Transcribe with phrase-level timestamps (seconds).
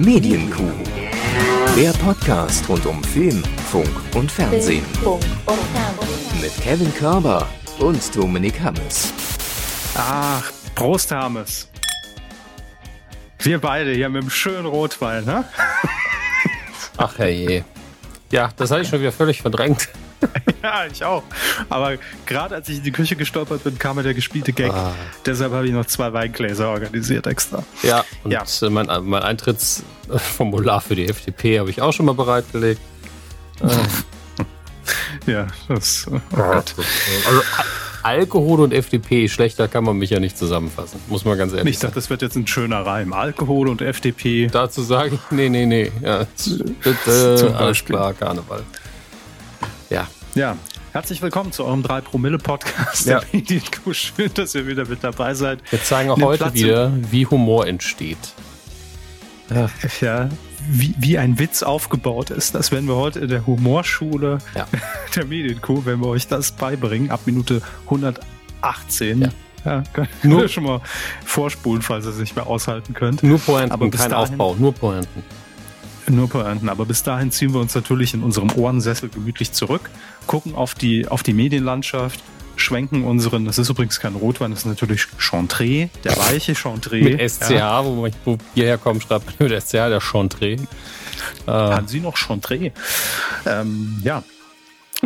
[0.00, 0.72] Medienkuh.
[1.76, 4.82] Der Podcast rund um Film, Funk und Fernsehen.
[6.40, 7.46] Mit Kevin Körber
[7.78, 9.12] und Dominik Hammes.
[9.94, 11.68] Ach, Prost, Hammes.
[13.40, 15.44] Wir beide hier mit dem schönen Rotwein, ne?
[16.96, 17.66] Ach herrje.
[18.30, 19.90] Ja, das hatte ich schon wieder völlig verdrängt.
[20.62, 21.22] ja, ich auch.
[21.68, 21.94] Aber
[22.26, 24.72] gerade als ich in die Küche gestolpert bin, kam mir der gespielte Gag.
[24.72, 24.92] Ah.
[25.26, 27.64] Deshalb habe ich noch zwei Weingläser organisiert extra.
[27.82, 28.42] Ja, und ja.
[28.62, 32.80] Äh, mein, mein Eintrittsformular für die FDP habe ich auch schon mal bereitgelegt.
[35.26, 36.06] ja, das.
[36.10, 36.74] Oh Gott.
[37.26, 37.42] Also,
[38.02, 41.78] Alkohol und FDP, schlechter kann man mich ja nicht zusammenfassen, muss man ganz ehrlich ich
[41.78, 41.88] sagen.
[41.88, 43.12] Ich dachte, das wird jetzt ein schöner Reim.
[43.12, 44.48] Alkohol und FDP.
[44.50, 45.92] Dazu sage ich, nee, nee, nee.
[46.02, 46.26] Ja,
[46.82, 48.62] bitte, Zum alles klar, Karneval.
[50.34, 50.56] Ja.
[50.92, 53.20] Herzlich willkommen zu eurem 3-Promille-Podcast ja.
[53.20, 53.92] der Medienkuh.
[53.92, 55.60] Schön, dass ihr wieder mit dabei seid.
[55.70, 58.34] Wir zeigen auch Nimm heute Platz wieder, wie Humor entsteht.
[59.50, 59.68] Ja,
[60.00, 60.28] ja
[60.68, 62.54] wie, wie ein Witz aufgebaut ist.
[62.54, 64.66] Das werden wir heute in der Humorschule ja.
[65.16, 69.22] der Medienkuh, wenn wir euch das beibringen, ab Minute 118.
[69.22, 69.28] Ja.
[69.64, 70.80] Ja, könnt nur schon mal
[71.24, 73.22] vorspulen, falls ihr es nicht mehr aushalten könnt.
[73.22, 75.22] Nur Pointen, aber kein dahin, Aufbau, nur Pointen.
[76.10, 76.68] Nur Pointen.
[76.68, 79.90] Aber bis dahin ziehen wir uns natürlich in unserem Ohrensessel gemütlich zurück,
[80.26, 82.20] gucken auf die, auf die Medienlandschaft,
[82.56, 86.96] schwenken unseren, das ist übrigens kein Rotwein, das ist natürlich Chantre, der weiche Chantre.
[86.96, 87.84] mit SCH, ja.
[87.84, 90.52] wo, wo wir herkommen, schreibt mit SCH der Chantre.
[90.52, 90.58] Äh.
[91.46, 92.72] Haben Sie noch Chantre?
[93.46, 94.22] Ähm, ja,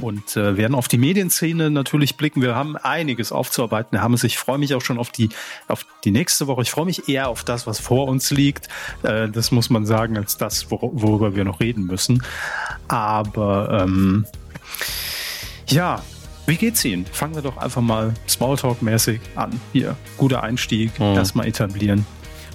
[0.01, 2.43] und äh, werden auf die Medienszene natürlich blicken.
[2.43, 4.01] Wir haben einiges aufzuarbeiten.
[4.01, 4.25] Haben es.
[4.25, 5.29] Ich freue mich auch schon auf die
[5.69, 6.63] auf die nächste Woche.
[6.63, 8.69] Ich freue mich eher auf das, was vor uns liegt.
[9.03, 12.23] Äh, das muss man sagen, als das, wor worüber wir noch reden müssen.
[12.89, 14.27] Aber ähm,
[15.69, 16.03] ja,
[16.47, 17.07] wie geht's Ihnen?
[17.07, 19.59] Fangen wir doch einfach mal Smalltalk-mäßig an.
[19.73, 21.15] Hier, guter Einstieg, mhm.
[21.15, 22.07] erstmal etablieren.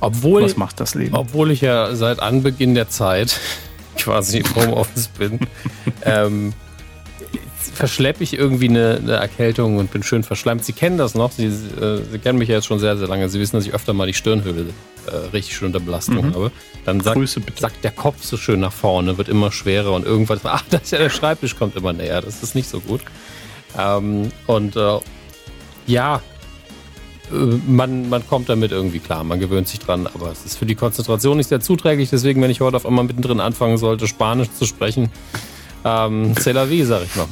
[0.01, 1.15] Obwohl, Was macht das Leben?
[1.15, 3.39] Obwohl ich ja seit Anbeginn der Zeit
[3.97, 5.39] quasi im Homeoffice bin,
[6.05, 6.53] ähm,
[7.73, 10.63] verschleppe ich irgendwie eine, eine, Erkältung und bin schön verschleimt.
[10.63, 13.29] Sie kennen das noch, Sie, äh, Sie, kennen mich ja jetzt schon sehr, sehr lange.
[13.29, 14.67] Sie wissen, dass ich öfter mal die Stirnhöhle
[15.07, 16.33] äh, richtig schön unter Belastung mhm.
[16.33, 16.51] habe.
[16.85, 17.19] Dann sagt,
[17.59, 20.91] sagt, der Kopf so schön nach vorne, wird immer schwerer und irgendwas, ach, das ist
[20.91, 22.21] ja der Schreibtisch kommt immer näher.
[22.21, 23.01] Das ist nicht so gut.
[23.77, 24.99] Ähm, und äh,
[25.87, 26.21] ja,
[27.31, 27.35] äh,
[27.67, 30.75] man, man kommt damit irgendwie klar, man gewöhnt sich dran, aber es ist für die
[30.75, 32.09] Konzentration nicht sehr zuträglich.
[32.09, 35.09] Deswegen, wenn ich heute auf einmal mittendrin anfangen sollte, Spanisch zu sprechen,
[35.85, 37.27] ähm, c'est la vie, sag ich mal.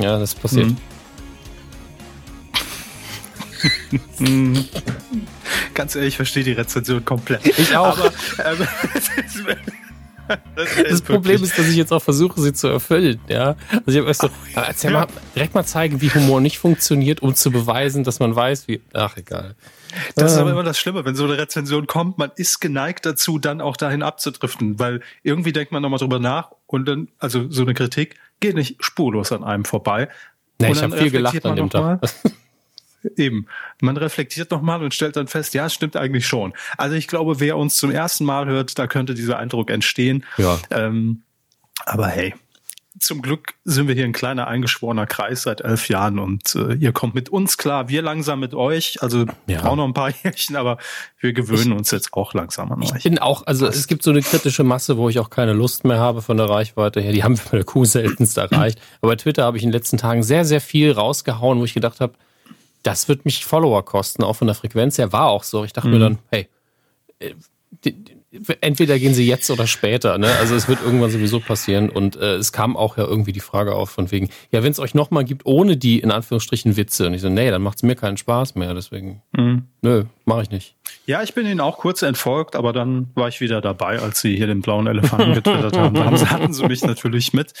[0.00, 0.72] Ja, das passiert.
[4.18, 4.64] Mhm.
[5.74, 7.46] Ganz ehrlich, ich verstehe die Rezension komplett.
[7.46, 7.98] Ich auch.
[7.98, 8.12] Aber,
[8.44, 8.66] ähm,
[10.54, 13.20] Das, das Problem ist, dass ich jetzt auch versuche, sie zu erfüllen.
[13.28, 13.56] Ja?
[13.70, 15.00] Also ich habe erst so, oh, erzähl ja.
[15.00, 18.80] mal, direkt mal zeigen, wie Humor nicht funktioniert, um zu beweisen, dass man weiß, wie.
[18.92, 19.56] Ach, egal.
[20.14, 20.56] Das ist aber ähm.
[20.56, 24.02] immer das Schlimme, wenn so eine Rezension kommt, man ist geneigt dazu, dann auch dahin
[24.02, 28.54] abzudriften, weil irgendwie denkt man nochmal drüber nach und dann, also so eine Kritik geht
[28.54, 30.08] nicht spurlos an einem vorbei.
[30.58, 32.00] Nee, ich habe viel gelacht an dem Tag.
[33.16, 33.46] Eben.
[33.80, 36.52] Man reflektiert nochmal und stellt dann fest, ja, es stimmt eigentlich schon.
[36.76, 40.24] Also ich glaube, wer uns zum ersten Mal hört, da könnte dieser Eindruck entstehen.
[40.36, 40.58] Ja.
[40.70, 41.22] Ähm,
[41.86, 42.34] aber hey,
[42.98, 46.92] zum Glück sind wir hier ein kleiner eingeschworener Kreis seit elf Jahren und äh, ihr
[46.92, 49.00] kommt mit uns klar, wir langsam mit euch.
[49.00, 49.64] Also ja.
[49.64, 50.78] auch noch ein paar Jährchen, aber
[51.20, 52.90] wir gewöhnen ich, uns jetzt auch langsam an euch.
[52.96, 55.84] Ich bin auch, also es gibt so eine kritische Masse, wo ich auch keine Lust
[55.84, 57.12] mehr habe von der Reichweite her.
[57.12, 58.80] Die haben wir bei der Kuh seltenst erreicht.
[59.00, 61.74] Aber bei Twitter habe ich in den letzten Tagen sehr, sehr viel rausgehauen, wo ich
[61.74, 62.14] gedacht habe,
[62.82, 65.12] das wird mich Follower kosten, auch von der Frequenz her.
[65.12, 65.64] War auch so.
[65.64, 65.94] Ich dachte mhm.
[65.94, 66.48] mir dann, hey,
[67.20, 67.34] äh,
[68.60, 70.16] entweder gehen sie jetzt oder später.
[70.18, 70.28] Ne?
[70.38, 71.90] Also es wird irgendwann sowieso passieren.
[71.90, 74.78] Und äh, es kam auch ja irgendwie die Frage auf von wegen, ja, wenn es
[74.78, 77.06] euch nochmal gibt, ohne die in Anführungsstrichen Witze.
[77.06, 78.74] Und ich so, nee, dann macht es mir keinen Spaß mehr.
[78.74, 79.64] Deswegen, mhm.
[79.82, 80.76] nö, mache ich nicht.
[81.06, 84.36] Ja, ich bin ihnen auch kurz entfolgt, aber dann war ich wieder dabei, als sie
[84.36, 85.94] hier den blauen Elefanten getwittert haben.
[85.94, 87.52] Dann hatten sie mich natürlich mit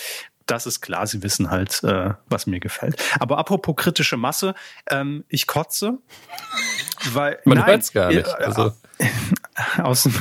[0.50, 3.00] das ist klar, sie wissen halt, äh, was mir gefällt.
[3.20, 4.54] Aber apropos kritische Masse,
[4.90, 5.98] ähm, ich kotze,
[7.12, 8.26] weil man hört es gar nicht.
[8.26, 8.72] Also.
[9.82, 10.14] Aus dem,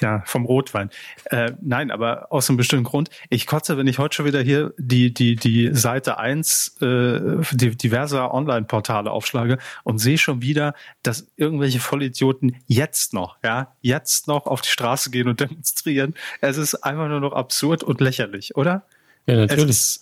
[0.00, 0.90] ja, vom Rotwein.
[1.24, 3.10] Äh, nein, aber aus einem bestimmten Grund.
[3.30, 7.20] Ich kotze, wenn ich heute schon wieder hier die, die, die Seite eins äh,
[7.52, 14.28] die, diverser Online-Portale aufschlage und sehe schon wieder, dass irgendwelche Vollidioten jetzt noch, ja, jetzt
[14.28, 16.14] noch auf die Straße gehen und demonstrieren.
[16.40, 18.84] Es ist einfach nur noch absurd und lächerlich, oder?
[19.26, 20.00] Ja, natürlich.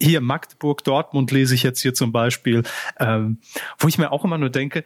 [0.00, 2.64] hier Magdeburg, Dortmund lese ich jetzt hier zum Beispiel,
[2.98, 3.38] ähm,
[3.78, 4.84] wo ich mir auch immer nur denke,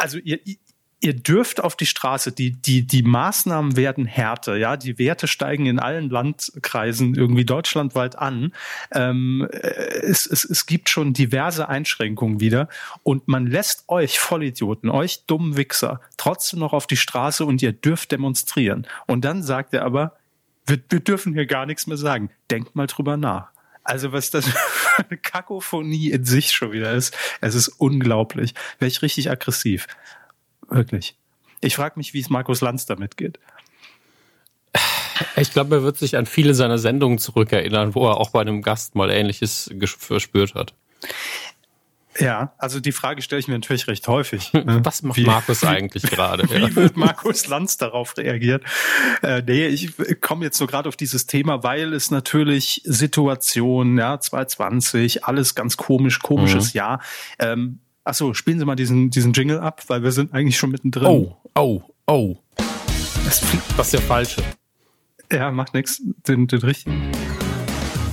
[0.00, 0.38] also ihr,
[1.00, 5.66] ihr dürft auf die Straße, die, die, die Maßnahmen werden härter, ja, die Werte steigen
[5.66, 8.52] in allen Landkreisen irgendwie deutschlandweit an.
[8.92, 12.68] Ähm, es, es, es gibt schon diverse Einschränkungen wieder
[13.02, 17.72] und man lässt euch Vollidioten, euch dummen Wichser, trotzdem noch auf die Straße und ihr
[17.72, 18.86] dürft demonstrieren.
[19.06, 20.16] Und dann sagt er aber,
[20.66, 22.30] wir, wir dürfen hier gar nichts mehr sagen.
[22.50, 23.50] Denkt mal drüber nach.
[23.84, 28.54] Also was das für eine Kakophonie in sich schon wieder ist, es ist unglaublich.
[28.78, 29.86] Wäre ich richtig aggressiv.
[30.68, 31.16] Wirklich.
[31.60, 33.38] Ich frage mich, wie es Markus Lanz damit geht.
[35.36, 38.62] Ich glaube, er wird sich an viele seiner Sendungen zurückerinnern, wo er auch bei einem
[38.62, 40.74] Gast mal Ähnliches verspürt hat.
[42.18, 44.52] Ja, also die Frage stelle ich mir natürlich recht häufig.
[44.60, 44.80] Ne?
[44.84, 46.48] Was macht wie, Markus eigentlich gerade?
[46.50, 46.74] Wie ja.
[46.74, 48.60] wird Markus Lanz darauf reagieren?
[49.22, 54.20] Äh, nee, ich komme jetzt so gerade auf dieses Thema, weil es natürlich Situation, ja,
[54.20, 56.78] 2020, alles ganz komisch, komisches mhm.
[56.78, 57.00] Jahr.
[57.38, 61.06] Ähm, achso, spielen Sie mal diesen, diesen Jingle ab, weil wir sind eigentlich schon mittendrin.
[61.06, 62.36] Oh, oh, oh.
[63.24, 63.40] Das,
[63.76, 64.42] das ist der falsche.
[65.32, 66.02] Ja, macht nichts.
[66.26, 67.12] Den, den richtigen.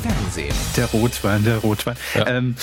[0.01, 0.55] Fernsehen.
[0.77, 1.97] Der Rotwein, der Rotwein.
[2.13, 2.27] Ja.
[2.27, 2.55] Ähm,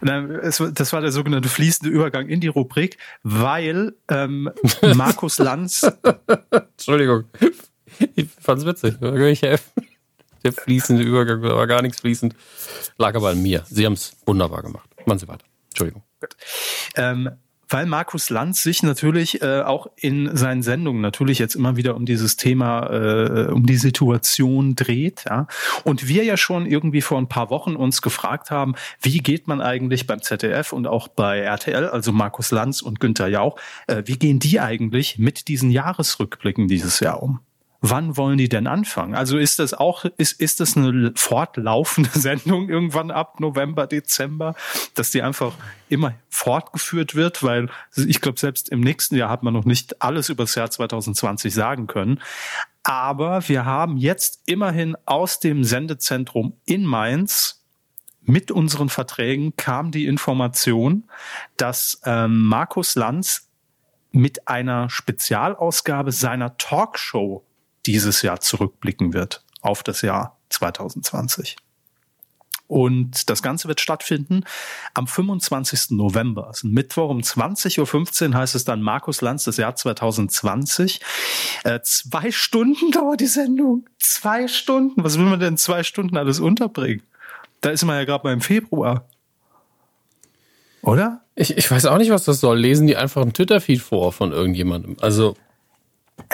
[0.00, 4.50] das war der sogenannte fließende Übergang in die Rubrik, weil ähm,
[4.94, 5.90] Markus Lanz.
[6.50, 7.24] Entschuldigung.
[8.14, 9.00] Ich fand's witzig.
[9.00, 9.70] Ich helfen.
[10.42, 12.34] Der fließende Übergang war gar nichts fließend.
[12.96, 13.62] Lag aber an mir.
[13.68, 14.88] Sie haben es wunderbar gemacht.
[15.04, 15.44] Machen Sie weiter.
[15.68, 16.02] Entschuldigung.
[16.96, 17.30] Ähm,
[17.70, 22.04] weil Markus Lanz sich natürlich äh, auch in seinen Sendungen natürlich jetzt immer wieder um
[22.04, 25.24] dieses Thema, äh, um die Situation dreht.
[25.28, 25.46] Ja?
[25.84, 29.60] Und wir ja schon irgendwie vor ein paar Wochen uns gefragt haben, wie geht man
[29.60, 33.56] eigentlich beim ZDF und auch bei RTL, also Markus Lanz und Günther Jauch,
[33.86, 37.40] äh, wie gehen die eigentlich mit diesen Jahresrückblicken dieses Jahr um?
[37.80, 39.14] Wann wollen die denn anfangen?
[39.14, 44.54] Also ist das auch, ist, ist das eine fortlaufende Sendung irgendwann ab November, Dezember,
[44.94, 45.54] dass die einfach
[45.88, 50.28] immer fortgeführt wird, weil ich glaube, selbst im nächsten Jahr hat man noch nicht alles
[50.28, 52.20] über das Jahr 2020 sagen können.
[52.82, 57.62] Aber wir haben jetzt immerhin aus dem Sendezentrum in Mainz
[58.22, 61.04] mit unseren Verträgen kam die Information,
[61.56, 63.48] dass ähm, Markus Lanz
[64.12, 67.44] mit einer Spezialausgabe seiner Talkshow
[67.86, 71.56] dieses Jahr zurückblicken wird auf das Jahr 2020.
[72.70, 74.44] Und das Ganze wird stattfinden
[74.94, 75.90] am 25.
[75.90, 76.46] November.
[76.46, 81.00] Also Mittwoch um 20.15 Uhr heißt es dann Markus Lanz, das Jahr 2020.
[81.64, 83.88] Äh, zwei Stunden dauert die Sendung.
[83.98, 85.02] Zwei Stunden.
[85.02, 87.02] Was will man denn zwei Stunden alles unterbringen?
[87.60, 89.04] Da ist man ja gerade mal im Februar.
[90.82, 91.22] Oder?
[91.34, 92.56] Ich, ich weiß auch nicht, was das soll.
[92.56, 94.96] Lesen die einfach einen Twitter-Feed vor von irgendjemandem.
[95.00, 95.36] Also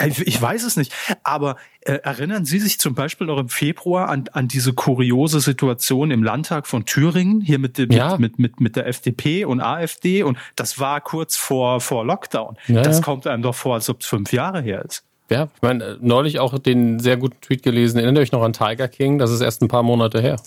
[0.05, 4.25] ich weiß es nicht, aber äh, erinnern Sie sich zum Beispiel noch im Februar an,
[4.31, 8.17] an diese kuriose Situation im Landtag von Thüringen, hier mit, dem, ja.
[8.17, 12.57] mit, mit, mit der FDP und AfD und das war kurz vor, vor Lockdown.
[12.67, 15.03] Ja, das kommt einem doch vor, als ob es fünf Jahre her ist.
[15.29, 18.53] Ja, ich meine, äh, neulich auch den sehr guten Tweet gelesen, erinnert euch noch an
[18.53, 20.39] Tiger King, das ist erst ein paar Monate her.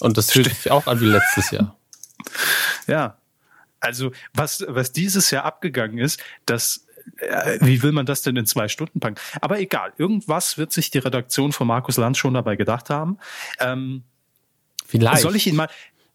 [0.00, 1.76] Und das fühlt sich auch an wie letztes Jahr.
[2.86, 3.16] Ja,
[3.80, 6.83] also was, was dieses Jahr abgegangen ist, dass äh,
[7.60, 9.16] wie will man das denn in zwei Stunden packen?
[9.40, 13.18] Aber egal, irgendwas wird sich die Redaktion von Markus Lanz schon dabei gedacht haben.
[13.60, 14.04] Ähm,
[14.86, 15.22] Vielleicht.
[15.22, 15.68] Soll ich ihn mal.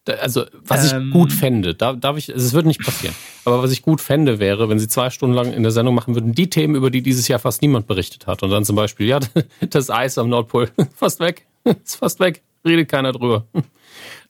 [0.06, 3.14] Also, was ähm, ich gut fände, da darf ich, es wird nicht passieren,
[3.44, 6.14] aber was ich gut fände wäre, wenn sie zwei Stunden lang in der Sendung machen
[6.14, 8.42] würden, die Themen, über die dieses Jahr fast niemand berichtet hat.
[8.42, 9.20] Und dann zum Beispiel, ja,
[9.60, 13.46] das Eis am Nordpol, fast weg, ist fast weg, redet keiner drüber.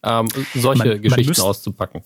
[0.02, 2.02] Ähm, solche man, Geschichten man müsst, auszupacken.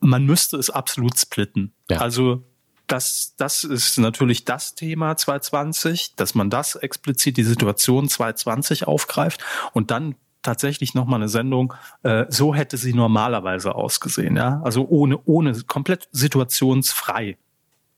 [0.00, 1.72] Man müsste es absolut splitten.
[1.90, 1.98] Ja.
[1.98, 2.44] Also
[2.86, 9.42] das, das ist natürlich das Thema 2020, dass man das explizit, die Situation 2020 aufgreift
[9.72, 14.60] und dann tatsächlich nochmal eine Sendung, äh, so hätte sie normalerweise ausgesehen, ja.
[14.62, 17.38] Also ohne, ohne, komplett situationsfrei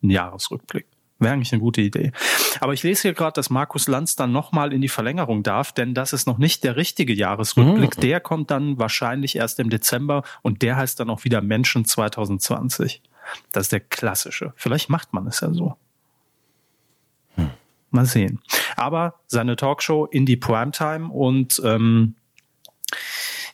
[0.03, 0.87] ein Jahresrückblick.
[1.19, 2.13] Wäre eigentlich eine gute Idee.
[2.61, 5.95] Aber ich lese hier gerade, dass Markus Lanz dann nochmal in die Verlängerung darf, denn
[5.95, 7.97] das ist noch nicht der richtige Jahresrückblick.
[7.97, 8.01] Mhm.
[8.03, 13.03] Der kommt dann wahrscheinlich erst im Dezember und der heißt dann auch wieder Menschen 2020.
[13.53, 14.53] Das ist der klassische.
[14.57, 15.77] Vielleicht macht man es ja so.
[17.35, 17.51] Hm.
[17.91, 18.41] Mal sehen.
[18.77, 22.15] Aber seine Talkshow in die Primetime und ähm,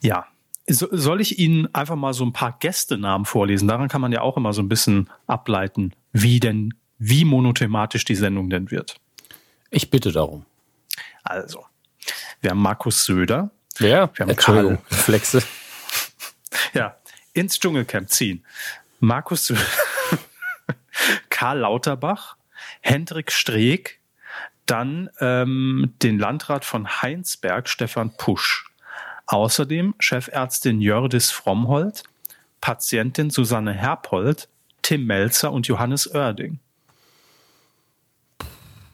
[0.01, 0.27] ja,
[0.67, 3.67] soll ich Ihnen einfach mal so ein paar Gästenamen vorlesen?
[3.67, 8.15] Daran kann man ja auch immer so ein bisschen ableiten, wie denn, wie monothematisch die
[8.15, 8.99] Sendung denn wird.
[9.69, 10.45] Ich bitte darum.
[11.23, 11.65] Also,
[12.41, 13.49] wir haben Markus Söder.
[13.79, 15.43] Ja, wir haben Karl Flexe.
[16.73, 16.95] Ja,
[17.33, 18.43] ins Dschungelcamp ziehen.
[19.03, 19.53] Markus
[21.29, 22.37] Karl Lauterbach,
[22.79, 23.99] Hendrik Streeck,
[24.65, 28.69] dann ähm, den Landrat von Heinsberg, Stefan Pusch.
[29.25, 32.03] Außerdem Chefärztin Jördis Frommhold,
[32.61, 34.47] Patientin Susanne Herpold,
[34.81, 36.59] Tim Melzer und Johannes Oerding.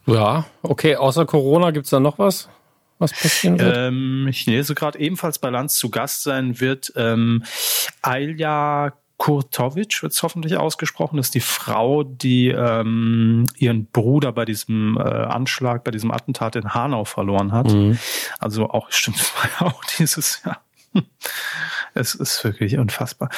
[0.08, 2.50] Ja, okay, außer Corona gibt es da noch was?
[2.98, 3.78] was passieren wird?
[3.78, 7.44] Ähm, ich lese gerade ebenfalls bei Lanz zu Gast sein wird ähm,
[8.01, 14.45] Alja Kurtovic wird es hoffentlich ausgesprochen, das ist die Frau, die ähm, ihren Bruder bei
[14.45, 17.67] diesem äh, Anschlag, bei diesem Attentat in Hanau verloren hat.
[17.67, 17.99] Mhm.
[18.39, 20.63] Also auch, stimmt, war ja auch dieses Jahr.
[21.93, 23.29] es ist wirklich unfassbar.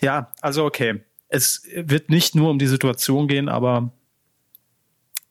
[0.00, 1.02] Ja, also okay.
[1.28, 3.90] Es wird nicht nur um die Situation gehen, aber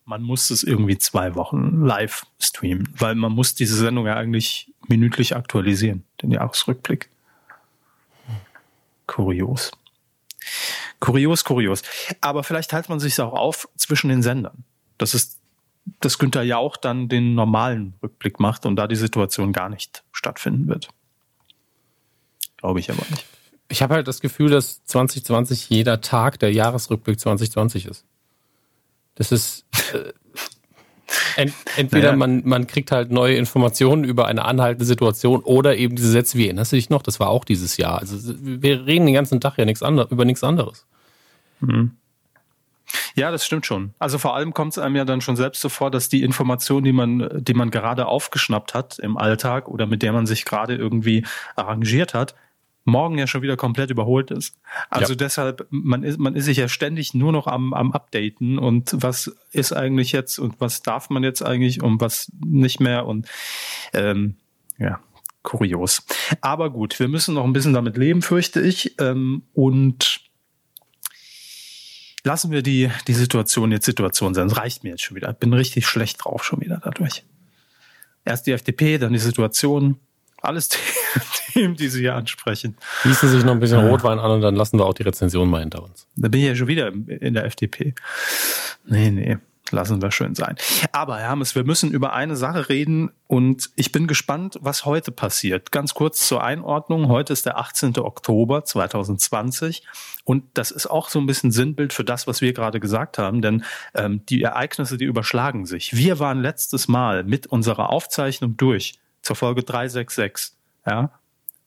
[0.04, 4.74] man muss es irgendwie zwei Wochen live streamen, weil man muss diese Sendung ja eigentlich
[4.90, 7.10] minütlich aktualisieren, den Jahresrückblick.
[9.10, 9.72] Kurios.
[11.00, 11.82] Kurios, kurios.
[12.22, 14.64] Aber vielleicht teilt man sich auch auf zwischen den Sendern.
[15.00, 15.40] Das ist,
[16.00, 20.68] dass Günther Jauch dann den normalen Rückblick macht und da die Situation gar nicht stattfinden
[20.68, 20.90] wird.
[22.58, 23.26] Glaube ich aber nicht.
[23.70, 28.06] Ich habe halt das Gefühl, dass 2020 jeder Tag der Jahresrückblick 2020 ist.
[29.16, 30.14] Das ist äh,
[31.36, 32.18] ent, entweder naja.
[32.18, 36.46] man, man kriegt halt neue Informationen über eine anhaltende Situation oder eben diese Sätze wie
[36.46, 38.00] erinnerst du dich noch, das war auch dieses Jahr.
[38.00, 40.86] Also wir reden den ganzen Tag ja nichts anderes, über nichts anderes.
[41.60, 41.92] Mhm.
[43.16, 43.94] Ja, das stimmt schon.
[44.00, 46.84] Also vor allem kommt es einem ja dann schon selbst so vor, dass die Information,
[46.84, 50.76] die man, die man gerade aufgeschnappt hat im Alltag oder mit der man sich gerade
[50.76, 51.26] irgendwie
[51.56, 52.36] arrangiert hat,
[52.90, 54.56] morgen ja schon wieder komplett überholt ist.
[54.90, 55.18] Also ja.
[55.18, 59.36] deshalb, man ist, man ist sich ja ständig nur noch am, am Updaten und was
[59.52, 63.28] ist eigentlich jetzt und was darf man jetzt eigentlich und was nicht mehr und
[63.94, 64.36] ähm,
[64.78, 65.00] ja,
[65.44, 66.06] kurios.
[66.42, 68.96] Aber gut, wir müssen noch ein bisschen damit leben, fürchte ich.
[69.00, 70.22] Ähm, und
[72.24, 74.50] lassen wir die, die Situation jetzt Situation sein.
[74.50, 75.30] Das reicht mir jetzt schon wieder.
[75.30, 77.24] Ich bin richtig schlecht drauf schon wieder dadurch.
[78.26, 79.98] Erst die FDP, dann die Situation.
[80.42, 80.70] Alles
[81.54, 82.78] Themen, die Sie hier ansprechen.
[83.04, 85.60] Gießen sich noch ein bisschen Rotwein an und dann lassen wir auch die Rezension mal
[85.60, 86.08] hinter uns.
[86.16, 87.94] Da bin ich ja schon wieder in der FDP.
[88.86, 89.38] Nee, nee.
[89.72, 90.56] Lassen wir schön sein.
[90.92, 95.12] Aber Herr Hermes, wir müssen über eine Sache reden und ich bin gespannt, was heute
[95.12, 95.72] passiert.
[95.72, 97.08] Ganz kurz zur Einordnung.
[97.08, 97.98] Heute ist der 18.
[98.00, 99.84] Oktober 2020
[100.24, 103.42] und das ist auch so ein bisschen Sinnbild für das, was wir gerade gesagt haben,
[103.42, 105.96] denn ähm, die Ereignisse, die überschlagen sich.
[105.96, 110.56] Wir waren letztes Mal mit unserer Aufzeichnung durch zur Folge 366.
[110.86, 111.12] Ja,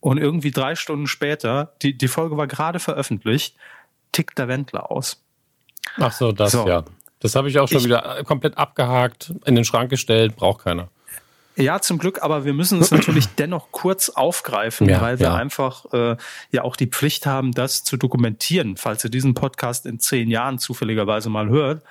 [0.03, 3.55] und irgendwie drei Stunden später, die, die Folge war gerade veröffentlicht,
[4.11, 5.23] tickt der Wendler aus.
[5.97, 6.67] Ach so, das so.
[6.67, 6.85] ja.
[7.21, 10.89] Das habe ich auch schon ich, wieder komplett abgehakt, in den Schrank gestellt, braucht keiner.
[11.55, 15.35] Ja, zum Glück, aber wir müssen es natürlich dennoch kurz aufgreifen, ja, weil wir ja.
[15.37, 16.17] einfach äh,
[16.51, 20.59] ja auch die Pflicht haben, das zu dokumentieren, falls ihr diesen Podcast in zehn Jahren
[20.59, 21.85] zufälligerweise mal hört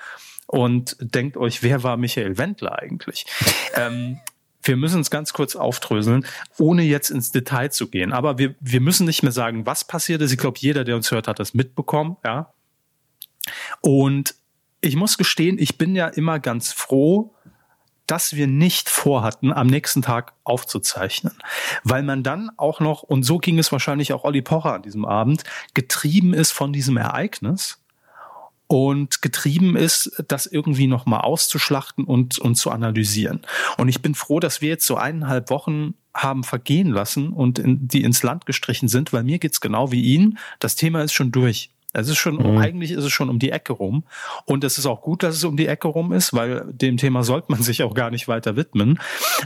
[0.46, 3.24] und denkt euch, wer war Michael Wendler eigentlich?
[3.74, 4.20] ähm,
[4.62, 6.26] wir müssen es ganz kurz aufdröseln,
[6.58, 8.12] ohne jetzt ins Detail zu gehen.
[8.12, 10.32] Aber wir, wir müssen nicht mehr sagen, was passiert ist.
[10.32, 12.52] Ich glaube, jeder, der uns hört, hat das mitbekommen, ja.
[13.80, 14.34] Und
[14.80, 17.34] ich muss gestehen, ich bin ja immer ganz froh,
[18.06, 21.34] dass wir nicht vorhatten, am nächsten Tag aufzuzeichnen.
[21.84, 25.04] Weil man dann auch noch, und so ging es wahrscheinlich auch Olli Pocher an diesem
[25.04, 27.81] Abend, getrieben ist von diesem Ereignis
[28.72, 33.42] und getrieben ist, das irgendwie nochmal auszuschlachten und, und zu analysieren.
[33.76, 37.86] Und ich bin froh, dass wir jetzt so eineinhalb Wochen haben vergehen lassen und in,
[37.86, 40.38] die ins Land gestrichen sind, weil mir geht's genau wie Ihnen.
[40.58, 41.68] Das Thema ist schon durch.
[41.92, 42.56] Es ist schon, mhm.
[42.56, 44.04] eigentlich ist es schon um die Ecke rum.
[44.46, 47.24] Und es ist auch gut, dass es um die Ecke rum ist, weil dem Thema
[47.24, 49.00] sollte man sich auch gar nicht weiter widmen.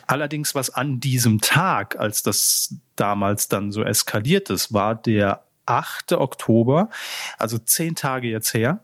[0.06, 6.12] Allerdings, was an diesem Tag, als das damals dann so eskaliert ist, war der 8.
[6.12, 6.90] Oktober,
[7.38, 8.78] also zehn Tage jetzt her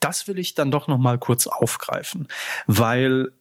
[0.00, 2.28] das will ich dann doch noch mal kurz aufgreifen,
[2.66, 3.32] weil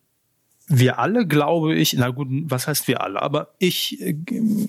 [0.67, 4.15] wir alle, glaube ich, na gut, was heißt wir alle, aber ich äh,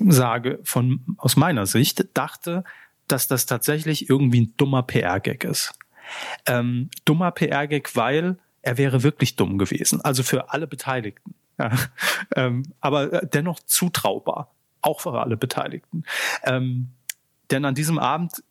[0.08, 2.64] sage von aus meiner Sicht dachte,
[3.08, 5.72] dass das tatsächlich irgendwie ein dummer PR-Gag ist.
[6.46, 11.34] Ähm, dummer PR-Gag, weil er wäre wirklich dumm gewesen, also für alle Beteiligten.
[11.58, 11.72] Ja,
[12.36, 14.52] ähm, aber äh, dennoch zutraubar,
[14.82, 16.04] auch für alle Beteiligten.
[16.44, 16.90] Ähm,
[17.50, 18.42] denn an diesem Abend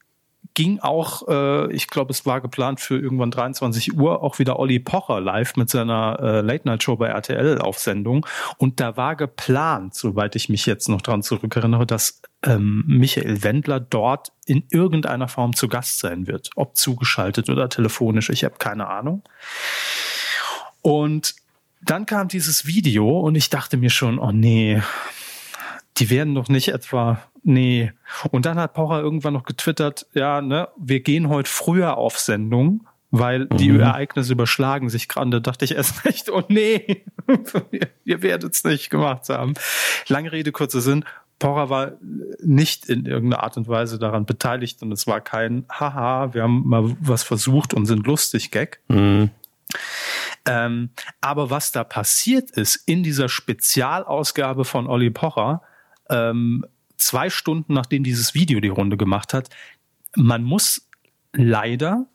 [0.56, 4.80] ging auch, äh, ich glaube, es war geplant für irgendwann 23 Uhr, auch wieder Olli
[4.80, 8.26] Pocher live mit seiner äh, Late-Night-Show bei RTL auf Sendung.
[8.58, 13.80] Und da war geplant, soweit ich mich jetzt noch dran zurückerinnere, dass ähm, Michael Wendler
[13.80, 16.50] dort in irgendeiner Form zu Gast sein wird.
[16.56, 19.24] Ob zugeschaltet oder telefonisch, ich habe keine Ahnung.
[20.82, 21.36] Und
[21.82, 24.82] dann kam dieses Video und ich dachte mir schon, oh nee,
[25.98, 27.92] die werden doch nicht etwa, nee.
[28.32, 32.86] Und dann hat Pocher irgendwann noch getwittert, ja, ne, wir gehen heute früher auf Sendung,
[33.12, 33.80] weil die mhm.
[33.80, 35.30] Ereignisse überschlagen sich gerade.
[35.30, 37.04] Da dachte ich erst recht, oh nee,
[38.04, 39.54] ihr werdet es nicht gemacht haben.
[40.08, 41.06] Lange Rede, kurzer Sinn.
[41.40, 41.92] Pocher war
[42.42, 46.64] nicht in irgendeiner Art und Weise daran beteiligt und es war kein Haha, wir haben
[46.66, 48.80] mal was versucht und sind lustig Gag.
[48.88, 49.32] Mhm.
[50.46, 50.90] Ähm,
[51.22, 55.62] aber was da passiert ist in dieser Spezialausgabe von Olli Pocher,
[56.10, 56.66] ähm,
[56.98, 59.50] zwei Stunden nachdem dieses Video die Runde gemacht hat,
[60.16, 60.88] man muss
[61.34, 62.06] leider,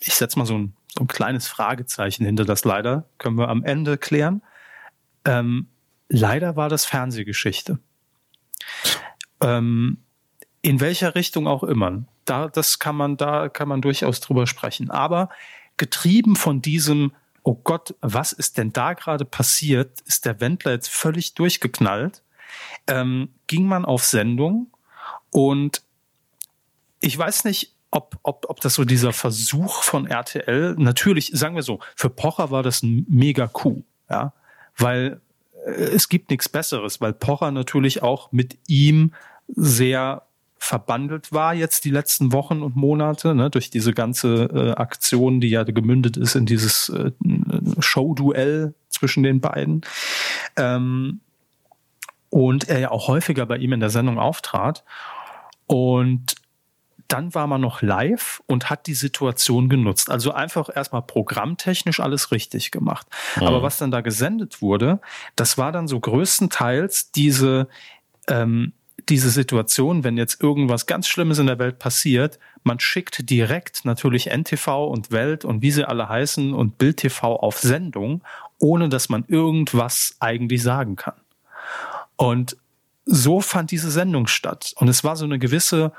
[0.00, 3.64] ich setze mal so ein, so ein kleines Fragezeichen hinter das leider, können wir am
[3.64, 4.42] Ende klären.
[5.24, 5.68] Ähm,
[6.08, 7.78] leider war das Fernsehgeschichte.
[9.40, 9.98] Ähm,
[10.62, 12.04] in welcher Richtung auch immer.
[12.24, 14.90] Da, das kann man, da kann man durchaus drüber sprechen.
[14.90, 15.28] Aber
[15.76, 20.90] getrieben von diesem, oh Gott, was ist denn da gerade passiert, ist der Wendler jetzt
[20.90, 22.22] völlig durchgeknallt,
[22.86, 24.68] ähm, ging man auf Sendung
[25.30, 25.82] und
[27.00, 31.62] ich weiß nicht, ob, ob, ob das so dieser Versuch von RTL, natürlich, sagen wir
[31.62, 34.32] so, für Pocher war das ein mega Coup, ja,
[34.76, 35.20] weil
[35.66, 39.12] äh, es gibt nichts Besseres, weil Pocher natürlich auch mit ihm
[39.48, 40.22] sehr
[40.58, 45.48] verbandelt war jetzt die letzten Wochen und Monate, ne, durch diese ganze äh, Aktion, die
[45.48, 47.12] ja gemündet ist in dieses äh,
[47.78, 49.82] Showduell zwischen den beiden.
[50.56, 51.20] Ähm,
[52.30, 54.84] und er ja auch häufiger bei ihm in der Sendung auftrat.
[55.66, 56.36] Und
[57.08, 60.10] dann war man noch live und hat die Situation genutzt.
[60.10, 63.06] Also einfach erstmal programmtechnisch alles richtig gemacht.
[63.36, 63.44] Mhm.
[63.44, 65.00] Aber was dann da gesendet wurde,
[65.34, 67.68] das war dann so größtenteils diese
[68.28, 68.72] ähm,
[69.08, 74.26] diese Situation, wenn jetzt irgendwas ganz Schlimmes in der Welt passiert, man schickt direkt natürlich
[74.26, 78.22] NTV und Welt und wie sie alle heißen und Bild TV auf Sendung,
[78.58, 81.14] ohne dass man irgendwas eigentlich sagen kann.
[82.18, 82.58] Und
[83.06, 84.74] so fand diese Sendung statt.
[84.76, 85.92] Und es war so eine gewisse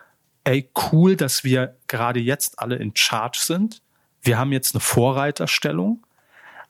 [0.44, 3.82] ey, cool, dass wir gerade jetzt alle in Charge sind.
[4.22, 6.06] Wir haben jetzt eine Vorreiterstellung,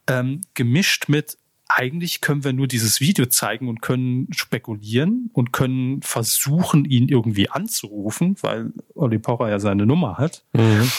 [0.08, 1.38] ähm, gemischt mit,
[1.68, 7.50] eigentlich können wir nur dieses Video zeigen und können spekulieren und können versuchen, ihn irgendwie
[7.50, 10.44] anzurufen, weil Olli Pocher ja seine Nummer hat.
[10.54, 10.92] Mhm.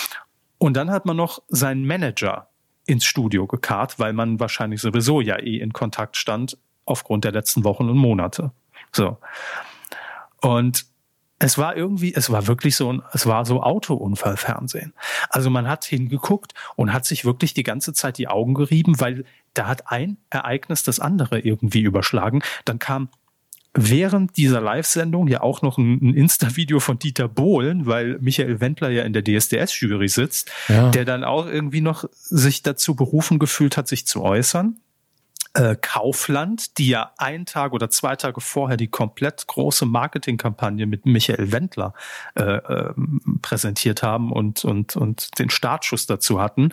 [0.59, 2.49] Und dann hat man noch seinen Manager
[2.87, 6.57] ins Studio gekarrt, weil man wahrscheinlich sowieso ja eh in Kontakt stand
[6.91, 8.53] aufgrund der letzten Wochen und Monate.
[8.93, 9.19] So.
[10.41, 10.87] Und
[11.43, 14.93] es war irgendwie, es war wirklich so ein, es war so Autounfallfernsehen.
[15.31, 19.25] Also man hat hingeguckt und hat sich wirklich die ganze Zeit die Augen gerieben, weil
[19.55, 22.43] da hat ein Ereignis das andere irgendwie überschlagen.
[22.67, 23.09] Dann kam
[23.73, 28.91] während dieser Live-Sendung ja auch noch ein, ein Insta-Video von Dieter Bohlen, weil Michael Wendler
[28.91, 30.91] ja in der DSDS-Jury sitzt, ja.
[30.91, 34.79] der dann auch irgendwie noch sich dazu berufen gefühlt hat, sich zu äußern
[35.55, 41.07] äh, Kaufland, die ja einen Tag oder zwei Tage vorher die komplett große Marketingkampagne mit
[41.07, 41.93] Michael Wendler
[42.37, 42.95] äh, äh,
[43.43, 46.71] präsentiert haben und, und, und den Startschuss dazu hatten,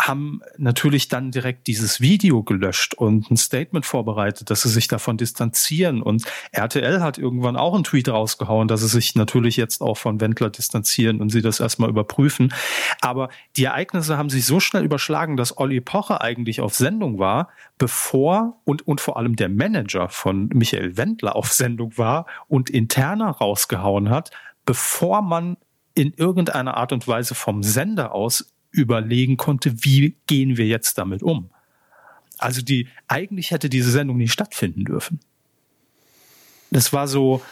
[0.00, 5.16] haben natürlich dann direkt dieses Video gelöscht und ein Statement vorbereitet, dass sie sich davon
[5.16, 6.02] distanzieren.
[6.02, 10.20] Und RTL hat irgendwann auch einen Tweet rausgehauen, dass sie sich natürlich jetzt auch von
[10.20, 12.52] Wendler distanzieren und sie das erstmal überprüfen.
[13.00, 17.48] Aber die Ereignisse haben sich so schnell überschlagen, dass Olli Pocher eigentlich auf Sendung war,
[17.78, 23.30] bevor und, und vor allem der Manager von Michael Wendler auf Sendung war und interner
[23.30, 24.30] rausgehauen hat,
[24.64, 25.56] bevor man
[25.94, 31.22] in irgendeiner Art und Weise vom Sender aus überlegen konnte, wie gehen wir jetzt damit
[31.22, 31.50] um.
[32.38, 35.20] Also die, eigentlich hätte diese Sendung nicht stattfinden dürfen.
[36.70, 37.42] Das war so,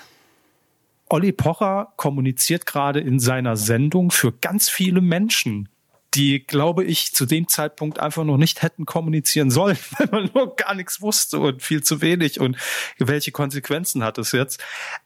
[1.10, 5.68] Olli Pocher kommuniziert gerade in seiner Sendung für ganz viele Menschen,
[6.14, 10.56] die, glaube ich, zu dem Zeitpunkt einfach noch nicht hätten kommunizieren sollen, weil man nur
[10.56, 12.56] gar nichts wusste und viel zu wenig und
[12.98, 14.62] welche Konsequenzen hat es jetzt.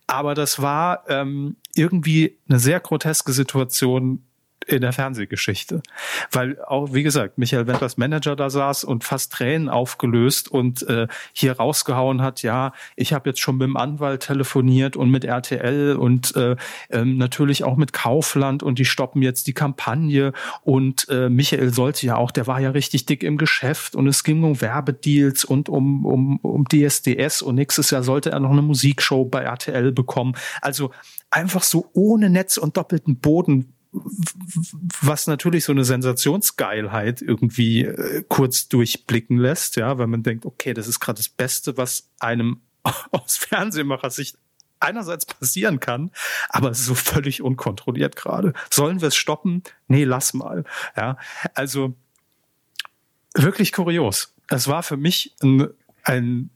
[0.07, 4.25] Aber das war ähm, irgendwie eine sehr groteske Situation,
[4.67, 5.83] in der Fernsehgeschichte.
[6.31, 11.07] Weil auch, wie gesagt, Michael Wendlers Manager da saß und fast Tränen aufgelöst und äh,
[11.33, 15.97] hier rausgehauen hat, ja, ich habe jetzt schon mit dem Anwalt telefoniert und mit RTL
[15.97, 16.57] und äh,
[16.91, 22.07] ähm, natürlich auch mit Kaufland und die stoppen jetzt die Kampagne und äh, Michael sollte
[22.07, 25.69] ja auch, der war ja richtig dick im Geschäft und es ging um Werbedeals und
[25.69, 30.35] um, um, um DSDS und nächstes Jahr sollte er noch eine Musikshow bei RTL bekommen.
[30.61, 30.91] Also
[31.31, 38.69] einfach so ohne Netz und doppelten Boden was natürlich so eine Sensationsgeilheit irgendwie äh, kurz
[38.69, 42.63] durchblicken lässt, ja, weil man denkt, okay, das ist gerade das Beste, was einem
[43.11, 44.39] aus Fernsehmacher-Sicht
[44.81, 46.11] einerseits passieren kann,
[46.49, 48.53] aber es ist so völlig unkontrolliert gerade.
[48.71, 49.63] Sollen wir es stoppen?
[49.87, 50.65] Nee, lass mal.
[50.97, 51.19] Ja,
[51.55, 51.95] also
[53.35, 54.35] wirklich kurios.
[54.49, 55.69] Es war für mich ein,
[56.03, 56.51] ein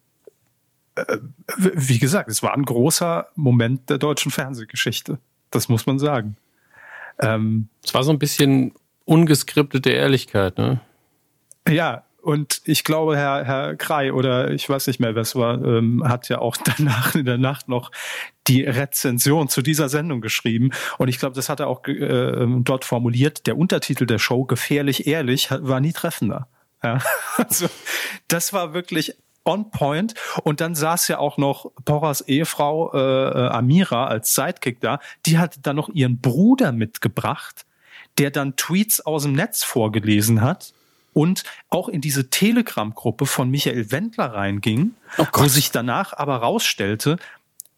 [0.96, 1.18] äh,
[1.56, 5.18] wie gesagt, es war ein großer Moment der deutschen Fernsehgeschichte.
[5.50, 6.36] Das muss man sagen.
[7.20, 8.72] Ähm, es war so ein bisschen
[9.04, 10.80] ungeskriptete Ehrlichkeit, ne?
[11.68, 15.62] Ja, und ich glaube, Herr, Herr Krei oder ich weiß nicht mehr, wer es war,
[15.64, 17.92] ähm, hat ja auch danach in der Nacht noch
[18.48, 20.70] die Rezension zu dieser Sendung geschrieben.
[20.98, 23.46] Und ich glaube, das hat er auch äh, dort formuliert.
[23.46, 26.48] Der Untertitel der Show, Gefährlich ehrlich, war nie treffender.
[26.82, 26.98] Ja,
[27.36, 27.68] also
[28.26, 29.16] das war wirklich
[29.46, 30.14] on point.
[30.42, 35.00] Und dann saß ja auch noch Porras Ehefrau äh, äh, Amira als Sidekick da.
[35.24, 37.64] Die hatte dann noch ihren Bruder mitgebracht,
[38.18, 40.72] der dann Tweets aus dem Netz vorgelesen hat
[41.16, 47.16] und auch in diese Telegram-Gruppe von Michael Wendler reinging, oh wo sich danach aber rausstellte,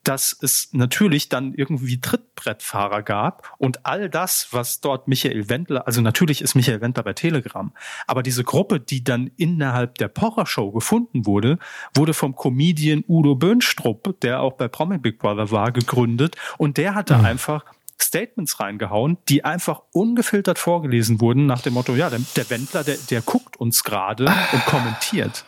[0.09, 6.01] dass es natürlich dann irgendwie Trittbrettfahrer gab und all das, was dort Michael Wendler, also
[6.01, 7.75] natürlich ist Michael Wendler bei Telegram,
[8.07, 11.59] aber diese Gruppe, die dann innerhalb der Pocher Show gefunden wurde,
[11.95, 16.95] wurde vom Comedian Udo Böhnstrup, der auch bei Promi Big Brother war, gegründet und der
[16.95, 17.27] hatte mhm.
[17.27, 17.67] einfach
[18.01, 22.97] Statements reingehauen, die einfach ungefiltert vorgelesen wurden nach dem Motto, ja, der, der Wendler, der,
[23.11, 25.45] der guckt uns gerade und kommentiert.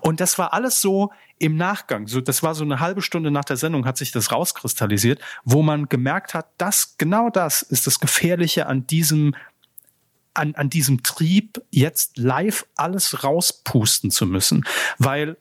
[0.00, 3.44] Und das war alles so im Nachgang, so, das war so eine halbe Stunde nach
[3.44, 8.00] der Sendung hat sich das rauskristallisiert, wo man gemerkt hat, dass genau das ist das
[8.00, 9.34] Gefährliche an diesem
[10.34, 14.64] an, an diesem Trieb, jetzt live alles rauspusten zu müssen,
[14.96, 15.36] weil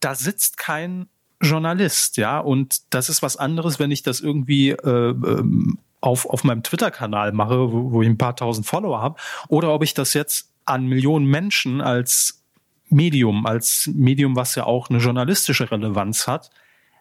[0.00, 1.08] da sitzt kein
[1.42, 6.44] Journalist, ja, und das ist was anderes, wenn ich das irgendwie äh, ähm, auf, auf
[6.44, 10.14] meinem Twitter-Kanal mache, wo, wo ich ein paar tausend Follower habe, oder ob ich das
[10.14, 12.42] jetzt an Millionen Menschen als
[12.88, 16.50] Medium, als Medium, was ja auch eine journalistische Relevanz hat,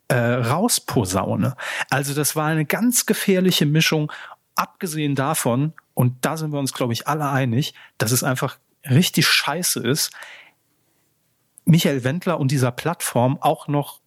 [0.08, 1.56] äh, rausposaune.
[1.89, 4.12] Also das war eine ganz gefährliche Mischung,
[4.56, 8.58] abgesehen davon, und da sind wir uns, glaube ich, alle einig, dass es einfach
[8.89, 10.12] richtig scheiße ist,
[11.65, 14.00] Michael Wendler und dieser Plattform auch noch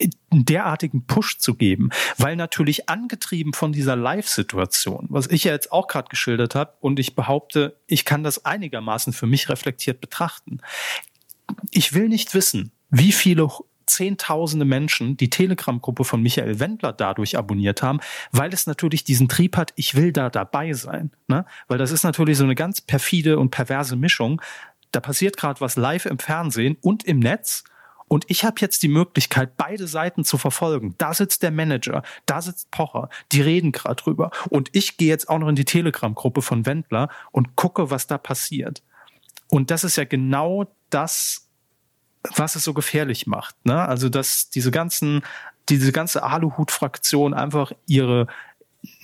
[0.00, 5.72] einen derartigen Push zu geben, weil natürlich angetrieben von dieser Live-Situation, was ich ja jetzt
[5.72, 10.60] auch gerade geschildert habe, und ich behaupte, ich kann das einigermaßen für mich reflektiert betrachten.
[11.70, 13.48] Ich will nicht wissen, wie viele
[13.88, 18.00] Zehntausende Menschen die Telegram-Gruppe von Michael Wendler dadurch abonniert haben,
[18.32, 21.10] weil es natürlich diesen Trieb hat, ich will da dabei sein.
[21.26, 21.46] Ne?
[21.68, 24.42] Weil das ist natürlich so eine ganz perfide und perverse Mischung.
[24.92, 27.64] Da passiert gerade was live im Fernsehen und im Netz
[28.08, 30.94] und ich habe jetzt die Möglichkeit, beide Seiten zu verfolgen.
[30.98, 34.30] Da sitzt der Manager, da sitzt Pocher, die reden gerade drüber.
[34.48, 38.18] Und ich gehe jetzt auch noch in die Telegram-Gruppe von Wendler und gucke, was da
[38.18, 38.82] passiert.
[39.48, 41.48] Und das ist ja genau das,
[42.36, 43.54] was es so gefährlich macht.
[43.64, 43.80] Ne?
[43.80, 45.22] Also, dass diese ganzen,
[45.68, 48.26] diese ganze Aluhut-Fraktion einfach ihre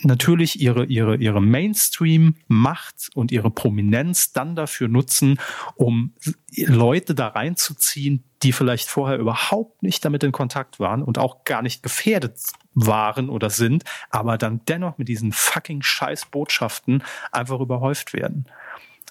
[0.02, 5.40] natürlich ihre, ihre, ihre Mainstream-Macht und ihre Prominenz dann dafür nutzen,
[5.74, 6.12] um
[6.56, 11.62] Leute da reinzuziehen, die vielleicht vorher überhaupt nicht damit in Kontakt waren und auch gar
[11.62, 12.38] nicht gefährdet
[12.74, 17.02] waren oder sind, aber dann dennoch mit diesen fucking Scheißbotschaften
[17.32, 18.44] einfach überhäuft werden.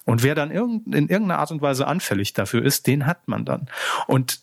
[0.04, 3.68] Und wer dann in irgendeiner Art und Weise anfällig dafür ist, den hat man dann.
[4.06, 4.40] Und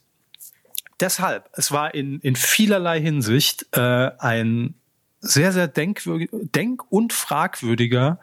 [1.00, 4.74] deshalb, es war in, in vielerlei Hinsicht äh, ein
[5.22, 8.20] sehr, sehr denk- und fragwürdiger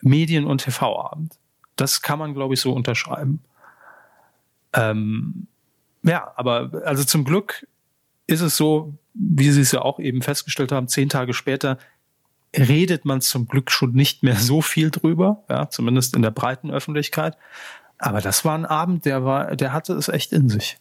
[0.00, 1.36] Medien- und TV-Abend.
[1.74, 3.42] Das kann man, glaube ich, so unterschreiben.
[4.72, 5.48] Ähm,
[6.06, 7.66] ja, aber also zum Glück
[8.26, 11.78] ist es so, wie Sie es ja auch eben festgestellt haben, zehn Tage später
[12.56, 16.70] redet man zum Glück schon nicht mehr so viel drüber, ja, zumindest in der breiten
[16.70, 17.36] Öffentlichkeit.
[17.98, 20.78] Aber das war ein Abend, der war, der hatte es echt in sich.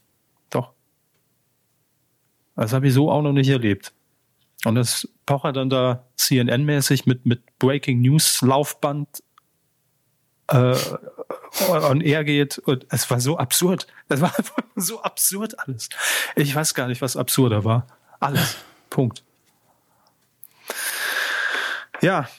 [0.49, 0.73] Doch.
[2.55, 3.93] Das habe ich so auch noch nicht erlebt.
[4.65, 9.23] Und das Pocher dann da CNN-mäßig mit, mit Breaking News Laufband
[10.47, 10.75] äh,
[11.69, 12.57] on air geht.
[12.57, 13.87] Und es war so absurd.
[14.09, 15.89] Es war einfach so absurd alles.
[16.35, 17.87] Ich weiß gar nicht, was absurder war.
[18.19, 18.57] Alles.
[18.89, 19.23] Punkt.
[22.01, 22.29] Ja.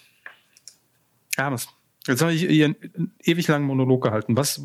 [1.36, 1.68] Hermes.
[2.06, 4.36] Jetzt habe ich hier einen ewig langen Monolog gehalten.
[4.36, 4.60] Was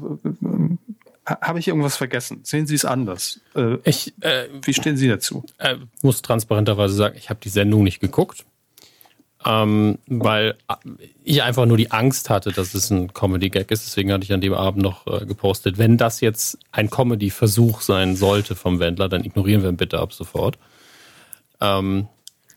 [1.25, 2.41] habe ich irgendwas vergessen?
[2.43, 3.41] Sehen Sie es anders?
[3.55, 5.45] Äh, ich, äh, wie stehen Sie dazu?
[5.57, 8.45] Äh, muss transparenterweise sagen, ich habe die Sendung nicht geguckt,
[9.45, 10.75] ähm, weil äh,
[11.23, 13.85] ich einfach nur die Angst hatte, dass es ein Comedy-Gag ist.
[13.85, 18.15] Deswegen hatte ich an dem Abend noch äh, gepostet, wenn das jetzt ein Comedy-Versuch sein
[18.15, 20.57] sollte vom Wendler, dann ignorieren wir ihn bitte ab sofort.
[21.59, 22.07] Ähm,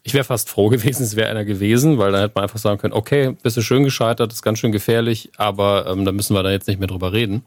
[0.02, 2.78] ich wäre fast froh gewesen, es wäre einer gewesen, weil dann hätte man einfach sagen
[2.78, 6.42] können, okay, bist du schön gescheitert, ist ganz schön gefährlich, aber ähm, da müssen wir
[6.42, 7.44] da jetzt nicht mehr drüber reden.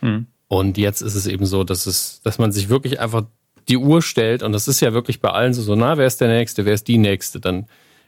[0.00, 0.26] Hm.
[0.48, 3.24] Und jetzt ist es eben so, dass es, dass man sich wirklich einfach
[3.68, 6.20] die Uhr stellt und das ist ja wirklich bei allen so, so na, wer ist
[6.20, 7.40] der Nächste, wer ist die Nächste?
[7.40, 7.66] Dann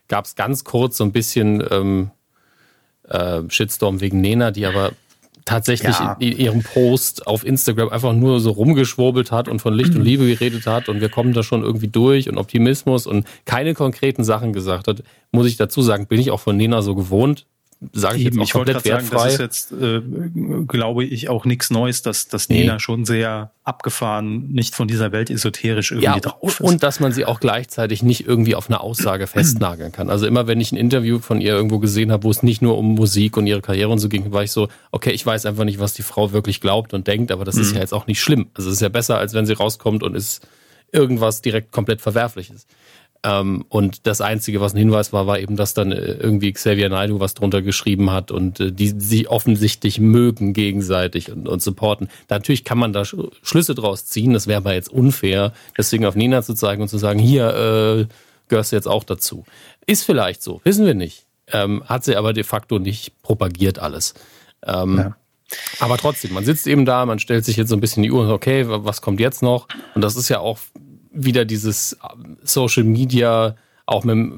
[0.08, 2.10] gab es ganz kurz so ein bisschen ähm,
[3.08, 4.92] äh, Shitstorm wegen Nena, die aber
[5.46, 6.16] tatsächlich ja.
[6.18, 10.26] in ihrem Post auf Instagram einfach nur so rumgeschwurbelt hat und von Licht und Liebe
[10.26, 14.52] geredet hat und wir kommen da schon irgendwie durch und Optimismus und keine konkreten Sachen
[14.52, 17.46] gesagt hat, muss ich dazu sagen, bin ich auch von Nena so gewohnt.
[17.92, 19.18] Sage ich jetzt auch ich komplett wertfrei.
[19.18, 20.00] Sagen, das ist jetzt, äh,
[20.66, 22.60] glaube ich, auch nichts Neues, dass, dass nee.
[22.60, 26.66] Nina schon sehr abgefahren, nicht von dieser Welt esoterisch irgendwie ja, drauf ist.
[26.66, 30.08] Und dass man sie auch gleichzeitig nicht irgendwie auf eine Aussage festnageln kann.
[30.08, 32.78] Also immer, wenn ich ein Interview von ihr irgendwo gesehen habe, wo es nicht nur
[32.78, 35.64] um Musik und ihre Karriere und so ging, war ich so, okay, ich weiß einfach
[35.64, 37.62] nicht, was die Frau wirklich glaubt und denkt, aber das mhm.
[37.62, 38.48] ist ja jetzt auch nicht schlimm.
[38.54, 40.46] Also es ist ja besser, als wenn sie rauskommt und ist
[40.92, 42.66] irgendwas direkt komplett Verwerfliches.
[43.22, 46.88] Ähm, und das Einzige, was ein Hinweis war, war eben, dass dann äh, irgendwie Xavier
[46.88, 52.08] Naidoo was drunter geschrieben hat und äh, die sie offensichtlich mögen gegenseitig und, und supporten.
[52.28, 56.42] Natürlich kann man da Schlüsse draus ziehen, das wäre aber jetzt unfair, deswegen auf Nina
[56.42, 58.06] zu zeigen und zu sagen, hier äh,
[58.48, 59.44] gehörst du jetzt auch dazu.
[59.86, 61.26] Ist vielleicht so, wissen wir nicht.
[61.52, 64.14] Ähm, hat sie aber de facto nicht propagiert alles.
[64.64, 65.16] Ähm, ja.
[65.78, 68.28] Aber trotzdem, man sitzt eben da, man stellt sich jetzt so ein bisschen die Uhr,
[68.30, 69.68] okay, was kommt jetzt noch?
[69.94, 70.58] Und das ist ja auch
[71.16, 74.32] wieder dieses ähm, Social Media, auch mit,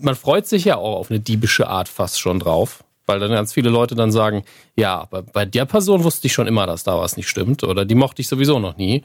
[0.00, 3.52] man freut sich ja auch auf eine diebische Art fast schon drauf, weil dann ganz
[3.52, 4.44] viele Leute dann sagen,
[4.76, 7.84] ja, aber bei der Person wusste ich schon immer, dass da was nicht stimmt oder
[7.84, 9.02] die mochte ich sowieso noch nie.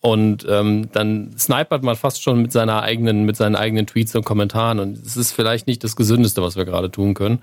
[0.00, 4.24] Und ähm, dann snipert man fast schon mit seiner eigenen, mit seinen eigenen Tweets und
[4.24, 4.80] Kommentaren.
[4.80, 7.40] Und es ist vielleicht nicht das Gesündeste, was wir gerade tun können.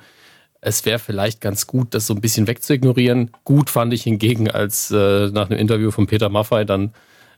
[0.59, 3.31] Es wäre vielleicht ganz gut, das so ein bisschen wegzuignorieren.
[3.45, 6.93] Gut fand ich hingegen, als äh, nach einem Interview von Peter Maffei dann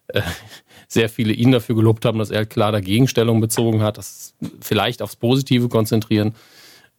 [0.08, 0.22] äh,
[0.92, 5.02] sehr viele ihn dafür gelobt haben, dass er klar dagegen Stellung bezogen hat, das vielleicht
[5.02, 6.36] aufs Positive konzentrieren.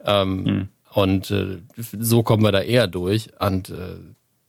[0.02, 0.68] Ähm, mhm.
[0.94, 3.28] Und äh, so kommen wir da eher durch.
[3.38, 3.98] Und äh,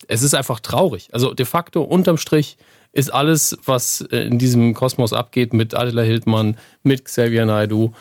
[0.08, 1.10] es ist einfach traurig.
[1.12, 2.58] Also de facto unterm Strich
[2.94, 7.92] ist alles, was äh, in diesem Kosmos abgeht, mit Adela Hildmann, mit Xavier Naidu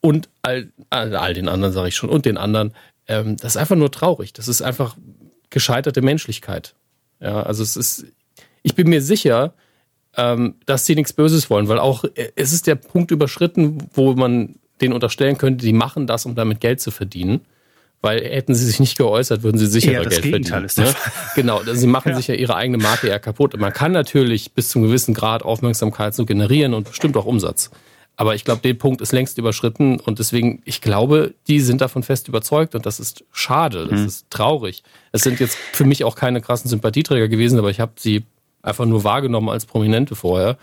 [0.00, 2.72] und all, all, all den anderen, sage ich schon, und den anderen,
[3.08, 4.32] ähm, das ist einfach nur traurig.
[4.32, 4.96] Das ist einfach
[5.50, 6.76] gescheiterte Menschlichkeit.
[7.18, 8.06] Ja, also es ist,
[8.62, 9.54] ich bin mir sicher,
[10.16, 14.14] ähm, dass sie nichts Böses wollen, weil auch äh, es ist der Punkt überschritten, wo
[14.14, 17.40] man denen unterstellen könnte, die machen das, um damit Geld zu verdienen.
[18.00, 20.64] Weil hätten sie sich nicht geäußert, würden sie sicher Geld Gegenteil verdienen.
[20.66, 20.94] Ist ne?
[21.36, 22.16] Genau, also sie machen ja.
[22.16, 23.54] sich ja ihre eigene Marke eher kaputt.
[23.54, 27.24] Und man kann natürlich bis zu einem gewissen Grad Aufmerksamkeit so generieren und bestimmt auch
[27.24, 27.70] Umsatz.
[28.16, 32.02] Aber ich glaube, den Punkt ist längst überschritten und deswegen, ich glaube, die sind davon
[32.02, 34.06] fest überzeugt und das ist schade, das mhm.
[34.06, 34.84] ist traurig.
[35.10, 38.24] Es sind jetzt für mich auch keine krassen Sympathieträger gewesen, aber ich habe sie
[38.64, 40.56] einfach nur wahrgenommen als Prominente vorher.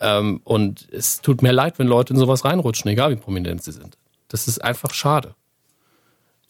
[0.00, 3.72] Ähm, und es tut mir leid, wenn Leute in sowas reinrutschen, egal wie prominent sie
[3.72, 3.96] sind.
[4.28, 5.34] Das ist einfach schade.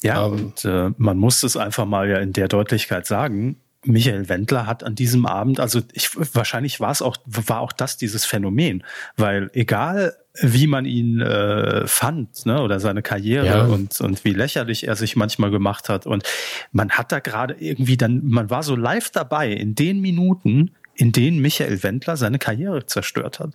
[0.02, 3.60] Ja, ähm, und äh, man muss es einfach mal ja in der Deutlichkeit sagen.
[3.86, 7.98] Michael Wendler hat an diesem Abend, also ich, wahrscheinlich war es auch, war auch das
[7.98, 8.82] dieses Phänomen,
[9.16, 13.64] weil egal wie man ihn äh, fand, ne, oder seine Karriere ja.
[13.66, 16.06] und, und wie lächerlich er sich manchmal gemacht hat.
[16.06, 16.24] Und
[16.72, 21.12] man hat da gerade irgendwie dann, man war so live dabei in den Minuten, in
[21.12, 23.52] denen Michael Wendler seine Karriere zerstört hat.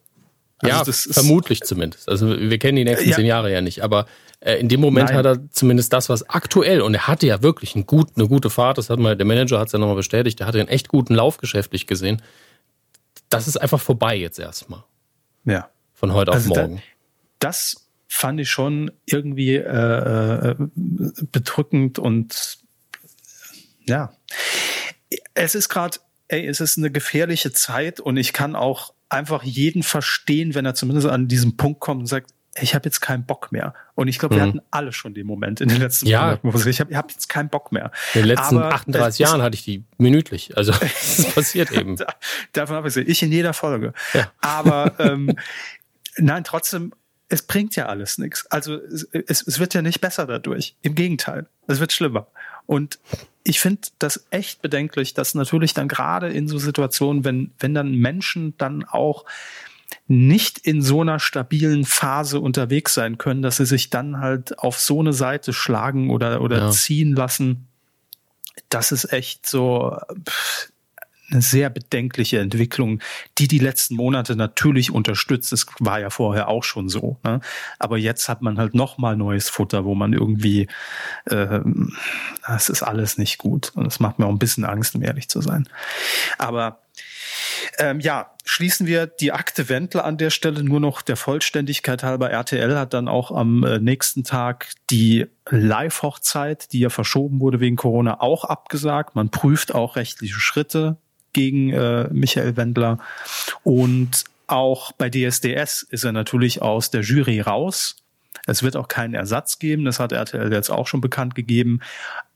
[0.61, 2.09] Also ja, das ist, vermutlich zumindest.
[2.09, 3.15] Also wir kennen die nächsten ja.
[3.15, 4.07] zehn Jahre ja nicht, aber
[4.41, 5.17] äh, in dem Moment Nein.
[5.17, 8.49] hat er zumindest das, was aktuell, und er hatte ja wirklich einen gut, eine gute
[8.49, 10.89] Fahrt, das hat mal, der Manager hat es ja nochmal bestätigt, der hatte einen echt
[10.89, 12.21] guten Lauf geschäftlich gesehen.
[13.29, 14.83] Das ist einfach vorbei jetzt erstmal.
[15.45, 15.69] Ja.
[15.93, 16.81] Von heute also auf morgen.
[17.39, 20.55] Da, das fand ich schon irgendwie äh, äh,
[21.31, 22.57] bedrückend und
[23.85, 24.11] ja.
[25.33, 25.99] Es ist gerade
[26.29, 30.75] ey, es ist eine gefährliche Zeit und ich kann auch einfach jeden verstehen, wenn er
[30.75, 33.73] zumindest an diesen Punkt kommt und sagt, ich habe jetzt keinen Bock mehr.
[33.95, 34.49] Und ich glaube, wir mhm.
[34.49, 36.39] hatten alle schon den Moment in den letzten ja.
[36.41, 37.91] Monaten, ich habe hab jetzt keinen Bock mehr.
[38.13, 40.55] In den letzten Aber 38 Jahren hatte ich die minütlich.
[40.57, 41.95] Also das passiert eben.
[41.95, 42.07] da,
[42.53, 43.93] davon habe ich ich in jeder Folge.
[44.13, 44.31] Ja.
[44.41, 45.35] Aber ähm,
[46.17, 46.93] nein, trotzdem,
[47.29, 48.45] es bringt ja alles nichts.
[48.47, 49.07] Also es,
[49.47, 50.75] es wird ja nicht besser dadurch.
[50.81, 52.27] Im Gegenteil, es wird schlimmer.
[52.69, 52.99] Und
[53.43, 57.95] ich finde das echt bedenklich, dass natürlich dann gerade in so Situationen, wenn, wenn dann
[57.95, 59.25] Menschen dann auch
[60.07, 64.79] nicht in so einer stabilen Phase unterwegs sein können, dass sie sich dann halt auf
[64.79, 66.69] so eine Seite schlagen oder, oder ja.
[66.69, 67.67] ziehen lassen.
[68.69, 69.97] Das ist echt so,
[70.29, 70.71] pff,
[71.31, 73.01] eine sehr bedenkliche Entwicklung,
[73.37, 75.53] die die letzten Monate natürlich unterstützt.
[75.53, 77.17] Es war ja vorher auch schon so.
[77.23, 77.41] Ne?
[77.77, 80.67] Aber jetzt hat man halt noch mal neues Futter, wo man irgendwie,
[81.25, 81.59] äh,
[82.47, 83.71] das ist alles nicht gut.
[83.75, 85.67] Und das macht mir auch ein bisschen Angst, um ehrlich zu sein.
[86.37, 86.81] Aber
[87.77, 92.29] ähm, ja, schließen wir die Akte Wendler an der Stelle nur noch der Vollständigkeit halber.
[92.31, 97.75] RTL hat dann auch am äh, nächsten Tag die Live-Hochzeit, die ja verschoben wurde wegen
[97.75, 99.15] Corona, auch abgesagt.
[99.15, 100.97] Man prüft auch rechtliche Schritte
[101.33, 102.99] gegen äh, Michael Wendler.
[103.63, 107.97] Und auch bei DSDS ist er natürlich aus der Jury raus.
[108.45, 111.81] Es wird auch keinen Ersatz geben, das hat RTL jetzt auch schon bekannt gegeben.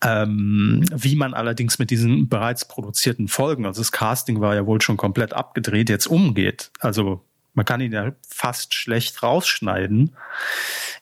[0.03, 4.81] Ähm, wie man allerdings mit diesen bereits produzierten Folgen, also das Casting war ja wohl
[4.81, 6.71] schon komplett abgedreht, jetzt umgeht.
[6.79, 7.21] Also
[7.53, 10.15] man kann ihn ja fast schlecht rausschneiden.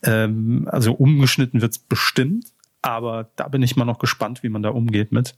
[0.04, 2.46] Ähm, also umgeschnitten wird's bestimmt.
[2.82, 5.36] Aber da bin ich mal noch gespannt, wie man da umgeht mit.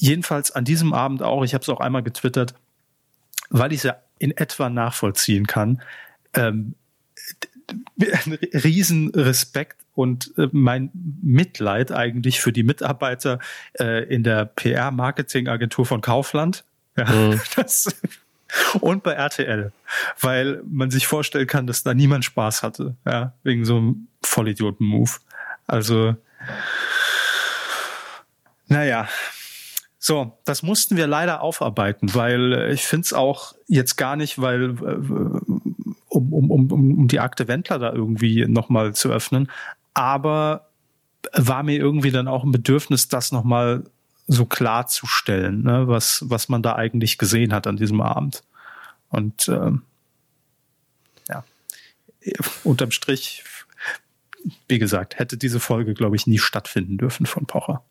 [0.00, 2.54] Jedenfalls an diesem Abend auch, ich habe es auch einmal getwittert,
[3.50, 5.82] weil ich es ja in etwa nachvollziehen kann,
[6.34, 6.74] ähm,
[8.52, 10.90] riesen Respekt und äh, mein
[11.22, 13.40] Mitleid eigentlich für die Mitarbeiter
[13.78, 16.64] äh, in der PR-Marketing-Agentur von Kaufland.
[16.96, 17.40] Ja, mhm.
[17.56, 17.88] das,
[18.80, 19.72] und bei RTL,
[20.20, 25.10] weil man sich vorstellen kann, dass da niemand Spaß hatte, ja, wegen so einem Vollidioten-Move.
[25.66, 26.16] Also,
[28.68, 29.08] naja,
[29.98, 34.40] so, das mussten wir leider aufarbeiten, weil äh, ich finde es auch jetzt gar nicht,
[34.40, 35.54] weil äh,
[36.08, 39.50] um, um, um, um die Akte Wendler da irgendwie nochmal zu öffnen,
[39.94, 40.68] aber
[41.32, 43.84] war mir irgendwie dann auch ein Bedürfnis, das nochmal
[44.28, 48.44] so klarzustellen, ne, was, was man da eigentlich gesehen hat an diesem Abend.
[49.10, 49.82] Und ähm,
[51.28, 51.44] ja,
[52.62, 53.42] unterm Strich,
[54.68, 57.82] wie gesagt, hätte diese Folge, glaube ich, nie stattfinden dürfen von Pocher.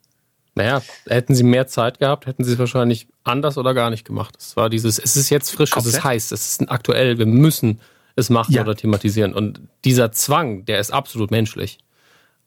[0.58, 4.34] Naja, hätten sie mehr Zeit gehabt, hätten sie es wahrscheinlich anders oder gar nicht gemacht.
[4.38, 5.94] Es war dieses, es ist jetzt frisch, Komplett.
[5.94, 7.80] es ist heiß, es ist aktuell, wir müssen
[8.16, 8.62] es machen ja.
[8.62, 9.34] oder thematisieren.
[9.34, 11.78] Und dieser Zwang, der ist absolut menschlich.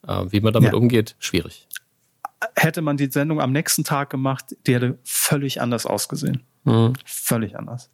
[0.05, 0.77] Äh, wie man damit ja.
[0.77, 1.67] umgeht, schwierig.
[2.57, 6.43] Hätte man die Sendung am nächsten Tag gemacht, die hätte völlig anders ausgesehen.
[6.65, 6.93] Mhm.
[7.05, 7.89] Völlig anders.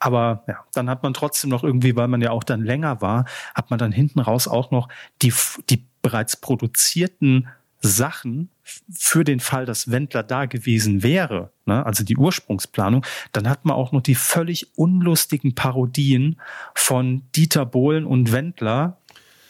[0.00, 3.26] Aber ja, dann hat man trotzdem noch irgendwie, weil man ja auch dann länger war,
[3.54, 4.88] hat man dann hinten raus auch noch
[5.22, 5.32] die,
[5.70, 7.46] die bereits produzierten
[7.82, 8.48] Sachen
[8.92, 13.76] für den Fall, dass Wendler da gewesen wäre, ne, also die Ursprungsplanung, dann hat man
[13.76, 16.40] auch noch die völlig unlustigen Parodien
[16.74, 18.98] von Dieter Bohlen und Wendler,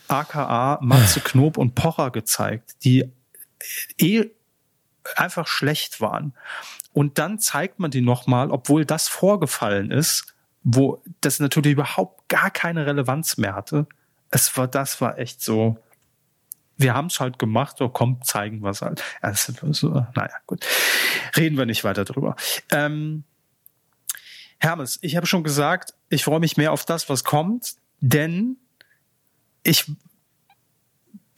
[0.08, 3.10] aka Matze Knob und Pocher gezeigt, die
[3.98, 4.24] eh
[5.14, 6.34] einfach schlecht waren.
[6.92, 12.50] Und dann zeigt man die nochmal, obwohl das vorgefallen ist, wo das natürlich überhaupt gar
[12.50, 13.86] keine Relevanz mehr hatte.
[14.30, 15.78] Es war, das war echt so,
[16.76, 19.02] wir haben es halt gemacht, so komm, zeigen wir es halt.
[19.20, 20.64] Also, so, naja, gut.
[21.36, 22.36] Reden wir nicht weiter drüber.
[22.70, 23.24] Ähm,
[24.58, 28.56] Hermes, ich habe schon gesagt, ich freue mich mehr auf das, was kommt, denn
[29.62, 29.90] ich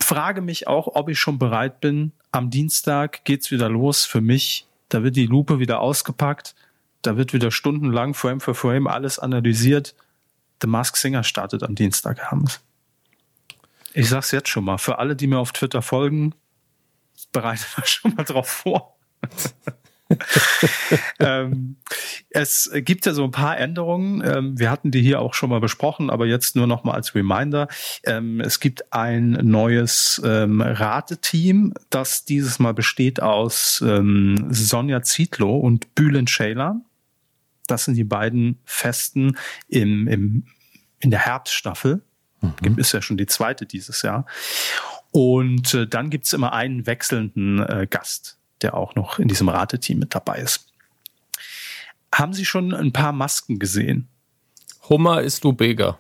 [0.01, 2.13] frage mich auch, ob ich schon bereit bin.
[2.33, 4.67] Am Dienstag geht's wieder los für mich.
[4.89, 6.55] Da wird die Lupe wieder ausgepackt.
[7.03, 9.95] Da wird wieder stundenlang Frame für Frame alles analysiert.
[10.61, 12.61] The Mask Singer startet am Dienstag, Hermes.
[13.97, 16.35] Ich sag's jetzt schon mal, für alle, die mir auf Twitter folgen,
[17.33, 18.99] bereitet euch schon mal drauf vor.
[21.21, 21.77] ähm,
[22.31, 24.21] es gibt ja so ein paar Änderungen.
[24.25, 27.15] Ähm, wir hatten die hier auch schon mal besprochen, aber jetzt nur noch mal als
[27.15, 27.69] Reminder.
[28.03, 35.57] Ähm, es gibt ein neues ähm, Rateteam, das dieses Mal besteht aus ähm, Sonja Zietlow
[35.57, 36.81] und Bülent Schäler.
[37.69, 40.47] Das sind die beiden Festen im, im,
[40.99, 42.03] in der Herbststaffel
[42.63, 42.79] Mhm.
[42.79, 44.27] Ist ja schon die zweite dieses Jahr.
[45.11, 50.01] Und äh, dann gibt's immer einen wechselnden äh, Gast, der auch noch in diesem Rateteam
[50.01, 50.67] mit dabei ist.
[52.13, 54.09] Haben Sie schon ein paar Masken gesehen?
[54.89, 55.99] Hummer ist Lubega.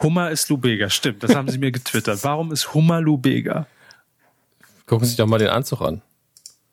[0.00, 1.22] Hummer ist Lubega, stimmt.
[1.22, 2.18] Das haben Sie mir getwittert.
[2.24, 3.66] Warum ist Hummer Lubega?
[4.86, 6.02] Gucken Sie sich doch mal den Anzug an.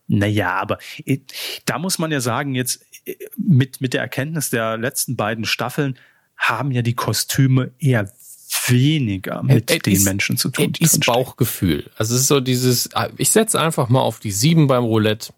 [0.07, 1.19] Naja, aber äh,
[1.65, 5.97] da muss man ja sagen, jetzt äh, mit, mit der Erkenntnis der letzten beiden Staffeln
[6.35, 8.11] haben ja die Kostüme eher
[8.69, 10.73] weniger mit it den is, Menschen zu tun.
[10.79, 11.89] Es ist Bauchgefühl.
[11.97, 15.33] Also es ist so dieses, ah, ich setze einfach mal auf die sieben beim Roulette.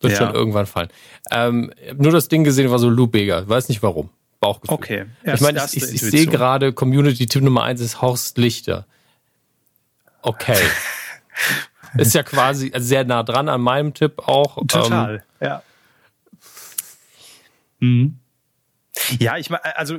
[0.00, 0.18] Wird ja.
[0.18, 0.88] schon irgendwann fallen.
[1.30, 3.48] Ähm, nur das Ding gesehen war so Lou Bega.
[3.48, 4.10] Weiß nicht warum.
[4.40, 4.74] Bauchgefühl.
[4.74, 5.04] Okay.
[5.22, 8.86] Erst, ich meine, ich, ich, ich sehe gerade Community-Tipp Nummer eins ist Horst Lichter.
[10.20, 10.58] Okay.
[11.96, 14.56] ist ja quasi sehr nah dran an meinem Tipp auch.
[14.66, 15.62] Total, ähm, ja.
[17.80, 18.18] Mhm.
[19.18, 19.98] Ja, ich meine, also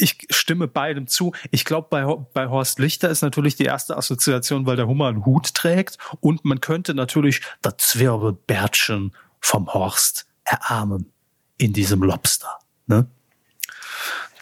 [0.00, 1.32] ich stimme beidem zu.
[1.50, 5.24] Ich glaube, bei, bei Horst Lichter ist natürlich die erste Assoziation, weil der Hummer einen
[5.24, 11.12] Hut trägt und man könnte natürlich das Zwirbelbärtchen vom Horst erarmen
[11.56, 12.58] in diesem Lobster.
[12.86, 13.06] Ne?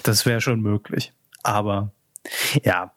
[0.02, 1.12] Das wäre schon möglich.
[1.42, 1.92] Aber
[2.62, 2.92] ja,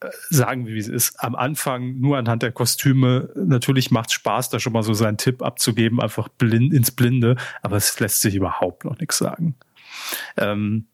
[0.00, 1.22] äh, sagen wir, wie es ist.
[1.22, 3.30] Am Anfang nur anhand der Kostüme.
[3.34, 7.36] Natürlich macht es Spaß, da schon mal so seinen Tipp abzugeben, einfach blind ins Blinde.
[7.62, 9.56] Aber es lässt sich überhaupt noch nichts sagen.
[10.36, 10.86] Ähm,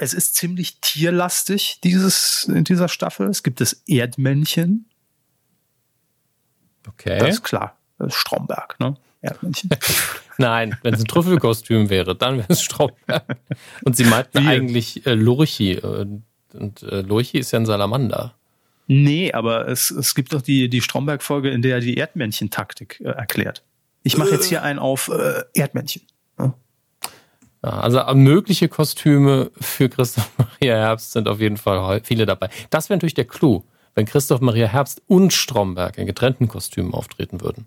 [0.00, 3.28] es ist ziemlich tierlastig, dieses, in dieser Staffel.
[3.28, 4.86] Es gibt das Erdmännchen.
[6.88, 7.18] Okay.
[7.18, 7.76] Das ist klar.
[7.98, 8.96] Das ist Stromberg, ne?
[9.20, 9.68] Erdmännchen.
[10.38, 13.36] Nein, wenn es ein Trüffelkostüm wäre, dann wäre es Stromberg.
[13.84, 15.72] Und sie meinten eigentlich äh, Lurchi.
[15.72, 16.06] Äh,
[16.54, 18.34] und äh, Lurchi ist ja ein Salamander.
[18.86, 23.10] Nee, aber es, es gibt doch die, die Stromberg-Folge, in der er die Erdmännchen-Taktik äh,
[23.10, 23.62] erklärt.
[24.02, 26.02] Ich mache jetzt hier einen auf äh, Erdmännchen.
[27.62, 32.48] Ja, also mögliche Kostüme für Christoph Maria Herbst sind auf jeden Fall viele dabei.
[32.70, 33.64] Das wäre natürlich der Clou.
[33.94, 37.66] wenn Christoph Maria Herbst und Stromberg in getrennten Kostümen auftreten würden.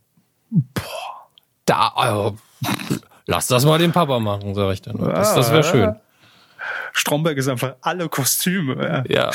[0.49, 1.27] Boah,
[1.65, 2.37] da, also,
[3.25, 4.97] lass das mal den Papa machen, sag ich dann.
[4.97, 5.95] Das, das wäre schön.
[6.93, 9.03] Stromberg ist einfach alle Kostüme.
[9.09, 9.31] Ja.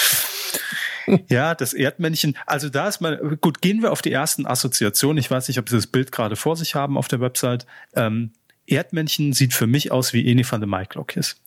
[1.28, 2.36] Ja, das Erdmännchen.
[2.46, 5.18] Also da ist mal, gut, gehen wir auf die ersten Assoziationen.
[5.18, 7.66] Ich weiß nicht, ob Sie das Bild gerade vor sich haben auf der Website.
[7.94, 8.32] Ähm,
[8.69, 11.41] Erdmännchen sieht für mich aus wie Eni van de Maiklokjes.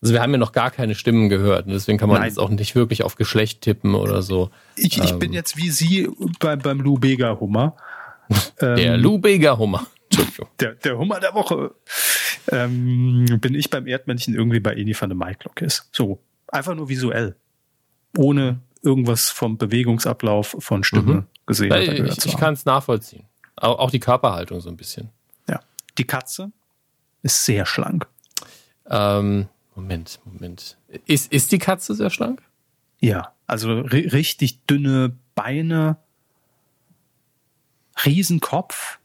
[0.00, 1.66] Also wir haben ja noch gar keine Stimmen gehört.
[1.66, 2.28] Und deswegen kann man Nein.
[2.28, 4.50] jetzt auch nicht wirklich auf Geschlecht tippen oder so.
[4.74, 5.18] Ich, ich ähm.
[5.20, 6.08] bin jetzt wie Sie
[6.40, 7.76] beim, beim Lou Bega Hummer.
[8.60, 9.86] Der ähm, Lou Bega Hummer.
[10.60, 11.74] Der, der Hummer der Woche.
[12.50, 15.88] Ähm, bin ich beim Erdmännchen irgendwie bei Eni van de Maiklokjes.
[15.92, 16.20] So.
[16.48, 17.36] Einfach nur visuell
[18.16, 21.26] ohne irgendwas vom Bewegungsablauf von Stimme mhm.
[21.46, 21.72] gesehen
[22.06, 23.24] Ich, ich kann es nachvollziehen.
[23.56, 25.10] Auch, auch, die Körperhaltung so ein bisschen.
[25.98, 26.52] Die Katze
[27.22, 28.06] ist sehr schlank.
[28.86, 30.76] Ähm, Moment, Moment.
[31.06, 32.42] Ist, ist die Katze sehr schlank?
[33.00, 35.96] Ja, also richtig dünne Beine,
[38.04, 38.98] Riesenkopf.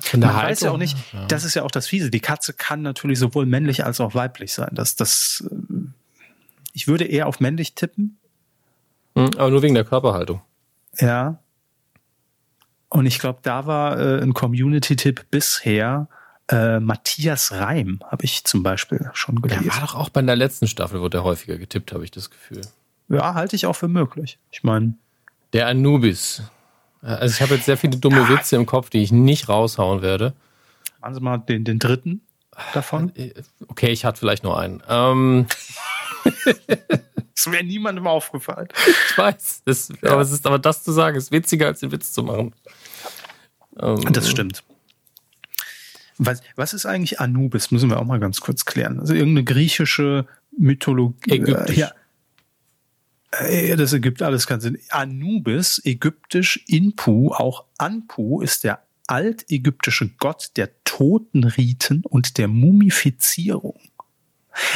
[0.00, 0.96] Von der Man Haltung, weiß ja auch nicht,
[1.28, 2.10] das ist ja auch das Fiese.
[2.10, 4.70] Die Katze kann natürlich sowohl männlich als auch weiblich sein.
[4.72, 5.88] Das, das äh,
[6.72, 8.18] ich würde eher auf männlich tippen.
[9.14, 10.40] Hm, aber nur wegen der Körperhaltung.
[10.98, 11.38] Ja.
[12.90, 16.08] Und ich glaube, da war äh, ein Community-Tipp bisher
[16.50, 19.64] äh, Matthias Reim, habe ich zum Beispiel schon gelesen.
[19.64, 22.30] Der war doch auch bei der letzten Staffel, wurde er häufiger getippt, habe ich das
[22.30, 22.62] Gefühl.
[23.08, 24.38] Ja, halte ich auch für möglich.
[24.50, 24.94] Ich meine.
[25.52, 26.42] Der Anubis.
[27.00, 28.28] Also ich habe jetzt sehr viele dumme ja.
[28.28, 30.34] Witze im Kopf, die ich nicht raushauen werde.
[31.00, 32.22] Machen Sie mal den, den dritten
[32.74, 33.14] davon.
[33.14, 33.34] Äh,
[33.68, 34.82] okay, ich hatte vielleicht nur einen.
[34.88, 35.46] Ähm,
[36.66, 38.68] das wäre niemandem aufgefallen.
[39.10, 39.62] Ich weiß.
[39.64, 40.12] Das, ja.
[40.12, 42.54] aber, es ist, aber das zu sagen, ist witziger, als den Witz zu machen.
[43.80, 44.64] Ähm, das stimmt.
[46.18, 47.70] Was, was ist eigentlich Anubis?
[47.70, 48.98] Müssen wir auch mal ganz kurz klären.
[48.98, 50.26] Also irgendeine griechische
[50.56, 51.30] Mythologie.
[51.30, 51.76] Ägyptisch.
[51.76, 51.92] Äh, ja.
[53.30, 54.78] Äh, das ergibt alles keinen Sinn.
[54.90, 63.80] Anubis, ägyptisch Inpu, auch Anpu ist der altägyptische Gott der Totenriten und der Mumifizierung.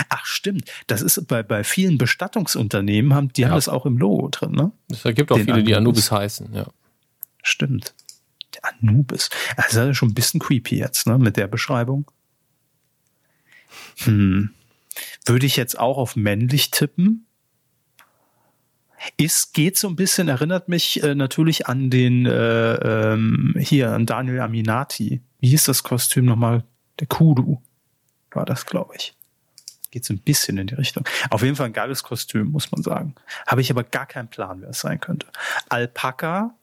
[0.09, 3.49] Ach stimmt, das ist bei, bei vielen Bestattungsunternehmen, haben, die ja.
[3.49, 4.71] haben das auch im Logo drin, ne?
[4.91, 5.67] Es gibt auch Den viele, Anubis.
[5.67, 6.67] die Anubis heißen, ja.
[7.43, 7.95] Stimmt.
[8.63, 9.31] Anubis.
[9.57, 12.11] Also schon ein bisschen creepy jetzt, ne, mit der Beschreibung.
[13.99, 14.51] Hm.
[15.25, 17.27] Würde ich jetzt auch auf männlich tippen?
[19.17, 24.07] Ist, geht so ein bisschen, erinnert mich äh, natürlich an den, äh, ähm, hier, an
[24.07, 25.23] Daniel Aminati.
[25.41, 26.65] Wie hieß das Kostüm nochmal?
[27.01, 27.61] Der Kudu
[28.31, 29.15] war das, glaube ich
[29.93, 31.05] geht so ein bisschen in die Richtung.
[31.31, 33.15] Auf jeden Fall ein geiles Kostüm, muss man sagen.
[33.47, 35.29] Habe ich aber gar keinen Plan, wer es sein könnte.
[35.69, 36.55] Alpaka,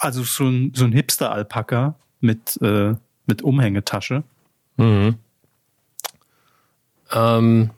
[0.00, 2.94] also so ein, so ein Hipster-Alpaka mit, äh,
[3.26, 4.22] mit Umhängetasche.
[4.76, 5.16] Mhm.
[7.12, 7.70] Ähm,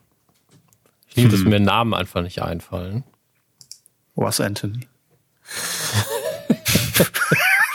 [1.08, 1.38] ich liebe, hm.
[1.38, 3.04] dass mir Namen einfach nicht einfallen.
[4.16, 4.88] Ross Anthony.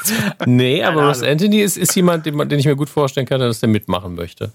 [0.46, 3.62] nee, aber Ross Anthony ist, ist jemand, den, den ich mir gut vorstellen kann, dass
[3.62, 4.52] der mitmachen möchte.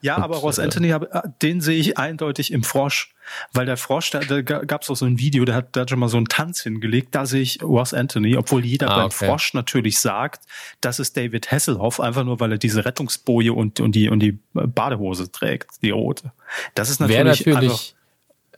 [0.00, 1.00] Ja, aber Ross äh, Anthony, äh,
[1.42, 3.11] den sehe ich eindeutig im Frosch,
[3.52, 5.90] weil der Frosch, da, da gab es auch so ein Video, der hat, der hat
[5.90, 9.06] schon mal so einen Tanz hingelegt, da sehe ich Ross Anthony, obwohl jeder ah, beim
[9.06, 9.26] okay.
[9.26, 10.44] Frosch natürlich sagt,
[10.80, 14.38] das ist David Hasselhoff, einfach nur, weil er diese Rettungsboje und, und, die, und die
[14.52, 16.32] Badehose trägt, die rote.
[16.74, 17.94] Das ist natürlich, Wäre natürlich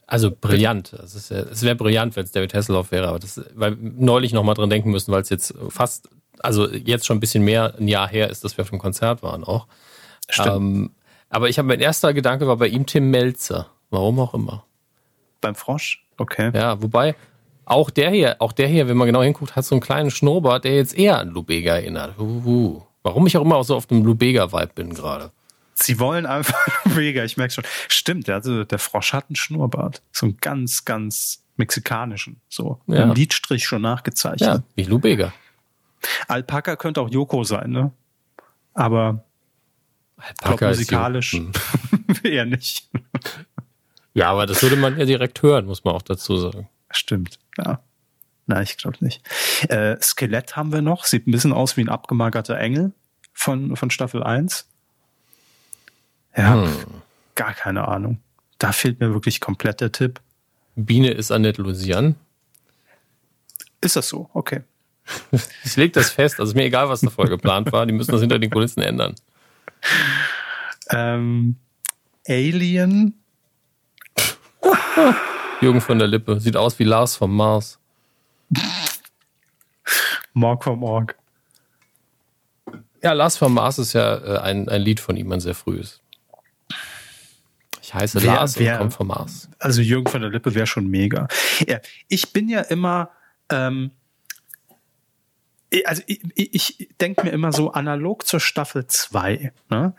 [0.07, 0.93] also brillant.
[0.93, 4.45] Es, ist, es wäre brillant, wenn es David Hasselhoff wäre, aber das, weil neulich noch
[4.45, 6.09] mal dran denken müssen, weil es jetzt fast,
[6.41, 9.23] also jetzt schon ein bisschen mehr ein Jahr her ist, dass wir auf dem Konzert
[9.23, 9.67] waren auch.
[10.29, 10.49] Stimmt.
[10.49, 10.91] Ähm,
[11.31, 13.71] aber ich habe mein erster Gedanke war bei ihm Tim Melzer.
[13.95, 14.65] Warum auch immer.
[15.41, 16.05] Beim Frosch?
[16.17, 16.51] Okay.
[16.53, 17.15] Ja, wobei
[17.65, 20.65] auch der hier, auch der hier, wenn man genau hinguckt, hat so einen kleinen Schnurrbart,
[20.65, 22.19] der jetzt eher an Lubega erinnert.
[22.19, 22.83] Uhu.
[23.05, 25.31] Warum ich auch immer auch so auf dem Lubega-Vibe bin gerade.
[25.75, 27.65] Sie wollen einfach Lubega, ich merke schon.
[27.87, 30.03] Stimmt, also der Frosch hat einen Schnurrbart.
[30.11, 32.41] So einen ganz, ganz mexikanischen.
[32.49, 32.81] So.
[32.89, 33.05] Ja.
[33.05, 34.41] Im Lidstrich schon nachgezeichnet.
[34.41, 35.33] Ja, wie Lubega.
[36.27, 37.93] Alpaka könnte auch Joko sein, ne?
[38.75, 39.25] Aber
[40.17, 41.53] Alpaka musikalisch hm.
[42.25, 42.91] eher nicht.
[44.15, 46.69] Ja, aber das würde man ja direkt hören, muss man auch dazu sagen.
[46.91, 47.81] Stimmt, ja.
[48.47, 49.23] Nein, ich glaube nicht.
[49.69, 51.05] Äh, Skelett haben wir noch.
[51.05, 52.93] Sieht ein bisschen aus wie ein abgemagerter Engel
[53.33, 54.69] von, von Staffel 1.
[56.37, 56.73] Ja, hm.
[57.35, 58.21] gar keine Ahnung.
[58.59, 60.21] Da fehlt mir wirklich komplett der Tipp.
[60.77, 62.17] Biene ist Annette Lusian.
[63.81, 64.29] Ist das so?
[64.35, 64.63] Okay.
[65.65, 66.39] ich leg das fest.
[66.39, 67.87] Also ist mir egal, was davor geplant war.
[67.87, 69.15] Die müssen das hinter den Kulissen ändern.
[70.91, 71.57] Ähm,
[72.27, 73.24] Alien.
[75.61, 76.41] Jürgen von der Lippe.
[76.41, 77.79] Sieht aus wie Lars vom Mars.
[80.33, 81.17] Morg vom Org.
[83.03, 86.01] Ja, Lars vom Mars ist ja äh, ein, ein Lied von ihm, ein sehr frühes.
[87.83, 89.49] Ich heiße wer, Lars wer, und komme vom Mars.
[89.59, 91.29] Also Jürgen von der Lippe wäre schon mega.
[91.69, 93.11] Ja, ich bin ja immer,
[93.51, 93.91] ähm,
[95.85, 99.53] also ich, ich denke mir immer so analog zur Staffel 2.
[99.69, 99.95] Ne?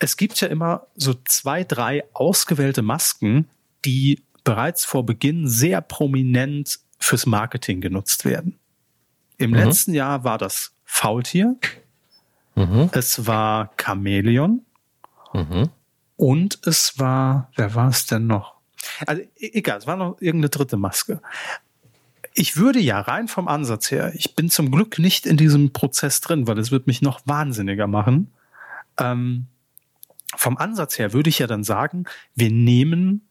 [0.00, 3.48] Es gibt ja immer so zwei, drei ausgewählte Masken,
[3.84, 8.58] die bereits vor Beginn sehr prominent fürs Marketing genutzt werden.
[9.38, 9.56] Im mhm.
[9.56, 11.56] letzten Jahr war das Faultier,
[12.54, 12.90] mhm.
[12.92, 14.64] es war Chamäleon
[15.32, 15.70] mhm.
[16.16, 18.54] und es war, wer war es denn noch?
[19.06, 21.20] Also e-, egal, es war noch irgendeine dritte Maske.
[22.34, 26.20] Ich würde ja rein vom Ansatz her, ich bin zum Glück nicht in diesem Prozess
[26.20, 28.30] drin, weil es wird mich noch wahnsinniger machen.
[28.98, 29.46] Ähm,
[30.36, 33.28] vom Ansatz her würde ich ja dann sagen, wir nehmen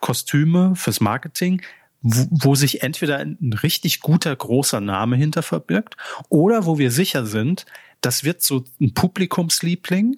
[0.00, 1.62] Kostüme fürs Marketing,
[2.00, 5.96] wo, wo sich entweder ein richtig guter großer Name hinter verbirgt
[6.28, 7.66] oder wo wir sicher sind,
[8.00, 10.16] das wird so ein Publikumsliebling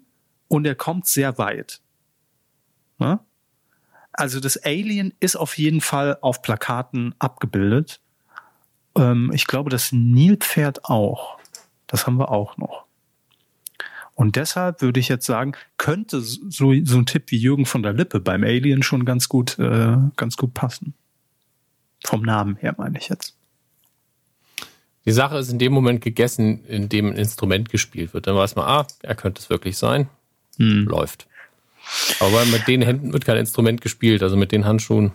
[0.49, 1.81] und er kommt sehr weit.
[2.99, 3.20] Ne?
[4.12, 8.01] Also das Alien ist auf jeden Fall auf Plakaten abgebildet.
[8.97, 11.39] Ähm, ich glaube, das Nilpferd auch.
[11.87, 12.85] Das haben wir auch noch.
[14.21, 17.95] Und deshalb würde ich jetzt sagen, könnte so, so ein Tipp wie Jürgen von der
[17.95, 20.93] Lippe beim Alien schon ganz gut, äh, ganz gut passen.
[22.05, 23.35] Vom Namen her meine ich jetzt.
[25.07, 28.27] Die Sache ist in dem Moment gegessen, in dem ein Instrument gespielt wird.
[28.27, 30.07] Dann weiß man, ah, er könnte es wirklich sein.
[30.59, 30.85] Hm.
[30.85, 31.27] Läuft.
[32.21, 35.12] Aber mit den Händen wird kein Instrument gespielt, also mit den Handschuhen.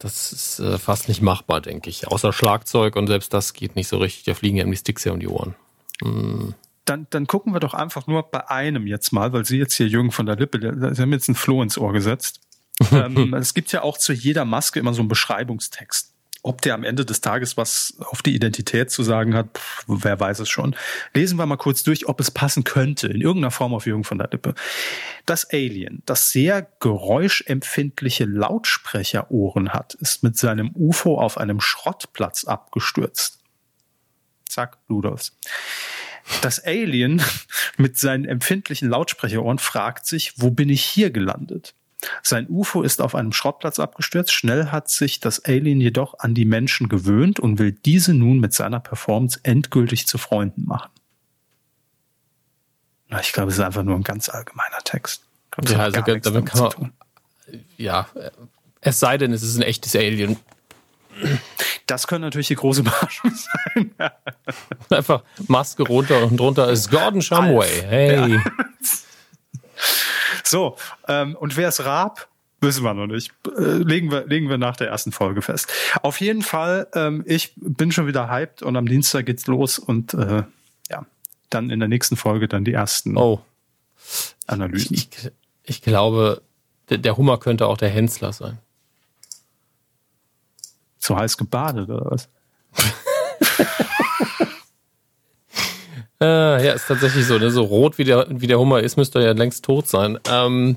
[0.00, 2.08] Das ist äh, fast nicht machbar, denke ich.
[2.08, 4.24] Außer Schlagzeug und selbst das geht nicht so richtig.
[4.24, 5.54] Da fliegen ja die Sticks ja um die Ohren.
[6.02, 6.54] Hm
[6.86, 9.88] dann, dann gucken wir doch einfach nur bei einem jetzt mal, weil Sie jetzt hier
[9.88, 10.58] Jürgen von der Lippe,
[10.94, 12.40] Sie haben jetzt ein Floh ins Ohr gesetzt.
[12.92, 16.12] ähm, es gibt ja auch zu jeder Maske immer so einen Beschreibungstext.
[16.42, 20.20] Ob der am Ende des Tages was auf die Identität zu sagen hat, pff, wer
[20.20, 20.76] weiß es schon.
[21.12, 24.18] Lesen wir mal kurz durch, ob es passen könnte, in irgendeiner Form auf Jürgen von
[24.18, 24.54] der Lippe.
[25.24, 33.40] Das Alien, das sehr geräuschempfindliche Lautsprecherohren hat, ist mit seinem UFO auf einem Schrottplatz abgestürzt.
[34.48, 35.36] Zack, Ludolfs.
[36.42, 37.22] Das Alien
[37.76, 41.74] mit seinen empfindlichen Lautsprecherohren fragt sich, wo bin ich hier gelandet?
[42.22, 44.32] Sein UFO ist auf einem Schrottplatz abgestürzt.
[44.32, 48.52] Schnell hat sich das Alien jedoch an die Menschen gewöhnt und will diese nun mit
[48.52, 50.90] seiner Performance endgültig zu Freunden machen.
[53.08, 55.22] Na, ich glaube, es ist einfach nur ein ganz allgemeiner Text.
[55.50, 56.92] Glaube, ja, also damit kann man,
[57.76, 58.08] ja,
[58.80, 60.36] es sei denn, es ist ein echtes Alien.
[61.86, 63.94] Das könnte natürlich die große Überraschung sein.
[64.90, 67.82] Einfach Maske runter und drunter ist Gordon Shumway.
[67.82, 68.34] Hey.
[68.34, 68.44] Ja.
[70.42, 70.76] So,
[71.08, 72.28] ähm, und wer ist Raab?
[72.60, 73.32] Wissen wir noch nicht.
[73.58, 75.68] Äh, legen, wir, legen wir nach der ersten Folge fest.
[76.02, 80.14] Auf jeden Fall, ähm, ich bin schon wieder hyped und am Dienstag geht's los und
[80.14, 80.44] äh,
[80.88, 81.04] ja,
[81.50, 83.42] dann in der nächsten Folge dann die ersten oh.
[84.46, 84.94] Analysen.
[84.94, 85.32] Ich, ich,
[85.64, 86.42] ich glaube,
[86.88, 88.58] der Hummer könnte auch der Hensler sein
[91.06, 92.28] zu heiß gebadet oder was?
[96.20, 96.24] äh,
[96.66, 97.38] ja, ist tatsächlich so.
[97.38, 97.50] Ne?
[97.50, 100.18] So rot wie der, wie der Hummer ist, müsste er ja längst tot sein.
[100.28, 100.76] Ähm,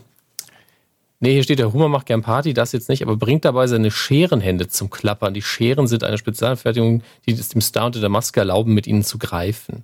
[1.20, 3.90] nee, hier steht, der Hummer macht gern Party, das jetzt nicht, aber bringt dabei seine
[3.90, 5.34] Scherenhände zum Klappern.
[5.34, 9.04] Die Scheren sind eine Spezialfertigung, die es dem Star unter der Maske erlauben, mit ihnen
[9.04, 9.84] zu greifen.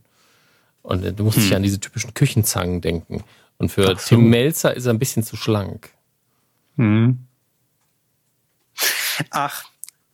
[0.83, 1.43] Und äh, du musst hm.
[1.43, 3.23] dich an diese typischen Küchenzangen denken.
[3.57, 3.95] Und für so.
[3.95, 5.89] Tim Melzer ist er ein bisschen zu schlank.
[6.75, 7.25] Hm.
[9.31, 9.63] Ach,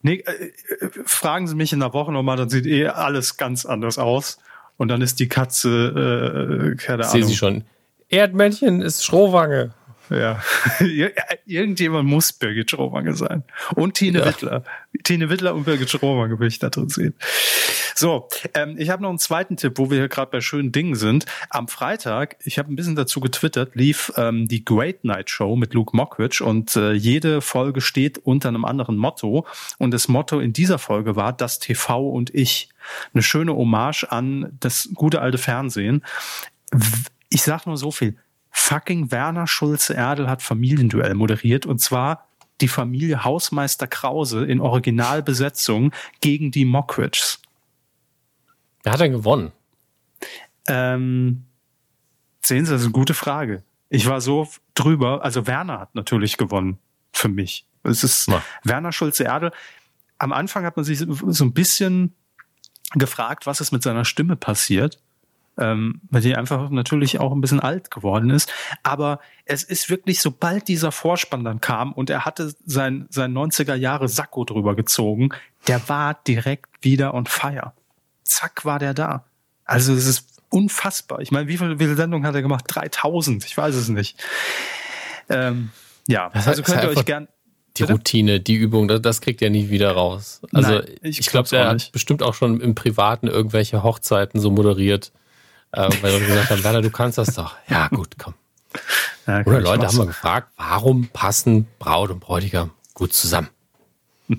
[0.02, 3.64] Nee, äh, äh, fragen Sie mich in einer Woche nochmal, dann sieht eh alles ganz
[3.64, 4.38] anders aus.
[4.76, 7.12] Und dann ist die Katze, äh, keine Ahnung.
[7.12, 7.64] Sehe sie schon.
[8.08, 9.72] Erdmännchen ist Schrohwange.
[10.12, 10.42] Ja,
[11.46, 13.44] irgendjemand muss Birgit Schrohwange sein.
[13.74, 14.26] Und Tine ja.
[14.26, 14.64] Wittler.
[15.04, 17.14] Tine Wittler und Birgit Schrohwange will ich da drin sehen.
[17.94, 20.94] So, ähm, ich habe noch einen zweiten Tipp, wo wir hier gerade bei schönen Dingen
[20.94, 21.26] sind.
[21.50, 25.74] Am Freitag, ich habe ein bisschen dazu getwittert, lief ähm, die Great Night Show mit
[25.74, 29.46] Luke Mockridge und äh, jede Folge steht unter einem anderen Motto.
[29.78, 32.68] Und das Motto in dieser Folge war das TV und ich.
[33.14, 36.04] Eine schöne Hommage an das gute alte Fernsehen.
[37.28, 38.16] Ich sag nur so viel
[38.52, 42.28] fucking Werner Schulze-Erdel hat Familienduell moderiert und zwar
[42.60, 47.40] die Familie Hausmeister Krause in Originalbesetzung gegen die Mockridges.
[48.84, 49.52] Wer hat denn gewonnen?
[50.68, 51.44] Ähm,
[52.42, 53.64] sehen Sie, das ist eine gute Frage.
[53.88, 56.78] Ich war so drüber, also Werner hat natürlich gewonnen
[57.12, 57.66] für mich.
[57.82, 58.42] Es ist ja.
[58.62, 59.50] Werner Schulze-Erdel.
[60.18, 62.14] Am Anfang hat man sich so ein bisschen
[62.92, 65.00] gefragt, was ist mit seiner Stimme passiert
[65.58, 68.52] ähm, weil die einfach natürlich auch ein bisschen alt geworden ist.
[68.82, 73.74] Aber es ist wirklich, sobald dieser Vorspann dann kam und er hatte sein, sein 90er
[73.74, 75.30] Jahre Sakko drüber gezogen,
[75.68, 77.72] der war direkt wieder on fire.
[78.24, 79.24] Zack, war der da.
[79.64, 81.20] Also es ist unfassbar.
[81.20, 82.64] Ich meine, wie viele, wie viele Sendungen hat er gemacht?
[82.68, 84.22] 3000, ich weiß es nicht.
[85.28, 85.70] Ähm,
[86.08, 87.28] ja, das also könnt ihr euch gern
[87.78, 90.42] die Routine, die Übung, das, das kriegt er nie wieder raus.
[90.52, 94.50] Also Nein, ich, ich glaube, er hat bestimmt auch schon im Privaten irgendwelche Hochzeiten so
[94.50, 95.12] moderiert,
[95.72, 97.56] äh, weil wir gesagt haben, Werner, du kannst das doch.
[97.68, 98.34] Ja, gut, komm.
[99.26, 103.48] Ja, Oder Leute haben wir gefragt, warum passen Braut und Bräutigam gut zusammen?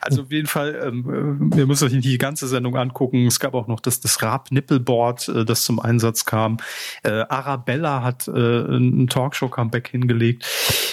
[0.00, 3.26] Also auf jeden Fall, ähm, wir müssen euch nicht die ganze Sendung angucken.
[3.26, 6.58] Es gab auch noch das, das Rab-Nippelboard, äh, das zum Einsatz kam.
[7.02, 10.46] Äh, Arabella hat äh, ein Talkshow-Comeback hingelegt.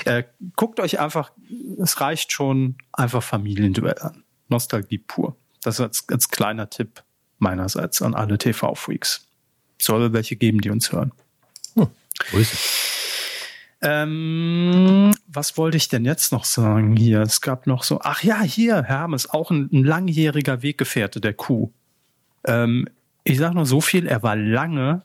[0.06, 0.24] Äh,
[0.56, 1.32] guckt euch einfach,
[1.80, 4.24] es reicht schon, einfach Familienduell an.
[4.48, 5.36] Nostalgie pur.
[5.62, 7.04] Das als, als kleiner Tipp
[7.38, 9.25] meinerseits an alle TV-Freaks.
[9.78, 11.12] Soll welche geben, die uns hören.
[11.76, 11.88] Hm,
[12.20, 12.58] Grüße.
[13.82, 17.22] Ähm, was wollte ich denn jetzt noch sagen hier?
[17.22, 21.72] Es gab noch so, ach ja, hier, Hermes, auch ein, ein langjähriger Weggefährte der Kuh.
[22.46, 22.88] Ähm,
[23.24, 25.04] ich sage nur so viel, er war lange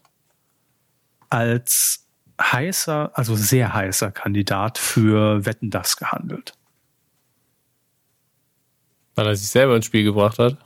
[1.28, 2.06] als
[2.40, 6.54] heißer, also sehr heißer Kandidat für Wetten das gehandelt.
[9.14, 10.56] Weil er sich selber ins Spiel gebracht hat?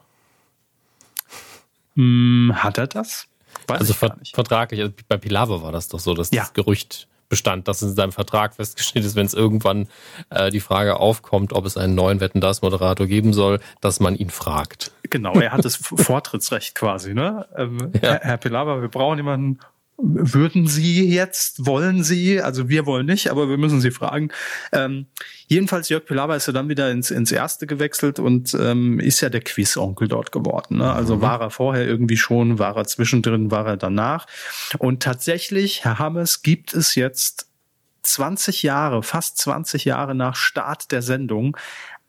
[1.97, 3.27] Hm, hat er das?
[3.67, 6.43] Weiß also ver vertraglich, also bei Pilava war das doch so, dass ja.
[6.43, 9.89] das Gerücht bestand, dass in seinem Vertrag festgestellt ist, wenn es irgendwann
[10.31, 14.15] äh, die Frage aufkommt, ob es einen neuen Wetten das Moderator geben soll, dass man
[14.15, 14.93] ihn fragt.
[15.11, 17.47] Genau, er hat das Vortrittsrecht quasi, ne?
[17.57, 18.01] Ähm, ja.
[18.03, 19.59] Herr, Herr Pilawa, wir brauchen jemanden,
[19.97, 24.31] würden Sie jetzt, wollen Sie, also wir wollen nicht, aber wir müssen Sie fragen.
[24.73, 25.07] Ähm,
[25.47, 29.29] jedenfalls Jörg Pilawa ist ja dann wieder ins, ins Erste gewechselt und ähm, ist ja
[29.29, 30.79] der Quiz-Onkel dort geworden.
[30.79, 30.93] Ne?
[30.93, 31.21] Also mhm.
[31.23, 34.27] war er vorher irgendwie schon, war er zwischendrin, war er danach.
[34.79, 37.49] Und tatsächlich, Herr Hammes, gibt es jetzt
[38.03, 41.57] 20 Jahre, fast 20 Jahre nach Start der Sendung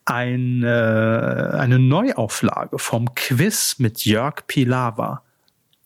[0.05, 5.24] eine, eine Neuauflage vom Quiz mit Jörg Pilawa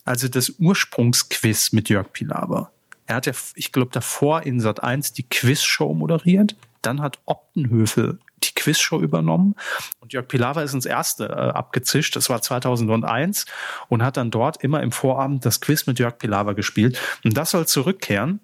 [0.10, 2.72] also das Ursprungsquiz mit Jörg Pilawa.
[3.06, 6.56] Er hat ja, ich glaube, davor in Sat 1 die Quizshow moderiert.
[6.82, 9.56] Dann hat Optenhöfel die Quizshow übernommen
[10.00, 12.16] und Jörg Pilawa ist ins erste äh, abgezischt.
[12.16, 13.46] Das war 2001
[13.90, 17.00] und hat dann dort immer im Vorabend das Quiz mit Jörg Pilawa gespielt.
[17.24, 18.40] Und das soll zurückkehren.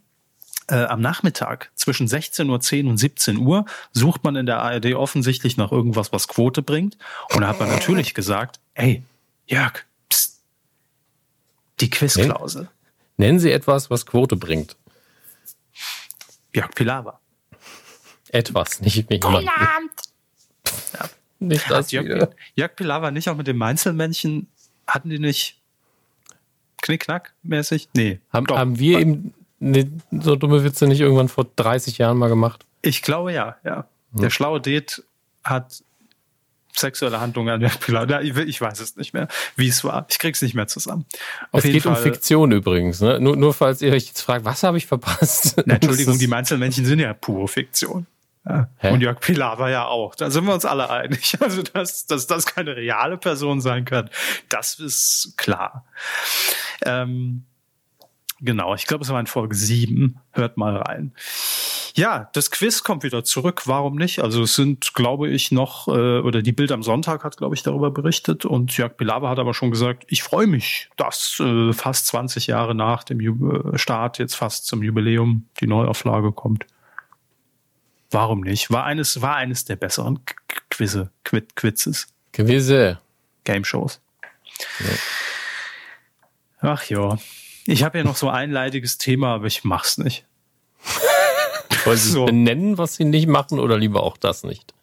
[0.68, 5.58] Äh, am Nachmittag zwischen 16.10 Uhr und 17 Uhr sucht man in der ARD offensichtlich
[5.58, 6.98] nach irgendwas, was Quote bringt.
[7.34, 9.04] Und da hat man natürlich gesagt, ey,
[9.48, 9.86] Jörg,
[11.80, 12.70] die Quizklausel.
[13.18, 14.76] Nennen Sie etwas, was Quote bringt.
[16.54, 17.20] Jörg Pilawa.
[18.30, 19.46] Etwas, nicht mich jemand.
[20.94, 21.10] Ja.
[21.40, 24.48] Nicht das Jörg, Jörg Pilawa nicht auch mit dem Mainzelmännchen,
[24.88, 25.58] hatten die nicht
[26.82, 27.90] Knickknack-mäßig?
[27.94, 28.20] Nee.
[28.32, 32.66] Haben, haben wir eben ne, so dumme Witze nicht irgendwann vor 30 Jahren mal gemacht?
[32.82, 33.88] Ich glaube ja, ja.
[34.14, 34.22] Hm.
[34.22, 35.04] Der schlaue Det
[35.44, 35.84] hat
[36.80, 38.22] sexuelle Handlung an Pilar.
[38.22, 40.06] Ich weiß es nicht mehr, wie es war.
[40.10, 41.06] Ich krieg's nicht mehr zusammen.
[41.52, 41.96] Auf es geht Fall.
[41.96, 43.02] um Fiktion übrigens.
[43.02, 43.20] Ne?
[43.20, 45.62] Nur, nur falls ihr euch jetzt fragt, was habe ich verpasst?
[45.66, 48.06] Na, Entschuldigung, die Einzelmännchen sind ja pure Fiktion.
[48.48, 48.70] Ja.
[48.84, 50.14] Und Jörg Pilar war ja auch.
[50.14, 51.38] Da sind wir uns alle einig.
[51.46, 54.10] Also, dass, dass das keine reale Person sein kann,
[54.50, 55.86] das ist klar.
[56.84, 57.44] Ähm,
[58.40, 60.20] genau, ich glaube, es war in Folge 7.
[60.32, 61.14] Hört mal rein.
[61.98, 63.64] Ja, das Quiz kommt wieder zurück.
[63.68, 64.20] Warum nicht?
[64.20, 67.64] Also es sind, glaube ich, noch, äh, oder die Bild am Sonntag hat, glaube ich,
[67.64, 68.44] darüber berichtet.
[68.44, 72.76] Und Jörg Pilawa hat aber schon gesagt, ich freue mich, dass äh, fast 20 Jahre
[72.76, 76.66] nach dem Ju äh, Start, jetzt fast zum Jubiläum, die Neuauflage kommt.
[78.12, 78.70] Warum nicht?
[78.72, 80.20] War eines, war eines der besseren
[80.70, 82.08] Quizze, Quizzes.
[82.34, 83.00] Quizze.
[83.46, 84.02] Game Shows.
[84.80, 84.96] Ja.
[86.60, 87.18] Ach ja.
[87.66, 90.26] Ich habe ja noch so ein leidiges Thema, aber ich mach's nicht.
[91.86, 92.26] Wollen Sie so.
[92.26, 94.74] benennen, was Sie nicht machen oder lieber auch das nicht?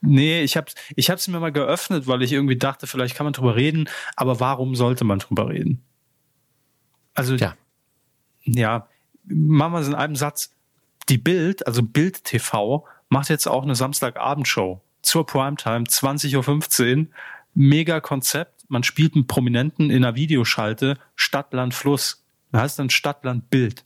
[0.00, 3.32] Nee, ich habe ich hab's mir mal geöffnet, weil ich irgendwie dachte, vielleicht kann man
[3.32, 5.82] drüber reden, aber warum sollte man drüber reden?
[7.14, 7.56] Also, ja,
[8.44, 8.86] ja
[9.24, 10.54] machen wir es in einem Satz.
[11.08, 17.06] Die Bild, also Bild TV, macht jetzt auch eine Samstagabendshow zur Primetime, 20.15 Uhr.
[17.54, 18.64] Mega Konzept.
[18.68, 22.24] Man spielt einen Prominenten in einer Videoschalte, Stadt, Land, Fluss.
[22.52, 23.84] Da heißt dann Stadt, Land, Bild.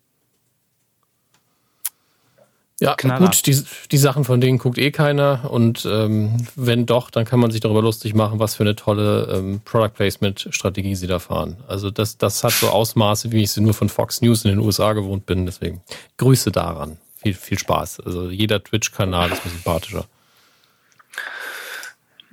[2.83, 3.27] Ja, Knaller.
[3.27, 3.63] gut, die,
[3.93, 7.61] die Sachen von denen guckt eh keiner und ähm, wenn doch, dann kann man sich
[7.61, 11.59] darüber lustig machen, was für eine tolle ähm, Product Placement Strategie sie da fahren.
[11.69, 14.59] Also das, das hat so Ausmaße, wie ich sie nur von Fox News in den
[14.59, 15.47] USA gewohnt bin.
[15.47, 15.81] Deswegen
[16.17, 16.99] Grüße daran.
[17.19, 18.01] Viel, viel Spaß.
[18.01, 20.07] Also jeder Twitch-Kanal ist mir sympathischer.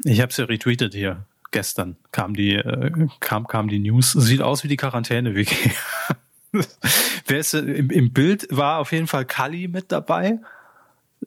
[0.04, 1.26] Ich habe es ja retweetet hier.
[1.52, 4.14] Gestern kam die, äh, kam, kam die News.
[4.14, 5.54] Sieht aus wie die Quarantäne-WG.
[6.52, 10.39] Wer ist im, im Bild war auf jeden Fall Kali mit dabei.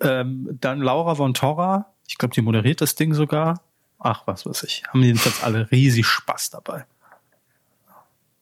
[0.00, 1.86] Ähm, dann Laura von Torra.
[2.08, 3.60] Ich glaube, die moderiert das Ding sogar.
[3.98, 4.82] Ach, was weiß ich.
[4.88, 6.84] Haben jedenfalls alle riesig Spaß dabei.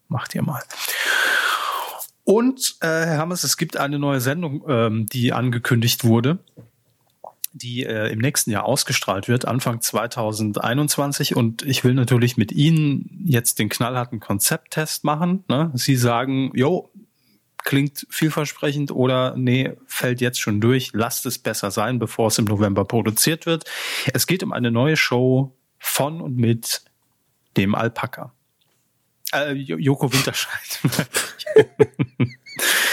[0.08, 0.62] Macht ihr mal.
[2.24, 6.38] Und äh, Herr Hammers, es gibt eine neue Sendung, ähm, die angekündigt wurde,
[7.52, 11.36] die äh, im nächsten Jahr ausgestrahlt wird, Anfang 2021.
[11.36, 15.44] Und ich will natürlich mit Ihnen jetzt den knallharten Konzepttest machen.
[15.48, 15.70] Ne?
[15.74, 16.90] Sie sagen, jo,
[17.58, 22.46] klingt vielversprechend oder nee, fällt jetzt schon durch, lasst es besser sein, bevor es im
[22.46, 23.64] November produziert wird.
[24.12, 26.82] Es geht um eine neue Show von und mit
[27.56, 28.32] dem Alpaka.
[29.32, 30.80] Äh, Joko Winterscheid.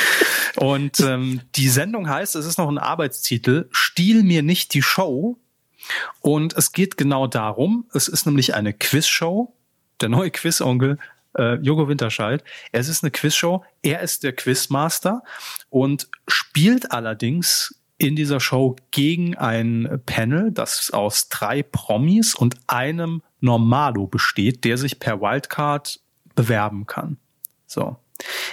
[0.57, 5.37] und ähm, die Sendung heißt, es ist noch ein Arbeitstitel, Stiehl mir nicht die Show.
[6.19, 9.53] Und es geht genau darum, es ist nämlich eine Quizshow.
[10.01, 10.97] Der neue Quizonkel
[11.37, 12.43] äh, Jogo Winterscheid.
[12.71, 13.63] Es ist eine Quizshow.
[13.83, 15.23] Er ist der Quizmaster
[15.69, 23.23] und spielt allerdings in dieser Show gegen ein Panel, das aus drei Promis und einem
[23.39, 25.99] Normalo besteht, der sich per Wildcard
[26.35, 27.17] bewerben kann.
[27.65, 27.97] So.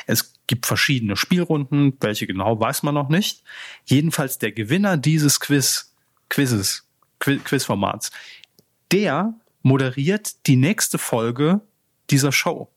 [0.06, 3.42] Es gibt verschiedene Spielrunden, welche genau weiß man noch nicht.
[3.84, 5.94] Jedenfalls der Gewinner dieses Quiz,
[6.28, 6.86] Quizzes,
[7.18, 8.10] Quizformats,
[8.92, 11.60] der moderiert die nächste Folge
[12.10, 12.70] dieser Show.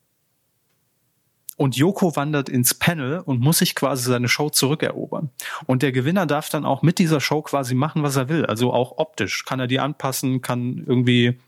[1.58, 5.32] Und Joko wandert ins Panel und muss sich quasi seine Show zurückerobern.
[5.66, 8.46] Und der Gewinner darf dann auch mit dieser Show quasi machen, was er will.
[8.46, 11.40] Also auch optisch kann er die anpassen, kann irgendwie,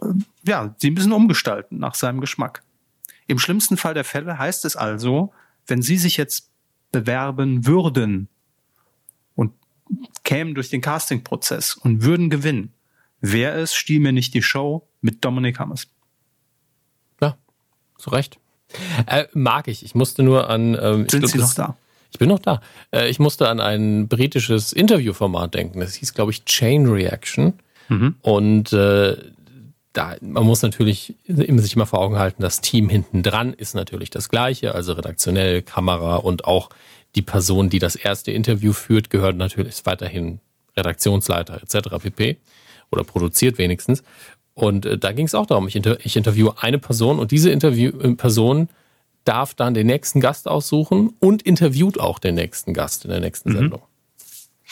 [0.00, 0.06] äh,
[0.46, 2.62] ja, sie ein bisschen umgestalten nach seinem Geschmack.
[3.26, 5.32] Im schlimmsten Fall der Fälle heißt es also,
[5.66, 6.50] wenn Sie sich jetzt
[6.90, 8.28] bewerben würden
[9.34, 9.52] und
[10.24, 12.72] kämen durch den Castingprozess und würden gewinnen,
[13.20, 15.88] wäre es, stiehl mir nicht die Show mit Dominik Hammers.
[17.20, 17.36] Ja,
[17.98, 18.38] zu Recht.
[19.06, 19.84] Äh, mag ich.
[19.84, 20.76] Ich musste nur an.
[20.80, 21.76] Ähm, Sind glaub, Sie noch da?
[22.10, 22.60] Ich bin noch da.
[22.90, 25.80] Äh, ich musste an ein britisches Interviewformat denken.
[25.80, 27.54] Das hieß, glaube ich, Chain Reaction.
[27.88, 28.16] Mhm.
[28.20, 29.16] Und äh,
[29.92, 34.10] da, man muss natürlich sich immer vor Augen halten, das Team hinten dran ist natürlich
[34.10, 36.70] das gleiche, also redaktionell, Kamera und auch
[37.14, 40.40] die Person, die das erste Interview führt, gehört natürlich weiterhin
[40.76, 42.02] Redaktionsleiter etc.
[42.02, 42.38] pp.
[42.90, 44.02] oder produziert wenigstens.
[44.54, 47.50] Und äh, da ging es auch darum, ich, inter ich interviewe eine Person und diese
[47.50, 48.68] Interview äh, Person
[49.24, 53.50] darf dann den nächsten Gast aussuchen und interviewt auch den nächsten Gast in der nächsten
[53.50, 53.56] mhm.
[53.56, 53.82] Sendung.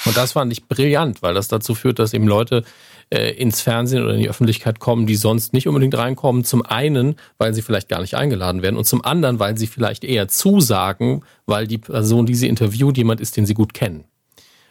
[0.07, 2.64] Und das fand ich brillant, weil das dazu führt, dass eben Leute
[3.11, 6.44] äh, ins Fernsehen oder in die Öffentlichkeit kommen, die sonst nicht unbedingt reinkommen.
[6.44, 10.04] Zum einen, weil sie vielleicht gar nicht eingeladen werden und zum anderen, weil sie vielleicht
[10.04, 14.04] eher zusagen, weil die Person, die sie interviewt, jemand ist, den sie gut kennen.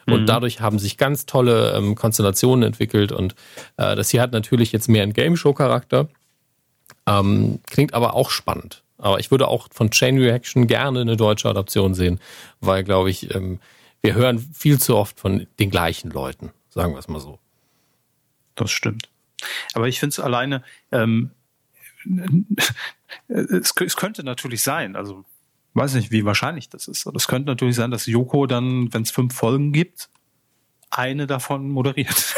[0.08, 0.26] Und mhm.
[0.26, 3.12] dadurch haben sich ganz tolle ähm, Konstellationen entwickelt.
[3.12, 3.36] Und
[3.78, 6.08] äh, das hier hat natürlich jetzt mehr einen Game-Show-Charakter.
[7.06, 8.84] Ähm, klingt aber auch spannend.
[8.98, 12.20] Aber ich würde auch von Chain Reaction gerne eine deutsche Adaption sehen,
[12.60, 13.60] weil, glaube ich, ähm,
[14.02, 17.40] wir hören viel zu oft von den gleichen Leuten, sagen wir es mal so.
[18.60, 19.10] Das stimmt.
[19.74, 21.32] Aber ich finde es alleine, ähm,
[23.30, 25.24] es, es könnte natürlich sein, also
[25.74, 27.06] weiß nicht, wie wahrscheinlich das ist.
[27.06, 30.10] Es könnte natürlich sein, dass Joko dann, wenn es fünf Folgen gibt,
[30.90, 32.36] eine davon moderiert.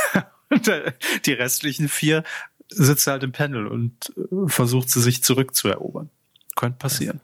[1.26, 2.24] die restlichen vier
[2.70, 6.12] sitzt halt im Panel und äh, versucht sie sich zurückzuerobern.
[6.56, 7.20] Könnte passieren.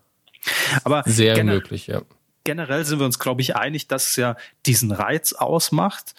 [0.84, 2.02] Aber sehr möglich, ja.
[2.46, 6.16] Generell sind wir uns, glaube ich, einig, dass es ja diesen Reiz ausmacht,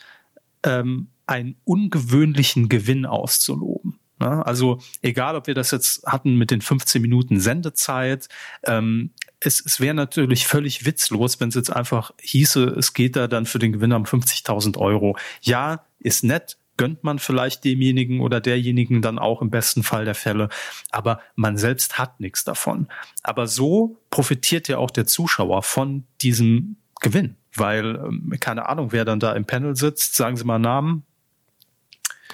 [0.63, 3.99] ähm, einen ungewöhnlichen Gewinn auszuloben.
[4.19, 4.45] Ne?
[4.45, 8.29] Also egal, ob wir das jetzt hatten mit den 15 Minuten Sendezeit,
[8.65, 9.11] ähm,
[9.41, 13.47] es, es wäre natürlich völlig witzlos, wenn es jetzt einfach hieße, es geht da dann
[13.47, 15.17] für den Gewinner um 50.000 Euro.
[15.41, 20.15] Ja, ist nett, gönnt man vielleicht demjenigen oder derjenigen dann auch im besten Fall der
[20.15, 20.49] Fälle,
[20.91, 22.89] aber man selbst hat nichts davon.
[23.23, 29.05] Aber so profitiert ja auch der Zuschauer von diesem Gewinn, weil ähm, keine Ahnung, wer
[29.05, 31.05] dann da im Panel sitzt, sagen Sie mal Namen.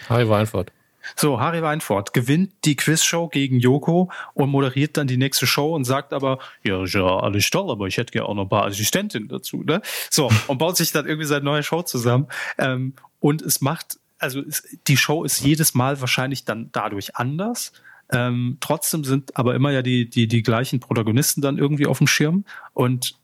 [0.08, 0.72] Hi Weinfurt.
[1.16, 5.84] So, Harry Weinfurt gewinnt die Quizshow gegen Joko und moderiert dann die nächste Show und
[5.84, 9.28] sagt aber, ja, ja alles toll, aber ich hätte gerne auch noch ein paar Assistentinnen
[9.28, 9.82] dazu, ne?
[10.10, 12.28] So, und baut sich dann irgendwie seine neue Show zusammen.
[12.58, 17.72] Ähm, und es macht, also es, die Show ist jedes Mal wahrscheinlich dann dadurch anders.
[18.10, 22.06] Ähm, trotzdem sind aber immer ja die, die, die gleichen Protagonisten dann irgendwie auf dem
[22.06, 22.44] Schirm.
[22.72, 23.18] Und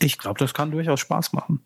[0.00, 1.60] ich glaube, das kann durchaus Spaß machen.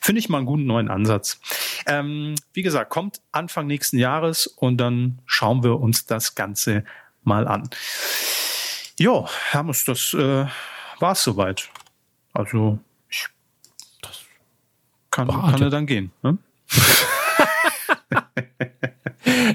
[0.00, 1.40] Finde ich mal einen guten neuen Ansatz.
[1.86, 6.84] Ähm, wie gesagt, kommt Anfang nächsten Jahres und dann schauen wir uns das Ganze
[7.22, 7.68] mal an.
[8.98, 10.46] Jo, Hermes, das äh,
[10.98, 11.68] war es soweit.
[12.32, 13.28] Also, ich,
[14.02, 14.22] das
[15.10, 16.10] kann, kann er dann gehen.
[16.22, 16.38] Ne?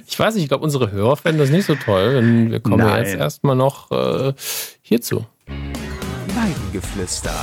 [0.07, 2.13] ich weiß nicht, ich glaube, unsere Hörer fänden das nicht so toll.
[2.13, 4.33] Denn wir kommen ja jetzt erstmal noch äh,
[4.81, 5.25] hierzu.
[5.47, 7.33] Weidengeflüster.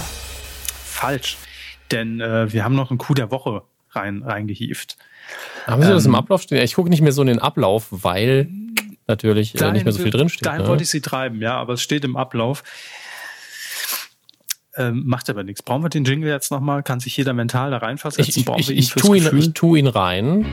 [0.84, 1.36] Falsch.
[1.90, 4.96] Denn äh, wir haben noch einen Coup der Woche rein, reingehieft.
[5.66, 6.62] Haben Sie ähm, das im ähm, Ablauf stehen?
[6.62, 8.48] Ich gucke nicht mehr so in den Ablauf, weil
[9.06, 10.46] natürlich dahin, äh, nicht mehr so viel drinsteht.
[10.46, 10.68] Dahin ne?
[10.68, 12.62] wollte ich sie treiben, ja, aber es steht im Ablauf.
[14.76, 15.62] Ähm, macht aber nichts.
[15.62, 16.82] Brauchen wir den Jingle jetzt nochmal?
[16.82, 18.44] Kann sich jeder mental da reinversetzen?
[18.56, 20.46] Ich, ich, ich, ich tue ihn, ich tu ihn rein.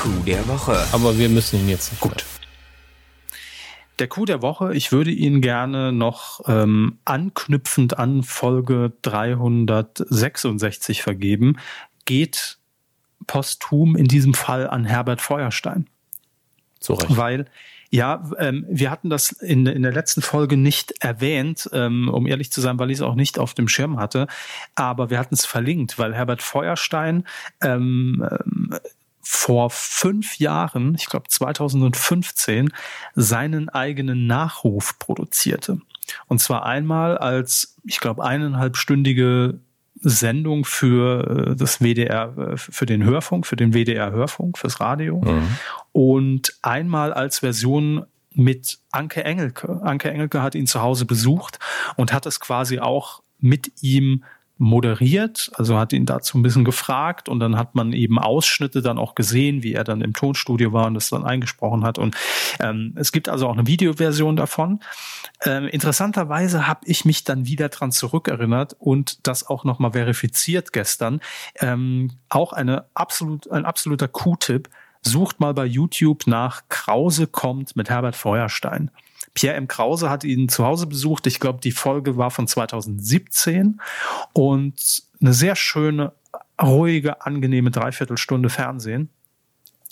[0.00, 0.78] Coup der Woche.
[0.92, 1.98] Aber wir müssen ihn jetzt.
[1.98, 2.24] Gut.
[3.98, 11.56] Der Coup der Woche, ich würde ihn gerne noch ähm, anknüpfend an Folge 366 vergeben,
[12.04, 12.58] geht
[13.26, 15.88] posthum in diesem Fall an Herbert Feuerstein.
[16.78, 17.16] Zu Recht.
[17.16, 17.46] Weil
[17.90, 22.52] ja, ähm, wir hatten das in, in der letzten Folge nicht erwähnt, ähm, um ehrlich
[22.52, 24.26] zu sein, weil ich es auch nicht auf dem Schirm hatte.
[24.74, 27.24] Aber wir hatten es verlinkt, weil Herbert Feuerstein
[27.62, 28.74] ähm, ähm
[29.26, 32.72] vor fünf Jahren, ich glaube 2015,
[33.14, 35.80] seinen eigenen Nachruf produzierte.
[36.28, 39.58] Und zwar einmal als, ich glaube, eineinhalbstündige
[40.00, 45.20] Sendung für äh, das WDR, äh, für den Hörfunk, für den WDR Hörfunk, fürs Radio.
[45.20, 45.48] Mhm.
[45.92, 49.80] Und einmal als Version mit Anke Engelke.
[49.82, 51.58] Anke Engelke hat ihn zu Hause besucht
[51.96, 54.24] und hat es quasi auch mit ihm
[54.58, 58.98] moderiert, also hat ihn dazu ein bisschen gefragt und dann hat man eben Ausschnitte dann
[58.98, 61.98] auch gesehen, wie er dann im Tonstudio war und das dann eingesprochen hat.
[61.98, 62.16] Und
[62.60, 64.80] ähm, es gibt also auch eine Videoversion davon.
[65.44, 71.20] Ähm, interessanterweise habe ich mich dann wieder dran zurückerinnert und das auch nochmal verifiziert gestern.
[71.56, 74.70] Ähm, auch eine absolut, ein absoluter Q-Tipp.
[75.02, 78.90] Sucht mal bei YouTube nach Krause kommt mit Herbert Feuerstein.
[79.34, 79.68] Pierre M.
[79.68, 81.26] Krause hat ihn zu Hause besucht.
[81.26, 83.80] Ich glaube, die Folge war von 2017
[84.32, 86.12] und eine sehr schöne,
[86.60, 89.10] ruhige, angenehme Dreiviertelstunde Fernsehen.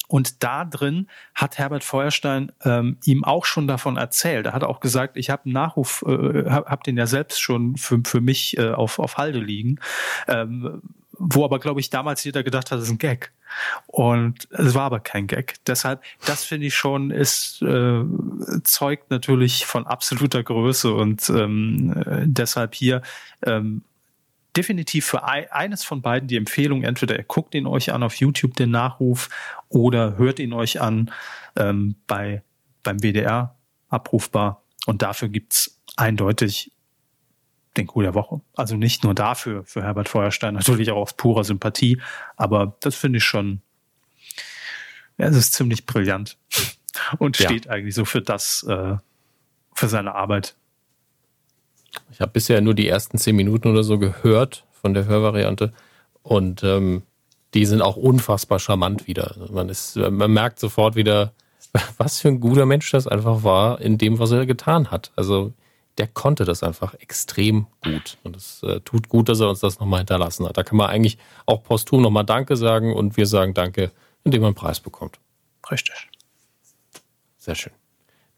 [0.07, 4.47] Und da drin hat Herbert Feuerstein ähm, ihm auch schon davon erzählt.
[4.47, 7.77] Er hat auch gesagt, ich habe einen Nachruf, äh, habe hab den ja selbst schon
[7.77, 9.81] für, für mich äh, auf, auf Halde liegen.
[10.29, 10.83] Ähm,
[11.19, 13.33] wo aber, glaube ich, damals jeder gedacht hat, das ist ein Gag.
[13.87, 15.57] Und es war aber kein Gag.
[15.67, 18.05] Deshalb, das finde ich schon, ist äh,
[18.65, 23.03] zeugt natürlich von absoluter Größe und ähm, äh, deshalb hier
[23.45, 23.83] ähm,
[24.57, 28.17] definitiv für ein, eines von beiden die Empfehlung, entweder ihr guckt ihn euch an auf
[28.17, 29.29] YouTube, den Nachruf,
[29.69, 31.11] oder hört ihn euch an
[31.57, 32.43] ähm, bei,
[32.83, 33.57] beim WDR
[33.89, 34.63] abrufbar.
[34.87, 36.73] Und dafür gibt's eindeutig
[37.77, 38.41] den Coup der Woche.
[38.55, 42.01] Also nicht nur dafür, für Herbert Feuerstein, natürlich auch aus purer Sympathie,
[42.37, 43.61] aber das finde ich schon,
[45.19, 46.37] ja, es ist ziemlich brillant
[47.19, 47.49] und ja.
[47.49, 48.97] steht eigentlich so für das, äh,
[49.75, 50.55] für seine Arbeit.
[52.11, 55.73] Ich habe bisher nur die ersten zehn Minuten oder so gehört von der Hörvariante
[56.23, 57.03] und ähm,
[57.55, 59.37] die sind auch unfassbar charmant wieder.
[59.51, 61.33] Man ist, man merkt sofort wieder,
[61.99, 65.13] was für ein guter Mensch das einfach war in dem, was er getan hat.
[65.17, 65.53] Also
[65.99, 68.19] der konnte das einfach extrem gut.
[68.25, 70.57] Und es äh, tut gut, dass er uns das nochmal hinterlassen hat.
[70.57, 73.93] Da kann man eigentlich auch posthum nochmal Danke sagen und wir sagen Danke,
[74.25, 75.21] indem man einen Preis bekommt.
[75.71, 76.11] Richtig.
[77.39, 77.73] Sehr schön.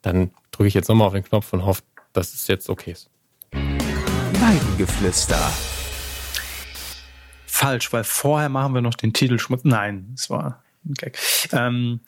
[0.03, 1.83] Dann drücke ich jetzt nochmal auf den Knopf und hoffe,
[2.13, 3.09] dass es jetzt okay ist.
[3.53, 5.39] Weidengeflüster.
[7.47, 9.63] Falsch, weil vorher machen wir noch den Titelschmutz.
[9.65, 11.19] Nein, es war ein Gag.
[11.53, 12.01] Ähm,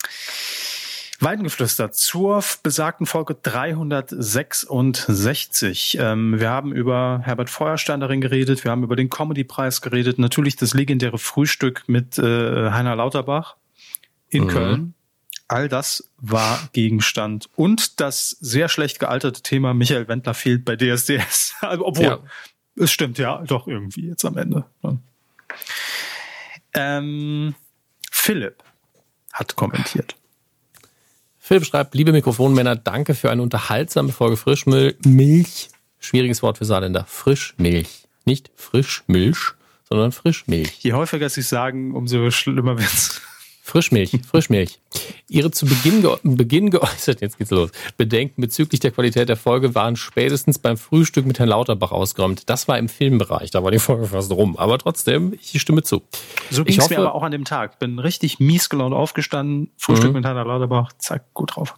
[1.21, 5.97] Weidengeflüster zur besagten Folge 366.
[5.99, 10.55] Ähm, wir haben über Herbert Feuerstein darin geredet, wir haben über den Comedy-Preis geredet, natürlich
[10.55, 13.57] das legendäre Frühstück mit äh, Heiner Lauterbach
[14.29, 14.47] in mhm.
[14.47, 14.93] Köln.
[15.49, 17.49] All das war Gegenstand.
[17.55, 21.55] Und das sehr schlecht gealterte Thema Michael Wendler fehlt bei DSDS.
[21.61, 22.19] Also, obwohl, ja.
[22.77, 24.63] es stimmt ja doch irgendwie jetzt am Ende.
[26.73, 27.55] Ähm,
[28.11, 28.63] Philipp
[29.33, 30.15] hat kommentiert.
[31.49, 35.69] Philipp schreibt, liebe Mikrofonmänner, danke für eine unterhaltsame Folge Frischmilch.
[35.97, 37.05] Schwieriges Wort für Saarländer.
[37.07, 38.03] Frischmilch.
[38.23, 40.83] Nicht Frischmilch, sondern Frischmilch.
[40.83, 43.23] Je häufiger sie sagen, umso schlimmer wird's.
[43.69, 44.79] Frischmilch, Frischmilch.
[45.27, 49.75] Ihre zu Beginn, ge Beginn geäußert, jetzt geht's los, Bedenken bezüglich der Qualität der Folge
[49.75, 52.49] waren spätestens beim Frühstück mit Herrn Lauterbach ausgeräumt.
[52.49, 54.57] Das war im Filmbereich, da war die Folge fast rum.
[54.57, 56.01] Aber trotzdem, ich stimme zu.
[56.49, 57.77] So ging es mir aber auch an dem Tag.
[57.77, 60.15] Bin richtig mies gelaunt aufgestanden, Frühstück mhm.
[60.15, 61.75] mit Herrn Lauterbach, zack, gut drauf.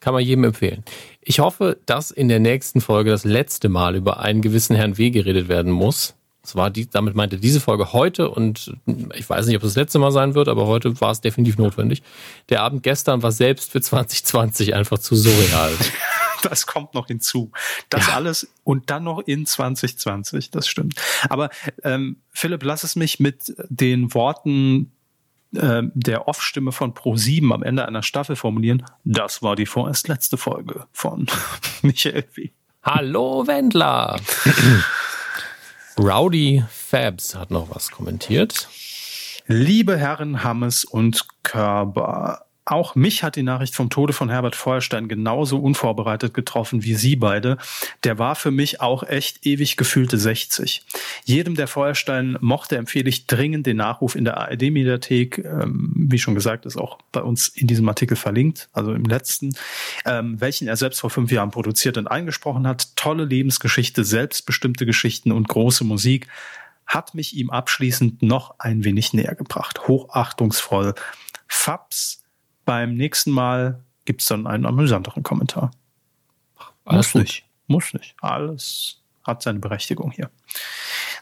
[0.00, 0.82] Kann man jedem empfehlen.
[1.20, 5.10] Ich hoffe, dass in der nächsten Folge das letzte Mal über einen gewissen Herrn W.
[5.10, 6.14] geredet werden muss.
[6.44, 8.76] Das war die, damit meinte diese Folge heute und
[9.14, 11.56] ich weiß nicht, ob das, das letzte Mal sein wird, aber heute war es definitiv
[11.56, 12.02] notwendig.
[12.50, 15.72] Der Abend gestern war selbst für 2020 einfach zu surreal.
[16.42, 17.50] das kommt noch hinzu.
[17.88, 18.12] Das ja.
[18.12, 21.00] alles und dann noch in 2020, das stimmt.
[21.30, 21.48] Aber
[21.82, 24.92] ähm, Philipp, lass es mich mit den Worten
[25.56, 28.84] äh, der Off-Stimme von Pro7 am Ende einer Staffel formulieren.
[29.04, 31.24] Das war die vorerst letzte Folge von
[31.80, 32.50] Michael W.
[32.82, 34.20] Hallo Wendler!
[35.96, 38.68] Rowdy Fabs hat noch was kommentiert.
[39.46, 45.06] Liebe Herren Hammes und Körber, auch mich hat die Nachricht vom Tode von Herbert Feuerstein
[45.06, 47.58] genauso unvorbereitet getroffen wie Sie beide.
[48.04, 50.82] Der war für mich auch echt ewig gefühlte 60.
[51.24, 55.38] Jedem, der Feuerstein mochte, empfehle ich dringend den Nachruf in der ARD-Mediathek.
[55.38, 59.54] Ähm, wie schon gesagt, ist auch bei uns in diesem Artikel verlinkt, also im letzten,
[60.06, 62.96] ähm, welchen er selbst vor fünf Jahren produziert und eingesprochen hat.
[62.96, 66.28] Tolle Lebensgeschichte, selbstbestimmte Geschichten und große Musik
[66.86, 69.86] hat mich ihm abschließend noch ein wenig näher gebracht.
[69.86, 70.94] Hochachtungsvoll.
[71.46, 72.23] Fabs
[72.64, 75.70] beim nächsten Mal gibt es dann einen amüsanteren Kommentar.
[76.84, 77.44] Alles muss nicht.
[77.66, 78.14] Muss nicht.
[78.20, 80.30] Alles hat seine Berechtigung hier.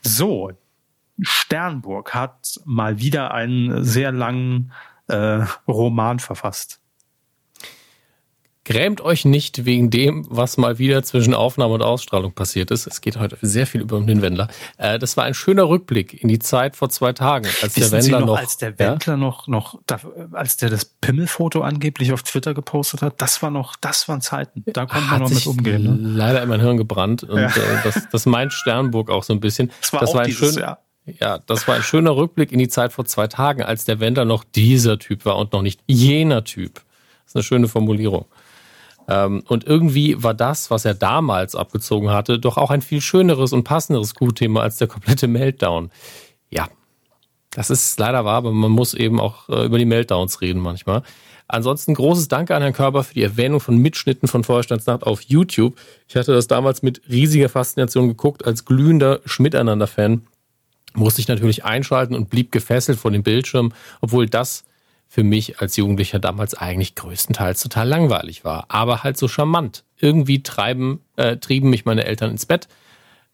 [0.02, 0.50] So,
[1.20, 4.72] Sternburg hat mal wieder einen sehr langen
[5.06, 6.80] äh, Roman verfasst.
[8.64, 12.86] Grämt euch nicht wegen dem, was mal wieder zwischen Aufnahme und Ausstrahlung passiert ist.
[12.86, 14.46] Es geht heute sehr viel über den Wendler.
[14.78, 17.92] Äh, das war ein schöner Rückblick in die Zeit vor zwei Tagen, als Wissen der
[17.92, 19.16] Wendler noch, noch, als der Wendler ja?
[19.16, 19.80] noch, noch,
[20.30, 24.62] als der das Pimmelfoto angeblich auf Twitter gepostet hat, das war noch, das waren Zeiten.
[24.66, 25.82] Da konnte man noch mit umgehen.
[25.82, 26.16] Ne?
[26.16, 27.48] Leider in mein Hirn gebrannt und ja.
[27.48, 29.72] äh, das, das meint Sternburg auch so ein bisschen.
[29.80, 30.78] Das war, das war ein schön, Jahr.
[31.04, 34.24] Ja, das war ein schöner Rückblick in die Zeit vor zwei Tagen, als der Wendler
[34.24, 36.74] noch dieser Typ war und noch nicht jener Typ.
[36.74, 38.26] Das ist eine schöne Formulierung.
[39.08, 43.52] Ähm, und irgendwie war das, was er damals abgezogen hatte, doch auch ein viel schöneres
[43.52, 45.90] und passenderes Gutthema als der komplette Meltdown.
[46.50, 46.68] Ja,
[47.50, 51.02] das ist leider wahr, aber man muss eben auch äh, über die Meltdowns reden manchmal.
[51.48, 55.76] Ansonsten großes Danke an Herrn Körber für die Erwähnung von Mitschnitten von Vorstandsnacht auf YouTube.
[56.08, 60.22] Ich hatte das damals mit riesiger Faszination geguckt, als glühender Schmiteinander-Fan.
[60.94, 64.64] Musste ich natürlich einschalten und blieb gefesselt vor dem Bildschirm, obwohl das
[65.12, 69.84] für mich als Jugendlicher damals eigentlich größtenteils total langweilig war, aber halt so charmant.
[69.98, 72.66] Irgendwie treiben, äh, trieben mich meine Eltern ins Bett.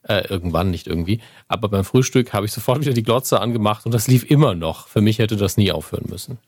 [0.02, 1.20] Äh, irgendwann, nicht irgendwie.
[1.46, 4.88] Aber beim Frühstück habe ich sofort wieder die Glotze angemacht und das lief immer noch.
[4.88, 6.38] Für mich hätte das nie aufhören müssen.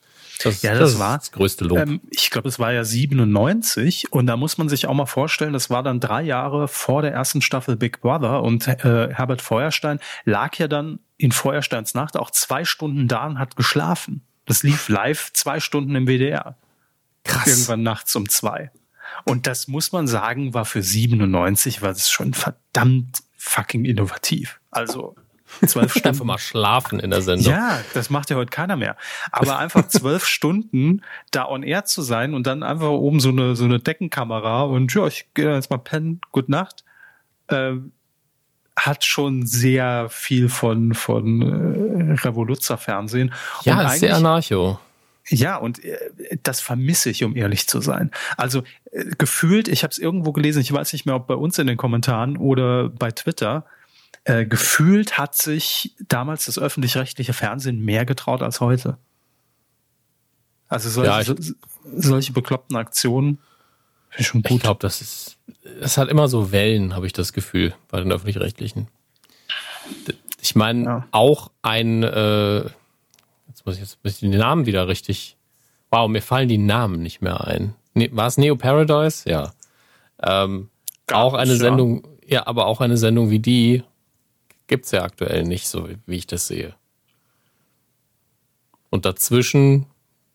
[0.43, 1.79] Das, ja, das, das war das größte Lob.
[1.79, 5.53] Ähm, ich glaube, es war ja 97 und da muss man sich auch mal vorstellen,
[5.53, 10.01] das war dann drei Jahre vor der ersten Staffel Big Brother und äh, Herbert Feuerstein
[10.25, 14.27] lag ja dann in Feuersteins Nacht auch zwei Stunden da und hat geschlafen.
[14.51, 16.57] Das lief live zwei Stunden im WDR.
[17.23, 17.47] Krass.
[17.47, 18.73] Irgendwann nachts um zwei.
[19.25, 24.59] Und das muss man sagen, war für 97 war es schon verdammt fucking innovativ.
[24.73, 25.15] Also
[25.65, 26.09] zwölf Stunden.
[26.09, 27.53] Einfach mal schlafen in der Sendung.
[27.53, 28.97] Ja, das macht ja heute keiner mehr.
[29.31, 33.55] Aber einfach zwölf Stunden da on air zu sein und dann einfach oben so eine,
[33.55, 36.85] so eine Deckenkamera und ja, ich gehe jetzt mal pennen, gute Nacht.
[37.51, 37.93] Ähm,
[38.87, 43.33] hat schon sehr viel von, von äh, Revoluzzer-Fernsehen.
[43.65, 44.79] Ja, ist sehr anarcho.
[45.29, 48.11] Ja, und äh, das vermisse ich, um ehrlich zu sein.
[48.37, 51.59] Also äh, gefühlt, ich habe es irgendwo gelesen, ich weiß nicht mehr, ob bei uns
[51.59, 53.67] in den Kommentaren oder bei Twitter,
[54.25, 58.99] äh, gefühlt hat sich damals das öffentlich-rechtliche Fernsehen mehr getraut als heute.
[60.69, 61.55] Also solche, ja, ich,
[61.97, 63.39] solche bekloppten Aktionen
[64.17, 64.53] ich schon gut.
[64.53, 65.37] Ich glaube, das ist
[65.81, 68.89] es hat immer so Wellen, habe ich das Gefühl, bei den öffentlich-rechtlichen.
[70.41, 71.09] Ich meine, ja.
[71.11, 72.61] auch ein, äh,
[73.49, 75.37] jetzt muss ich jetzt muss ich den Namen wieder richtig.
[75.91, 77.75] Wow, mir fallen die Namen nicht mehr ein.
[77.95, 79.29] Ne, War es Neo Paradise?
[79.29, 79.53] Ja.
[80.23, 80.71] Ähm,
[81.13, 83.83] auch eine Sendung, ja, aber auch eine Sendung wie die
[84.67, 86.75] gibt's ja aktuell nicht, so wie ich das sehe.
[88.89, 89.87] Und dazwischen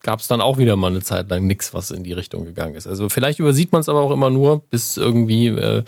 [0.06, 2.76] gab es dann auch wieder mal eine Zeit lang nichts, was in die Richtung gegangen
[2.76, 2.86] ist.
[2.86, 5.82] Also vielleicht übersieht man es aber auch immer nur, bis irgendwie äh,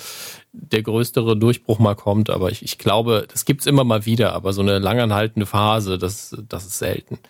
[0.50, 2.28] der größere Durchbruch mal kommt.
[2.28, 6.36] Aber ich, ich glaube, das gibt's immer mal wieder, aber so eine langanhaltende Phase, das,
[6.48, 7.20] das ist selten.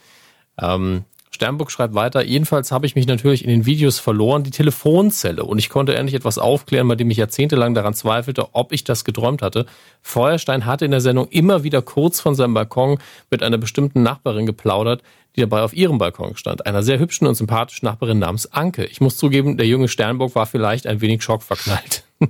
[0.59, 5.45] Ähm, Sternburg schreibt weiter, jedenfalls habe ich mich natürlich in den Videos verloren, die Telefonzelle.
[5.45, 9.05] Und ich konnte endlich etwas aufklären, bei dem ich jahrzehntelang daran zweifelte, ob ich das
[9.05, 9.67] geträumt hatte.
[10.03, 12.99] Feuerstein hatte in der Sendung immer wieder kurz von seinem Balkon
[13.31, 15.03] mit einer bestimmten Nachbarin geplaudert,
[15.37, 16.67] die dabei auf ihrem Balkon stand.
[16.67, 18.87] Einer sehr hübschen und sympathischen Nachbarin namens Anke.
[18.87, 22.05] Ich muss zugeben, der junge Sternburg war vielleicht ein wenig schockverknallt.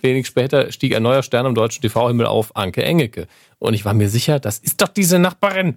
[0.00, 3.28] Wenig später stieg ein neuer Stern am deutschen TV-Himmel auf, Anke Engelke.
[3.58, 5.76] Und ich war mir sicher, das ist doch diese Nachbarin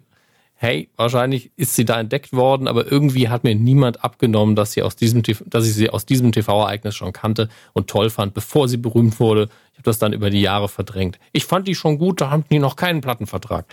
[0.64, 4.82] hey, wahrscheinlich ist sie da entdeckt worden, aber irgendwie hat mir niemand abgenommen, dass, sie
[4.82, 8.78] aus diesem, dass ich sie aus diesem TV-Ereignis schon kannte und toll fand, bevor sie
[8.78, 9.50] berühmt wurde.
[9.74, 11.20] Ich habe das dann über die Jahre verdrängt.
[11.34, 13.66] Ich fand die schon gut, da haben die noch keinen Plattenvertrag.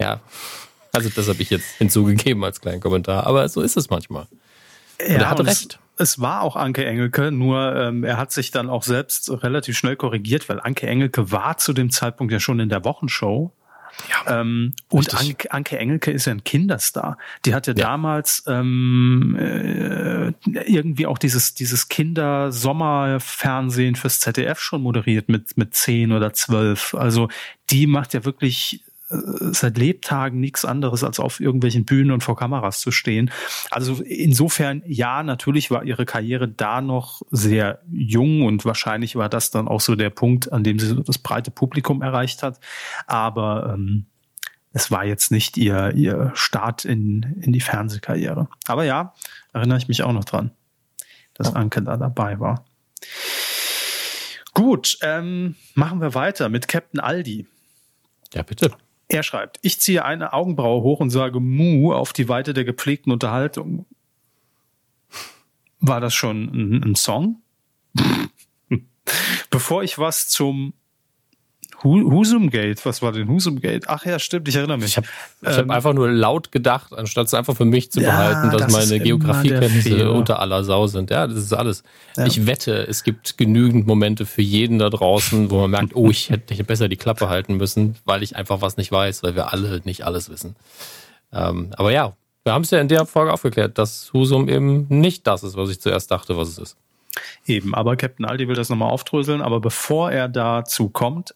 [0.00, 0.20] Ja,
[0.92, 4.28] also das habe ich jetzt hinzugegeben als kleinen Kommentar, aber so ist es manchmal.
[5.00, 5.80] Und ja, er hat recht.
[5.96, 9.76] Es, es, war auch Anke Engelke, nur ähm, er hat sich dann auch selbst relativ
[9.76, 13.52] schnell korrigiert, weil Anke Engelke war zu dem Zeitpunkt ja schon in der Wochenshow
[14.08, 17.18] ja, ähm, und Anke, Anke Engelke ist ja ein Kinderstar.
[17.44, 17.76] Die hatte ja.
[17.76, 20.32] damals ähm, äh,
[20.66, 26.94] irgendwie auch dieses, dieses Kinder-Sommerfernsehen fürs ZDF schon moderiert mit, mit zehn oder zwölf.
[26.94, 27.28] Also
[27.70, 32.80] die macht ja wirklich seit Lebtagen nichts anderes, als auf irgendwelchen Bühnen und vor Kameras
[32.80, 33.30] zu stehen.
[33.70, 39.50] Also insofern, ja, natürlich war ihre Karriere da noch sehr jung und wahrscheinlich war das
[39.50, 42.60] dann auch so der Punkt, an dem sie das breite Publikum erreicht hat.
[43.06, 44.06] Aber ähm,
[44.72, 48.48] es war jetzt nicht ihr, ihr Start in, in die Fernsehkarriere.
[48.66, 49.14] Aber ja,
[49.54, 50.50] erinnere ich mich auch noch dran,
[51.32, 52.66] dass Anke da dabei war.
[54.52, 57.46] Gut, ähm, machen wir weiter mit Captain Aldi.
[58.34, 58.76] Ja, bitte.
[59.08, 63.10] Er schreibt, ich ziehe eine Augenbraue hoch und sage Mu auf die Weite der gepflegten
[63.10, 63.86] Unterhaltung.
[65.80, 67.42] War das schon ein, ein Song?
[69.50, 70.74] Bevor ich was zum
[71.84, 73.88] Husumgate, was war denn Husumgate?
[73.88, 74.90] Ach ja, stimmt, ich erinnere mich.
[74.90, 75.06] Ich habe
[75.44, 78.72] ähm, hab einfach nur laut gedacht, anstatt es einfach für mich zu behalten, dass das
[78.72, 81.10] meine Geografiekenntnisse unter aller Sau sind.
[81.10, 81.84] Ja, das ist alles.
[82.16, 82.26] Ja.
[82.26, 86.30] Ich wette, es gibt genügend Momente für jeden da draußen, wo man merkt, oh, ich
[86.30, 89.80] hätte besser die Klappe halten müssen, weil ich einfach was nicht weiß, weil wir alle
[89.84, 90.56] nicht alles wissen.
[91.32, 95.26] Ähm, aber ja, wir haben es ja in der Folge aufgeklärt, dass Husum eben nicht
[95.26, 96.76] das ist, was ich zuerst dachte, was es ist.
[97.46, 99.42] Eben, aber Captain Aldi will das nochmal aufdröseln.
[99.42, 101.34] Aber bevor er dazu kommt,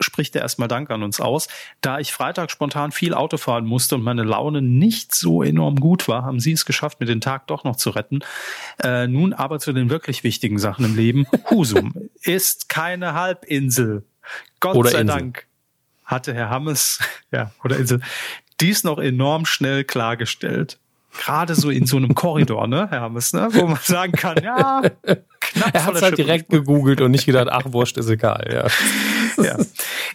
[0.00, 1.48] spricht er erstmal Dank an uns aus.
[1.80, 6.08] Da ich Freitag spontan viel Auto fahren musste und meine Laune nicht so enorm gut
[6.08, 8.20] war, haben Sie es geschafft, mir den Tag doch noch zu retten.
[8.82, 11.26] Äh, nun aber zu den wirklich wichtigen Sachen im Leben.
[11.50, 14.04] Husum ist keine Halbinsel.
[14.60, 15.16] Gott oder sei Insel.
[15.16, 15.46] Dank
[16.04, 17.00] hatte Herr Hammes,
[17.32, 18.00] ja, oder Insel,
[18.60, 20.78] dies noch enorm schnell klargestellt
[21.16, 24.82] gerade so in so einem Korridor, ne, Herr Hammes, ne, wo man sagen kann, ja,
[25.40, 28.66] knapp Er hat halt direkt gegoogelt und nicht gedacht, ach, wurscht, ist egal, ja.
[29.42, 29.58] ja.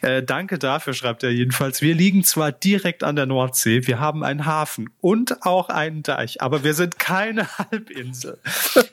[0.02, 1.82] Äh, danke dafür, schreibt er jedenfalls.
[1.82, 6.42] Wir liegen zwar direkt an der Nordsee, wir haben einen Hafen und auch einen Deich,
[6.42, 8.40] aber wir sind keine Halbinsel.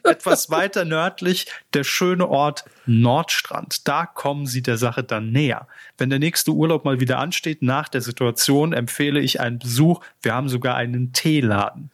[0.05, 3.87] Etwas weiter nördlich der schöne Ort Nordstrand.
[3.89, 5.67] Da kommen Sie der Sache dann näher.
[5.97, 10.01] Wenn der nächste Urlaub mal wieder ansteht, nach der Situation, empfehle ich einen Besuch.
[10.23, 11.91] Wir haben sogar einen Teeladen.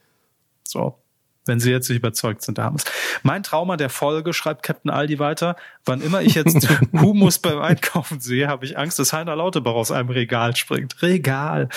[0.63, 0.99] So,
[1.47, 2.85] wenn Sie jetzt nicht überzeugt sind, Dames.
[3.23, 8.21] Mein Trauma der Folge, schreibt Captain Aldi weiter, wann immer ich jetzt Humus beim Einkaufen
[8.21, 11.03] sehe, habe ich Angst, dass Heiner Lauterbach aus einem Regal springt.
[11.03, 11.69] Regal.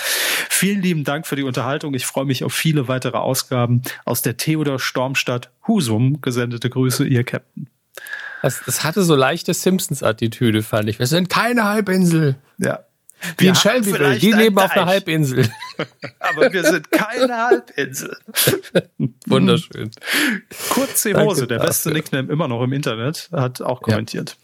[0.50, 1.94] Vielen lieben Dank für die Unterhaltung.
[1.94, 6.22] Ich freue mich auf viele weitere Ausgaben aus der Theodor Stormstadt Husum.
[6.22, 7.70] Gesendete Grüße, Ihr Captain.
[8.42, 11.00] Das, das hatte so leichte Simpsons-Attitüde, fand ich.
[11.00, 12.36] Wir sind keine Halbinsel.
[12.60, 12.80] Ja.
[13.38, 15.50] Wie in Shelbyville, die leben auf einer Halbinsel.
[16.20, 18.16] Aber wir sind keine Halbinsel.
[19.26, 19.92] Wunderschön.
[20.70, 24.38] Kurze Hose, der beste Nickname immer noch im Internet, hat auch kommentiert.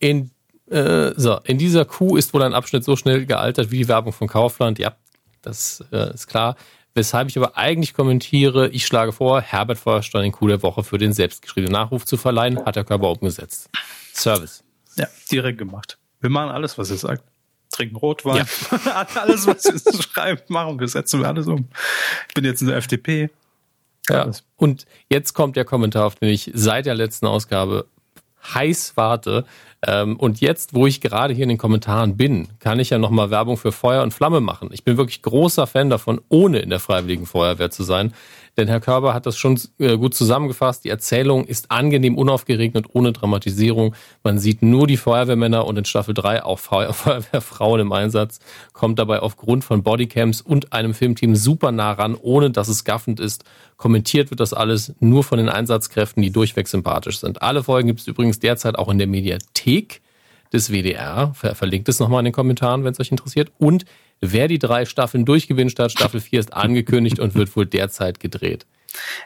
[0.00, 0.08] Ja.
[0.08, 0.30] In,
[0.70, 4.12] äh, so, in dieser Kuh ist wohl ein Abschnitt so schnell gealtert wie die Werbung
[4.12, 4.78] von Kaufland.
[4.78, 4.96] Ja,
[5.42, 6.56] das äh, ist klar.
[6.94, 10.98] Weshalb ich aber eigentlich kommentiere, ich schlage vor, Herbert Feuerstein den Coup der Woche für
[10.98, 13.68] den selbstgeschriebenen Nachruf zu verleihen, hat der Körper umgesetzt.
[14.12, 14.62] Service.
[14.96, 15.98] Ja, direkt gemacht.
[16.20, 17.24] Wir machen alles, was er sagt
[17.74, 18.46] trinken Rotwein.
[18.46, 19.06] Ja.
[19.14, 21.68] alles, was ihr schreibt, machen wir, setzen wir alles um.
[22.28, 23.30] Ich bin jetzt in der FDP.
[24.08, 24.30] Ja.
[24.56, 27.86] Und jetzt kommt der Kommentar, auf den ich seit der letzten Ausgabe
[28.54, 29.44] heiß warte.
[29.86, 33.30] Ähm, und jetzt, wo ich gerade hier in den Kommentaren bin, kann ich ja nochmal
[33.30, 34.70] Werbung für Feuer und Flamme machen.
[34.72, 38.12] Ich bin wirklich großer Fan davon, ohne in der Freiwilligen Feuerwehr zu sein.
[38.56, 40.84] Denn Herr Körber hat das schon äh, gut zusammengefasst.
[40.84, 43.94] Die Erzählung ist angenehm unaufgeregt und ohne Dramatisierung.
[44.22, 48.38] Man sieht nur die Feuerwehrmänner und in Staffel 3 auch Feuerwehrfrauen im Einsatz,
[48.72, 53.20] kommt dabei aufgrund von Bodycams und einem Filmteam super nah ran, ohne dass es gaffend
[53.20, 53.44] ist.
[53.76, 57.42] Kommentiert wird das alles nur von den Einsatzkräften, die durchweg sympathisch sind.
[57.42, 60.00] Alle Folgen gibt es übrigens derzeit auch in der Mediathek
[60.52, 61.34] des WDR.
[61.34, 63.50] Verlinkt es nochmal in den Kommentaren, wenn es euch interessiert.
[63.58, 63.84] Und
[64.32, 68.66] Wer die drei Staffeln durchgewinnt statt Staffel 4 ist angekündigt und wird wohl derzeit gedreht.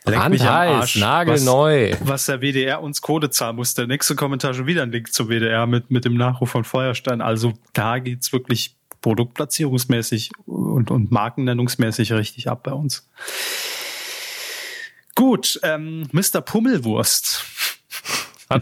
[0.05, 1.93] Brandheiß, nagelneu.
[1.93, 3.75] Was, was der WDR uns Code zahlen muss.
[3.75, 7.21] Der nächste Kommentar schon wieder ein Link zum WDR mit, mit dem Nachruf von Feuerstein.
[7.21, 13.09] Also da geht's wirklich produktplatzierungsmäßig und, und markennennungsmäßig richtig ab bei uns.
[15.15, 16.41] Gut, ähm, Mr.
[16.41, 17.45] Pummelwurst.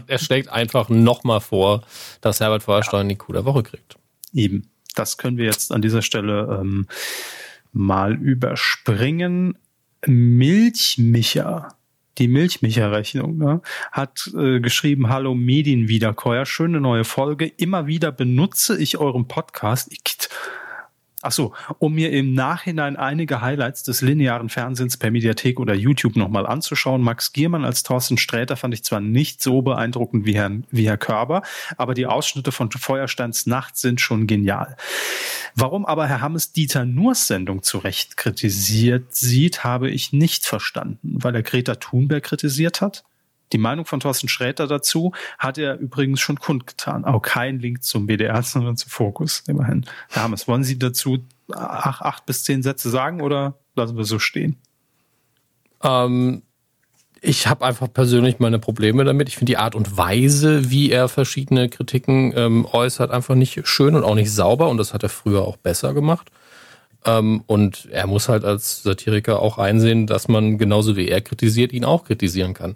[0.07, 1.83] er schlägt einfach nochmal vor,
[2.21, 3.09] dass Herbert Feuerstein ja.
[3.09, 3.95] die Kuh der Woche kriegt.
[4.33, 6.87] Eben das können wir jetzt an dieser Stelle ähm,
[7.71, 9.57] mal überspringen.
[10.05, 11.69] Milchmicher,
[12.17, 13.61] die Milchmicher-Rechnung, ne,
[13.91, 17.45] hat äh, geschrieben, hallo Medienwiederkäuer, schöne neue Folge.
[17.45, 19.91] Immer wieder benutze ich euren Podcast.
[19.91, 20.01] Ich,
[21.23, 26.15] Ach so, um mir im Nachhinein einige Highlights des linearen Fernsehens per Mediathek oder YouTube
[26.15, 27.01] nochmal anzuschauen.
[27.01, 30.97] Max Giermann als Thorsten Sträter fand ich zwar nicht so beeindruckend wie Herr, wie Herr
[30.99, 31.41] Körber,
[31.75, 34.77] aber die Ausschnitte von Feuersteins Nacht sind schon genial.
[35.55, 41.17] Warum aber Herr Hammes Dieter Nurs Sendung zu Recht kritisiert sieht, habe ich nicht verstanden.
[41.19, 43.03] Weil er Greta Thunberg kritisiert hat?
[43.53, 47.05] Die Meinung von Thorsten Schräter dazu hat er übrigens schon kundgetan.
[47.05, 49.43] Auch kein Link zum BDR, sondern zu Fokus.
[49.47, 49.85] Immerhin.
[50.11, 51.19] Hammes, wollen Sie dazu
[51.53, 54.57] acht, acht bis zehn Sätze sagen oder lassen wir so stehen?
[55.81, 56.41] Ähm,
[57.21, 59.29] ich habe einfach persönlich meine Probleme damit.
[59.29, 63.95] Ich finde die Art und Weise, wie er verschiedene Kritiken ähm, äußert, einfach nicht schön
[63.95, 64.69] und auch nicht sauber.
[64.69, 66.29] Und das hat er früher auch besser gemacht.
[67.05, 71.71] Ähm, und er muss halt als Satiriker auch einsehen, dass man genauso wie er kritisiert,
[71.71, 72.75] ihn auch kritisieren kann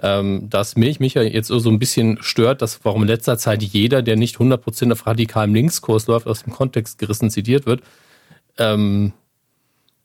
[0.00, 3.62] ähm, dass mich, mich ja jetzt so ein bisschen stört, dass warum in letzter Zeit
[3.62, 7.82] jeder, der nicht 100% auf radikalem Linkskurs läuft, aus dem Kontext gerissen zitiert wird.
[8.58, 9.12] Ähm,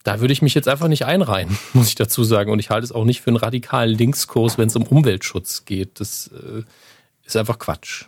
[0.04, 2.50] da würde ich mich jetzt einfach nicht einreihen, muss ich dazu sagen.
[2.50, 6.00] Und ich halte es auch nicht für einen radikalen Linkskurs, wenn es um Umweltschutz geht.
[6.00, 6.62] Das äh,
[7.24, 8.06] ist einfach Quatsch.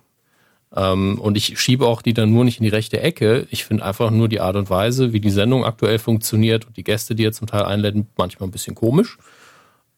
[0.74, 3.46] Ähm, und ich schiebe auch die dann nur nicht in die rechte Ecke.
[3.50, 6.84] Ich finde einfach nur die Art und Weise, wie die Sendung aktuell funktioniert und die
[6.84, 9.18] Gäste, die er zum Teil einladen, manchmal ein bisschen komisch.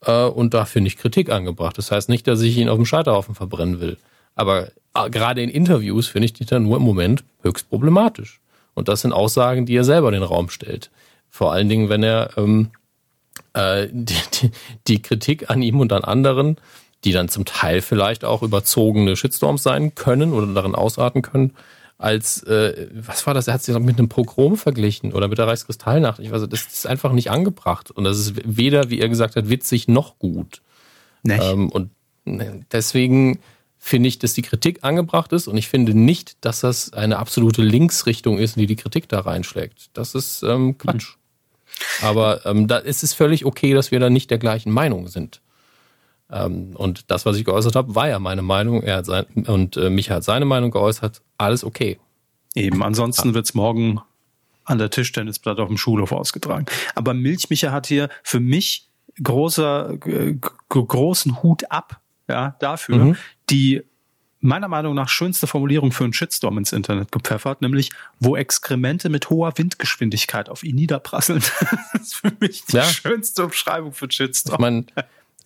[0.04, 1.78] Äh, und da finde ich Kritik angebracht.
[1.78, 3.96] Das heißt nicht, dass ich ihn auf dem Scheiterhaufen verbrennen will.
[4.34, 8.40] Aber äh, gerade in Interviews finde ich die dann nur im Moment höchst problematisch.
[8.74, 10.90] Und das sind Aussagen, die er selber in den Raum stellt.
[11.28, 12.70] Vor allen Dingen, wenn er ähm,
[13.54, 14.50] äh, die, die,
[14.88, 16.56] die Kritik an ihm und an anderen,
[17.04, 21.52] die dann zum Teil vielleicht auch überzogene Shitstorms sein können oder darin ausarten können,
[22.02, 23.48] als, äh, was war das?
[23.48, 26.18] Er hat sich mit einem Pogrom verglichen oder mit der Reichskristallnacht.
[26.18, 27.90] Ich weiß, das ist einfach nicht angebracht.
[27.90, 30.62] Und das ist weder, wie er gesagt hat, witzig noch gut.
[31.24, 31.90] Ähm, und
[32.24, 33.38] ne, deswegen
[33.78, 37.62] finde ich, dass die Kritik angebracht ist und ich finde nicht, dass das eine absolute
[37.62, 39.90] Linksrichtung ist, die die Kritik da reinschlägt.
[39.92, 41.16] Das ist ähm, Quatsch.
[42.00, 45.40] Aber ähm, da ist es völlig okay, dass wir da nicht der gleichen Meinung sind.
[46.30, 48.82] Ähm, und das, was ich geäußert habe, war ja meine Meinung.
[48.82, 51.22] Er hat sein, und äh, Micha hat seine Meinung geäußert.
[51.42, 51.98] Alles okay.
[52.54, 53.34] Eben, ansonsten ja.
[53.34, 54.00] wird's morgen
[54.64, 56.66] an der Tischtennisplatte auf dem Schulhof ausgetragen.
[56.94, 58.88] Aber Milchmicha hat hier für mich
[59.22, 59.98] großer,
[60.68, 63.16] großen Hut ab, ja, dafür, mhm.
[63.50, 63.82] die
[64.38, 69.30] meiner Meinung nach schönste Formulierung für einen Shitstorm ins Internet gepfeffert, nämlich wo Exkremente mit
[69.30, 71.42] hoher Windgeschwindigkeit auf ihn niederprasseln.
[71.92, 72.84] das ist für mich die ja.
[72.84, 74.54] schönste Umschreibung für Shitstorm.
[74.54, 74.86] Ich meine,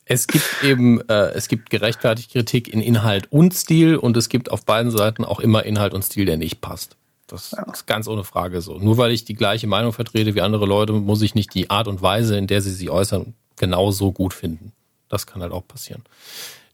[0.08, 4.50] es gibt eben, äh, es gibt gerechtfertigte Kritik in Inhalt und Stil und es gibt
[4.52, 6.96] auf beiden Seiten auch immer Inhalt und Stil, der nicht passt.
[7.26, 7.64] Das ja.
[7.72, 8.78] ist ganz ohne Frage so.
[8.78, 11.88] Nur weil ich die gleiche Meinung vertrete wie andere Leute, muss ich nicht die Art
[11.88, 14.72] und Weise, in der sie sie äußern, genauso gut finden.
[15.08, 16.02] Das kann halt auch passieren.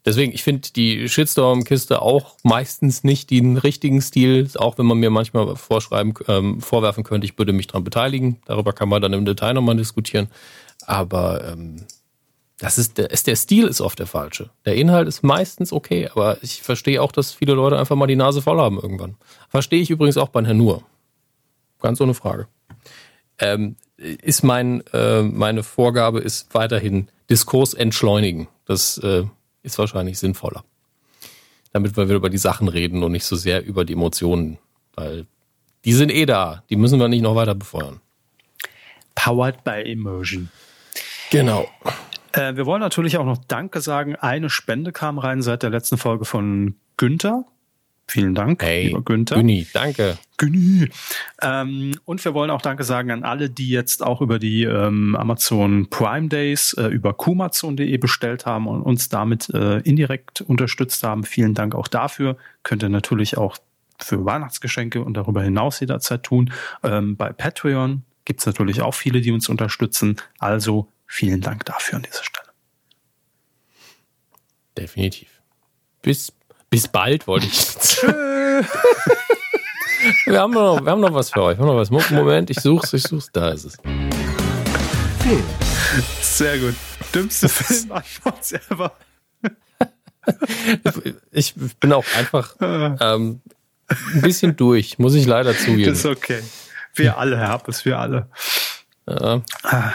[0.05, 5.11] Deswegen, ich finde die Shitstorm-Kiste auch meistens nicht den richtigen Stil, auch wenn man mir
[5.11, 8.43] manchmal vorschreiben, ähm, vorwerfen könnte, ich würde mich daran beteiligen.
[8.45, 10.29] Darüber kann man dann im Detail nochmal diskutieren.
[10.85, 11.87] Aber ähm,
[12.59, 14.51] das ist der, ist der Stil ist oft der falsche.
[14.65, 18.16] Der Inhalt ist meistens okay, aber ich verstehe auch, dass viele Leute einfach mal die
[18.16, 19.16] Nase voll haben irgendwann.
[19.49, 20.83] Verstehe ich übrigens auch bei Herrn Nur.
[21.81, 22.47] Ganz ohne Frage.
[23.39, 28.49] Ähm, ist mein, äh, meine Vorgabe ist weiterhin Diskurs entschleunigen.
[28.66, 29.24] Das äh,
[29.62, 30.65] ist wahrscheinlich sinnvoller.
[31.73, 34.59] Damit wir wieder über die Sachen reden und nicht so sehr über die Emotionen.
[34.95, 35.27] Weil
[35.85, 36.62] die sind eh da.
[36.70, 38.01] Die müssen wir nicht noch weiter befeuern.
[39.15, 40.51] Powered by Immersion.
[41.31, 41.69] Genau.
[42.33, 44.17] Äh, wir wollen natürlich auch noch Danke sagen.
[44.17, 47.45] Eine Spende kam rein seit der letzten Folge von Günther.
[48.09, 49.37] Vielen Dank, hey, lieber Günther.
[49.37, 50.19] Günni, danke.
[50.37, 50.89] Günni.
[51.41, 55.17] Ähm, und wir wollen auch Danke sagen an alle, die jetzt auch über die ähm,
[55.17, 61.25] Amazon Prime Days äh, über kumazon.de bestellt haben und uns damit äh, indirekt unterstützt haben.
[61.25, 62.37] Vielen Dank auch dafür.
[62.65, 63.57] Könnt ihr natürlich auch
[63.99, 66.53] für Weihnachtsgeschenke und darüber hinaus jederzeit tun.
[66.83, 70.17] Ähm, bei Patreon gibt's natürlich auch viele, die uns unterstützen.
[70.39, 72.48] Also Vielen Dank dafür an dieser Stelle.
[74.78, 75.28] Definitiv.
[76.01, 76.32] Bis,
[76.70, 78.02] bis bald, wollte ich.
[80.24, 81.59] wir, haben noch, wir haben noch was für euch.
[81.59, 81.90] Wir haben noch was.
[81.90, 83.28] Moment, ich such's, ich such's.
[83.30, 83.76] Da ist es.
[86.22, 86.76] Sehr gut.
[87.14, 88.97] Dümmste Filmantwort ever.
[91.30, 93.43] ich bin auch einfach ähm,
[94.14, 95.90] ein bisschen durch, muss ich leider zugeben.
[95.90, 96.43] Das ist okay.
[96.94, 98.30] Wir alle, Herr Happes, wir alle.
[99.06, 99.43] Ja.
[99.62, 99.93] Ah.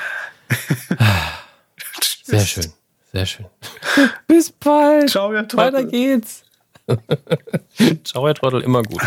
[2.24, 2.74] Sehr schön,
[3.14, 3.46] sehr schön.
[4.28, 5.10] Bis bald.
[5.10, 5.74] Ciao, ihr Trottel.
[5.74, 6.44] Weiter geht's.
[8.04, 9.02] Ciao, ihr Trottel, immer gut.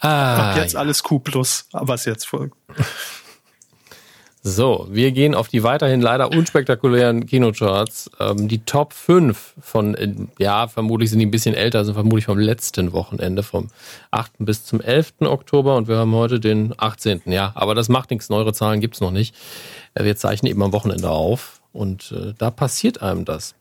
[0.00, 0.80] Ah, Ab jetzt ja.
[0.80, 2.56] alles Q plus, was jetzt folgt.
[4.48, 8.08] So, wir gehen auf die weiterhin leider unspektakulären Kinocharts.
[8.20, 12.26] Ähm, die Top 5 von, äh, ja, vermutlich sind die ein bisschen älter, sind vermutlich
[12.26, 13.70] vom letzten Wochenende, vom
[14.12, 14.34] 8.
[14.38, 15.14] bis zum 11.
[15.22, 17.22] Oktober und wir haben heute den 18.
[17.26, 19.34] Ja, aber das macht nichts, neuere Zahlen gibt's noch nicht.
[19.94, 23.56] Äh, wir zeichnen eben am Wochenende auf und äh, da passiert einem das.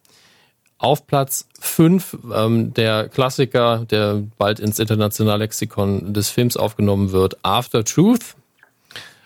[0.78, 7.44] Auf Platz 5 ähm, der Klassiker, der bald ins internationale Lexikon des Films aufgenommen wird,
[7.44, 8.36] After Truth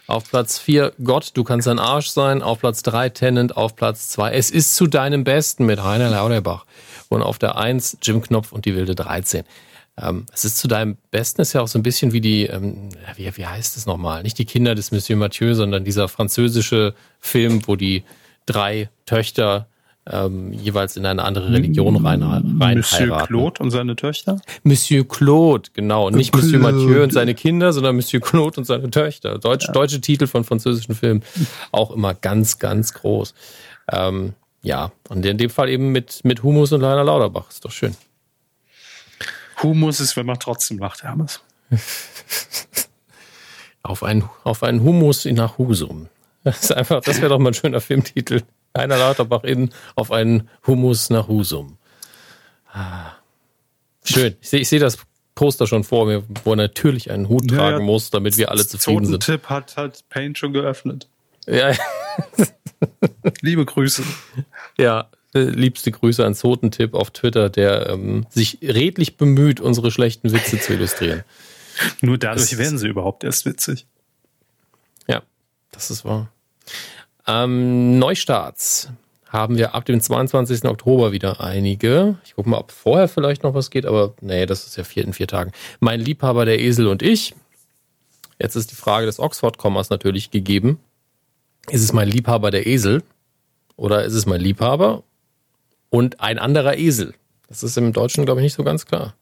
[0.10, 2.42] Auf Platz 4 Gott, du kannst ein Arsch sein.
[2.42, 3.56] Auf Platz 3 Tennant.
[3.56, 6.66] Auf Platz 2 Es ist zu deinem Besten mit Heiner Lauterbach.
[7.10, 9.44] Und auf der 1 Jim Knopf und die wilde 13.
[10.02, 12.90] Ähm, es ist zu deinem Besten, ist ja auch so ein bisschen wie die, ähm,
[13.18, 14.24] wie, wie heißt es nochmal?
[14.24, 18.04] Nicht die Kinder des Monsieur Mathieu, sondern dieser französische Film, wo die
[18.48, 19.68] drei Töchter
[20.08, 23.28] ähm, jeweils in eine andere Religion rein, rein Monsieur heiraten.
[23.28, 24.42] Claude und seine Töchter?
[24.64, 26.10] Monsieur Claude, genau.
[26.10, 26.48] Nicht Claude.
[26.48, 29.38] Monsieur Mathieu und seine Kinder, sondern Monsieur Claude und seine Töchter.
[29.38, 29.74] Deutsch, ja.
[29.74, 31.24] Deutsche Titel von französischen Filmen
[31.72, 33.34] auch immer ganz, ganz groß.
[33.92, 37.50] Ähm, ja, und in dem Fall eben mit, mit Humus und Leiner Lauterbach.
[37.50, 37.96] Ist doch schön.
[39.62, 41.42] Humus ist, wenn man trotzdem lacht, Hermes.
[43.84, 46.08] auf, ein, auf einen Humus nach Husum.
[46.44, 48.42] Das ist einfach, das wäre doch mal ein schöner Filmtitel.
[48.80, 51.78] Einer Lauterbach in auf einen Humus nach Husum.
[52.72, 53.12] Ah.
[54.04, 54.36] Schön.
[54.42, 54.98] Ich sehe ich seh das
[55.36, 58.66] Poster schon vor mir, wo er natürlich einen Hut ja, tragen muss, damit wir alle
[58.66, 59.24] zufrieden sind.
[59.24, 61.08] Tipp hat, hat Paint schon geöffnet.
[61.48, 61.74] Ja.
[63.42, 64.04] Liebe Grüße.
[64.78, 70.34] Ja, äh, liebste Grüße an Zotentipp auf Twitter, der ähm, sich redlich bemüht, unsere schlechten
[70.34, 71.24] Witze zu illustrieren.
[72.02, 73.86] Nur dadurch das werden sie überhaupt erst witzig.
[75.08, 75.22] Ja,
[75.72, 76.32] das ist wahr.
[77.30, 78.90] Ähm, Neustarts
[79.28, 80.66] haben wir ab dem 22.
[80.66, 82.18] Oktober wieder einige.
[82.26, 85.04] Ich gucke mal, ob vorher vielleicht noch was geht, aber nee, das ist ja vier,
[85.04, 85.52] in vier Tagen.
[85.80, 87.36] Mein Liebhaber, der Esel und ich.
[88.40, 90.80] Jetzt ist die Frage des Oxford-Kommas natürlich gegeben.
[91.70, 93.04] Ist es mein Liebhaber, der Esel?
[93.76, 95.04] Oder ist es mein Liebhaber
[95.92, 97.14] und ein anderer Esel?
[97.48, 99.14] Das ist im Deutschen, glaube ich, nicht so ganz klar.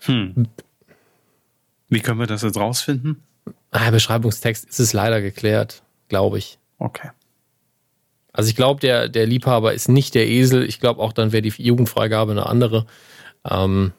[0.00, 0.48] Hm.
[1.88, 3.22] Wie können wir das jetzt rausfinden?
[3.70, 6.58] Ah, Beschreibungstext ist es leider geklärt, glaube ich.
[6.78, 7.10] Okay.
[8.32, 10.64] Also ich glaube, der, der Liebhaber ist nicht der Esel.
[10.64, 12.86] Ich glaube auch, dann wäre die Jugendfreigabe eine andere.
[13.48, 13.92] Ähm,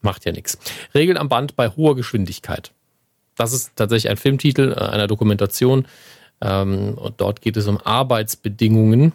[0.00, 0.58] macht ja nichts.
[0.94, 2.72] Regeln am Band bei hoher Geschwindigkeit.
[3.36, 5.86] Das ist tatsächlich ein Filmtitel äh, einer Dokumentation.
[6.40, 9.12] Ähm, und dort geht es um Arbeitsbedingungen,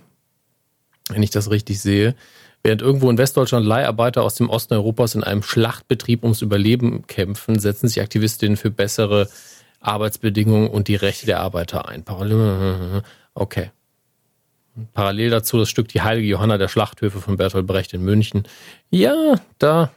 [1.10, 2.16] wenn ich das richtig sehe.
[2.62, 7.58] Während irgendwo in Westdeutschland Leiharbeiter aus dem Osten Europas in einem Schlachtbetrieb ums Überleben kämpfen,
[7.60, 9.30] setzen sich Aktivistinnen für bessere
[9.80, 12.04] Arbeitsbedingungen und die Rechte der Arbeiter ein.
[12.04, 13.04] Parallel,
[13.34, 13.72] okay.
[14.94, 18.44] Parallel dazu das Stück Die heilige Johanna der Schlachthöfe von Bertolt Brecht in München.
[18.90, 19.92] Ja, da,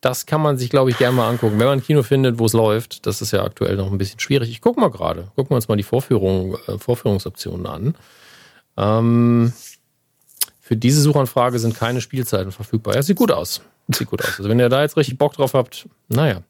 [0.00, 1.58] das kann man sich, glaube ich, gerne mal angucken.
[1.58, 4.20] Wenn man ein Kino findet, wo es läuft, das ist ja aktuell noch ein bisschen
[4.20, 4.50] schwierig.
[4.50, 5.28] Ich gucke mal gerade.
[5.36, 7.94] Gucken wir uns mal die Vorführung, äh, Vorführungsoptionen an.
[8.76, 9.52] Ähm,
[10.60, 12.94] für diese Suchanfrage sind keine Spielzeiten verfügbar.
[12.94, 13.62] Ja, sieht gut aus.
[13.88, 14.38] Sieht gut aus.
[14.38, 16.42] Also wenn ihr da jetzt richtig Bock drauf habt, naja.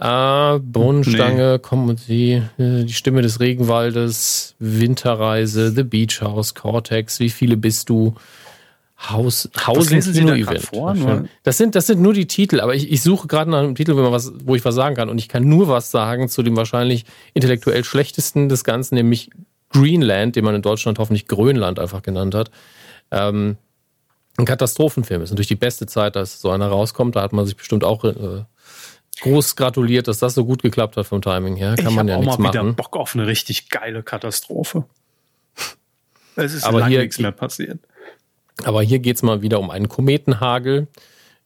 [0.00, 1.58] Äh, Brunnenstange, nee.
[1.58, 7.88] kommen Sie, äh, die Stimme des Regenwaldes, Winterreise, The Beach House, Cortex, wie viele bist
[7.88, 8.14] du?
[9.00, 10.60] Haus, Hausen Kino Event.
[10.60, 10.94] Vor,
[11.44, 13.94] das sind, das sind nur die Titel, aber ich, ich suche gerade nach einem Titel,
[13.94, 15.08] wo, man was, wo ich was sagen kann.
[15.08, 19.30] Und ich kann nur was sagen zu dem wahrscheinlich intellektuell schlechtesten des Ganzen, nämlich
[19.70, 22.50] Greenland, den man in Deutschland hoffentlich Grönland einfach genannt hat.
[23.12, 23.56] Ähm,
[24.36, 27.14] ein Katastrophenfilm ist natürlich die beste Zeit, dass so einer rauskommt.
[27.14, 28.44] Da hat man sich bestimmt auch äh,
[29.20, 31.74] groß gratuliert, dass das so gut geklappt hat vom Timing her.
[31.76, 34.84] Kann ich man ja auch nichts mal wieder Bock auf eine richtig geile Katastrophe.
[36.36, 37.80] Es ist aber hier nichts mehr passiert.
[38.62, 40.86] Aber hier geht es mal wieder um einen Kometenhagel.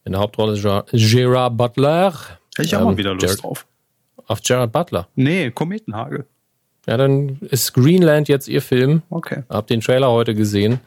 [0.04, 2.12] In der Hauptrolle Gerard Butler.
[2.54, 3.66] Hätte ich auch ähm, mal wieder Lust Gerard, drauf.
[4.26, 5.08] Auf Gerard Butler?
[5.14, 6.26] Nee, Kometenhagel.
[6.86, 9.02] Ja, dann ist Greenland jetzt ihr Film.
[9.08, 9.44] Okay.
[9.48, 10.80] Hab den Trailer heute gesehen.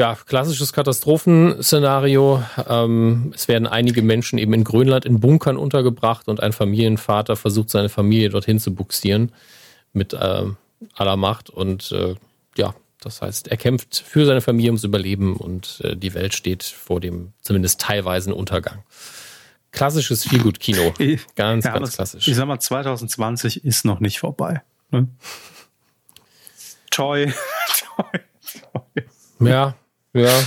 [0.00, 2.42] Ja, klassisches Katastrophenszenario.
[2.66, 7.68] Ähm, es werden einige Menschen eben in Grönland in Bunkern untergebracht und ein Familienvater versucht,
[7.68, 9.30] seine Familie dorthin zu buxieren
[9.92, 10.44] mit äh,
[10.94, 11.50] aller Macht.
[11.50, 12.14] Und äh,
[12.56, 16.62] ja, das heißt, er kämpft für seine Familie ums Überleben und äh, die Welt steht
[16.62, 18.82] vor dem zumindest teilweisen Untergang.
[19.70, 20.94] Klassisches Feelgood-Kino.
[21.36, 22.26] Ganz, ja, ganz klassisch.
[22.26, 24.62] Ich sag mal, 2020 ist noch nicht vorbei.
[24.92, 25.08] Ne?
[26.90, 27.26] Toy.
[27.96, 28.20] Toy.
[28.72, 29.04] Toy.
[29.46, 29.74] Ja,
[30.12, 30.42] ja.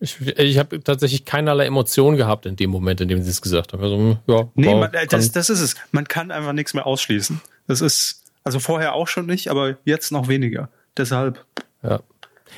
[0.00, 3.72] Ich, ich habe tatsächlich keinerlei Emotionen gehabt in dem Moment, in dem sie es gesagt
[3.72, 3.82] haben.
[3.82, 5.76] Also, ja, nee, wow, man, das, das ist es.
[5.92, 7.40] Man kann einfach nichts mehr ausschließen.
[7.66, 10.68] Das ist, also vorher auch schon nicht, aber jetzt noch weniger.
[10.96, 11.44] Deshalb.
[11.82, 12.00] Ja.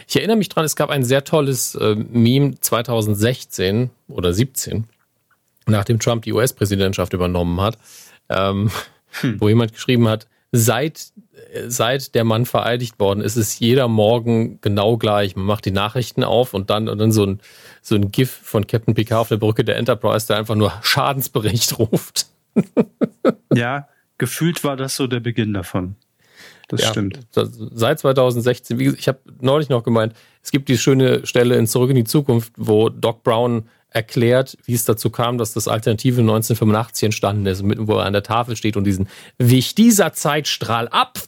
[0.09, 4.85] Ich erinnere mich dran, es gab ein sehr tolles äh, Meme 2016 oder 17,
[5.67, 7.79] nachdem Trump die US-Präsidentschaft übernommen hat,
[8.29, 8.71] ähm,
[9.21, 9.41] hm.
[9.41, 11.13] wo jemand geschrieben hat, seit
[11.69, 15.37] seit der Mann vereidigt worden ist, ist jeder Morgen genau gleich.
[15.37, 17.41] Man macht die Nachrichten auf und dann, und dann so ein,
[17.83, 21.79] so ein GIF von Captain Picard auf der Brücke der Enterprise, der einfach nur Schadensbericht
[21.79, 22.27] ruft.
[23.53, 23.89] ja,
[24.19, 25.97] gefühlt war das so der Beginn davon.
[26.69, 27.21] Das ja, stimmt.
[27.31, 31.67] Seit 2016, wie gesagt, ich habe neulich noch gemeint, es gibt die schöne Stelle in
[31.67, 36.21] Zurück in die Zukunft, wo Doc Brown erklärt, wie es dazu kam, dass das Alternative
[36.21, 39.09] 1985 entstanden ist, wo er an der Tafel steht und diesen
[39.39, 41.19] wich dieser Zeitstrahl ab.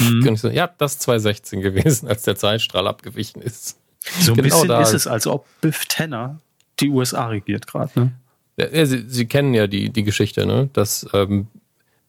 [0.00, 0.34] Mhm.
[0.36, 3.78] So, ja, das 2016 gewesen, als der Zeitstrahl abgewichen ist.
[4.20, 6.40] So ein genau bisschen ist es, als ob Biff Tanner
[6.80, 7.92] die USA regiert gerade.
[7.94, 8.12] Ne?
[8.56, 10.70] Ja, Sie, Sie, kennen ja die, die Geschichte, ne?
[10.72, 11.46] dass ähm,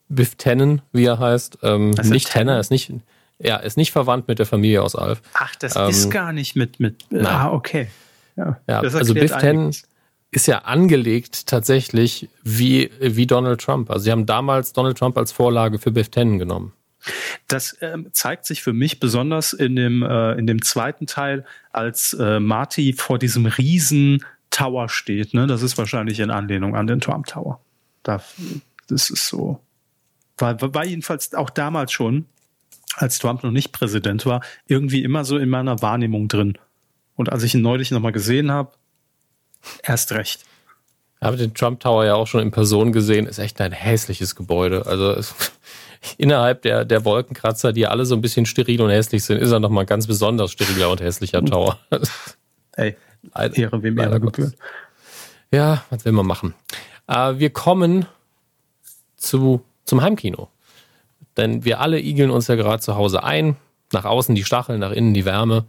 [0.08, 2.92] Biff Tannen, wie er heißt, ähm, nicht Tanner, ist nicht,
[3.38, 5.22] ja, ist nicht verwandt mit der Familie aus Alf.
[5.36, 7.28] Ach, das ähm, ist gar nicht mit, mit, nein.
[7.28, 7.90] ah, okay.
[8.40, 9.72] Ja, ja also Biff Tannen
[10.32, 13.90] ist ja angelegt tatsächlich wie, wie Donald Trump.
[13.90, 16.74] Also sie haben damals Donald Trump als Vorlage für Biff Tannen genommen.
[17.48, 22.14] Das ähm, zeigt sich für mich besonders in dem, äh, in dem zweiten Teil, als
[22.14, 25.34] äh, Marty vor diesem riesen Tower steht.
[25.34, 25.48] Ne?
[25.48, 27.60] Das ist wahrscheinlich in Anlehnung an den Trump Tower.
[28.04, 28.22] Da,
[28.88, 29.60] das ist so.
[30.38, 32.26] War, war jedenfalls auch damals schon,
[32.96, 36.58] als Trump noch nicht Präsident war, irgendwie immer so in meiner Wahrnehmung drin.
[37.16, 38.72] Und als ich ihn neulich nochmal gesehen habe,
[39.84, 40.46] erst recht.
[41.20, 43.26] Ich habe den Trump Tower ja auch schon in Person gesehen.
[43.26, 44.86] Ist echt ein hässliches Gebäude.
[44.86, 45.36] Also es,
[46.18, 49.60] innerhalb der, der Wolkenkratzer, die alle so ein bisschen steril und hässlich sind, ist er
[49.60, 51.78] nochmal ganz besonders steriler und hässlicher Tower.
[52.74, 52.96] Ey,
[53.36, 54.56] Ehre wem Ehre gebührt.
[55.52, 56.54] Ja, was will man machen?
[57.08, 58.06] Äh, wir kommen
[59.18, 60.50] zu, zum Heimkino.
[61.36, 63.58] Denn wir alle igeln uns ja gerade zu Hause ein.
[63.92, 65.66] Nach außen die Stacheln, nach innen die Wärme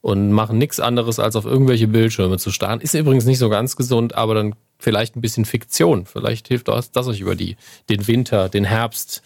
[0.00, 2.80] und machen nichts anderes, als auf irgendwelche Bildschirme zu starren.
[2.80, 6.06] Ist übrigens nicht so ganz gesund, aber dann vielleicht ein bisschen Fiktion.
[6.06, 7.56] Vielleicht hilft das, das euch über die,
[7.88, 9.22] den Winter, den Herbst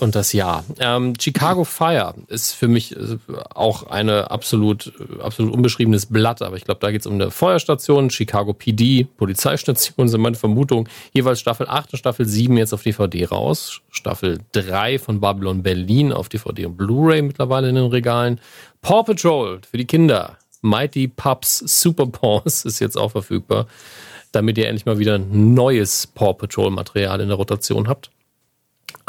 [0.00, 0.64] und das Jahr.
[0.78, 3.18] Ähm, Chicago Fire ist für mich äh,
[3.54, 8.10] auch eine absolut, absolut unbeschriebenes Blatt, aber ich glaube, da geht es um eine Feuerstation,
[8.10, 10.88] Chicago PD, Polizeistation sind meine Vermutungen.
[11.12, 13.80] Jeweils Staffel 8 und Staffel 7 jetzt auf DVD raus.
[13.90, 18.40] Staffel 3 von Babylon Berlin auf DVD und Blu-ray mittlerweile in den Regalen.
[18.80, 20.38] Paw Patrol für die Kinder.
[20.62, 23.66] Mighty Pups Super Paws ist jetzt auch verfügbar,
[24.30, 28.10] damit ihr endlich mal wieder neues Paw Patrol Material in der Rotation habt.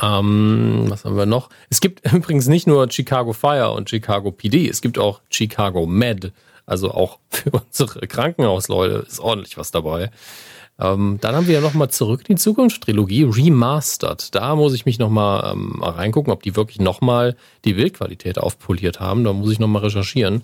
[0.01, 1.49] Ähm, was haben wir noch?
[1.69, 6.31] Es gibt übrigens nicht nur Chicago Fire und Chicago PD, es gibt auch Chicago Med.
[6.65, 10.11] Also auch für unsere Krankenhausleute ist ordentlich was dabei.
[10.79, 14.33] Ähm, dann haben wir ja nochmal zurück in die Zukunft Trilogie Remastered.
[14.33, 19.23] Da muss ich mich nochmal ähm, reingucken, ob die wirklich nochmal die Bildqualität aufpoliert haben.
[19.23, 20.43] Da muss ich nochmal recherchieren.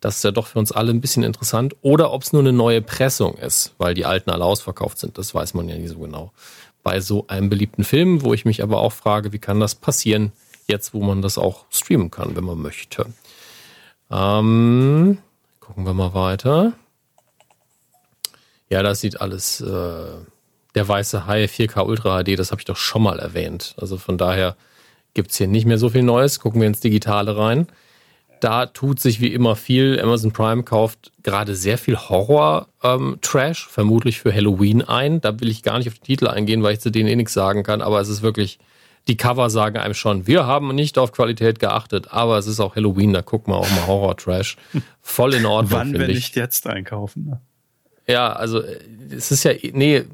[0.00, 1.76] Das ist ja doch für uns alle ein bisschen interessant.
[1.80, 5.16] Oder ob es nur eine neue Pressung ist, weil die alten alle ausverkauft sind.
[5.16, 6.32] Das weiß man ja nicht so genau
[6.82, 10.32] bei so einem beliebten Film, wo ich mich aber auch frage, wie kann das passieren,
[10.66, 13.06] jetzt wo man das auch streamen kann, wenn man möchte.
[14.10, 15.18] Ähm,
[15.60, 16.72] gucken wir mal weiter.
[18.68, 20.04] Ja, das sieht alles, äh,
[20.74, 23.74] der weiße Hai 4K Ultra HD, das habe ich doch schon mal erwähnt.
[23.78, 24.56] Also von daher
[25.14, 26.40] gibt's hier nicht mehr so viel Neues.
[26.40, 27.66] Gucken wir ins Digitale rein.
[28.40, 30.00] Da tut sich wie immer viel.
[30.00, 35.20] Amazon Prime kauft gerade sehr viel Horror-Trash, ähm, vermutlich für Halloween ein.
[35.20, 37.34] Da will ich gar nicht auf die Titel eingehen, weil ich zu denen eh nichts
[37.34, 37.82] sagen kann.
[37.82, 38.58] Aber es ist wirklich,
[39.08, 42.76] die Cover sagen einem schon, wir haben nicht auf Qualität geachtet, aber es ist auch
[42.76, 44.56] Halloween, da gucken wir auch mal Horror-Trash.
[45.02, 45.78] Voll in Ordnung.
[45.78, 46.16] Wann, wenn ich.
[46.16, 47.26] nicht jetzt einkaufen?
[47.26, 47.40] Ne?
[48.06, 48.62] Ja, also
[49.10, 50.04] es ist ja, nee,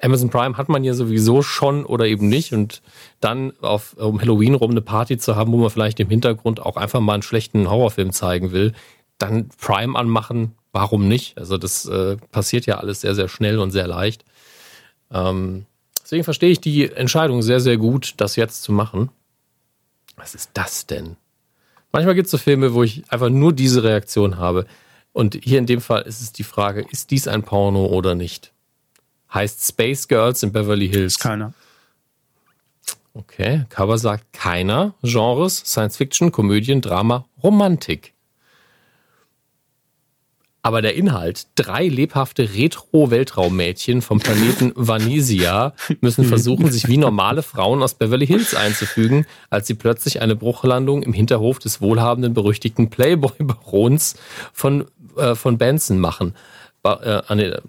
[0.00, 2.52] Amazon Prime hat man ja sowieso schon oder eben nicht.
[2.52, 2.82] Und
[3.20, 6.76] dann auf, um Halloween rum eine Party zu haben, wo man vielleicht im Hintergrund auch
[6.76, 8.72] einfach mal einen schlechten Horrorfilm zeigen will,
[9.18, 11.38] dann Prime anmachen, warum nicht?
[11.38, 14.24] Also das äh, passiert ja alles sehr, sehr schnell und sehr leicht.
[15.10, 15.66] Ähm,
[16.02, 19.10] deswegen verstehe ich die Entscheidung sehr, sehr gut, das jetzt zu machen.
[20.16, 21.16] Was ist das denn?
[21.92, 24.66] Manchmal gibt es so Filme, wo ich einfach nur diese Reaktion habe.
[25.12, 28.53] Und hier in dem Fall ist es die Frage, ist dies ein Porno oder nicht?
[29.34, 31.18] Heißt Space Girls in Beverly Hills.
[31.18, 31.52] Keiner.
[33.12, 34.94] Okay, Cover sagt keiner.
[35.02, 38.14] Genres, Science Fiction, Komödien, Drama, Romantik.
[40.62, 47.82] Aber der Inhalt, drei lebhafte Retro-Weltraummädchen vom Planeten Vanisia müssen versuchen, sich wie normale Frauen
[47.82, 54.16] aus Beverly Hills einzufügen, als sie plötzlich eine Bruchlandung im Hinterhof des wohlhabenden, berüchtigten Playboy-Barons
[54.54, 54.86] von,
[55.18, 56.34] äh, von Benson machen.
[56.82, 57.60] Ba äh,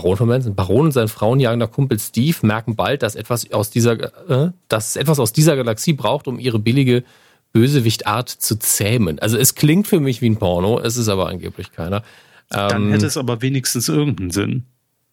[0.00, 0.54] Baron von Benson.
[0.54, 3.92] Baron und sein frauenjagender Kumpel Steve merken bald, dass etwas aus dieser,
[4.30, 7.04] äh, dass es etwas aus dieser Galaxie braucht, um ihre billige
[7.52, 9.18] Bösewichtart zu zähmen.
[9.18, 12.02] Also es klingt für mich wie ein Porno, es ist aber angeblich keiner.
[12.50, 14.64] Dann ähm, hätte es aber wenigstens irgendeinen Sinn,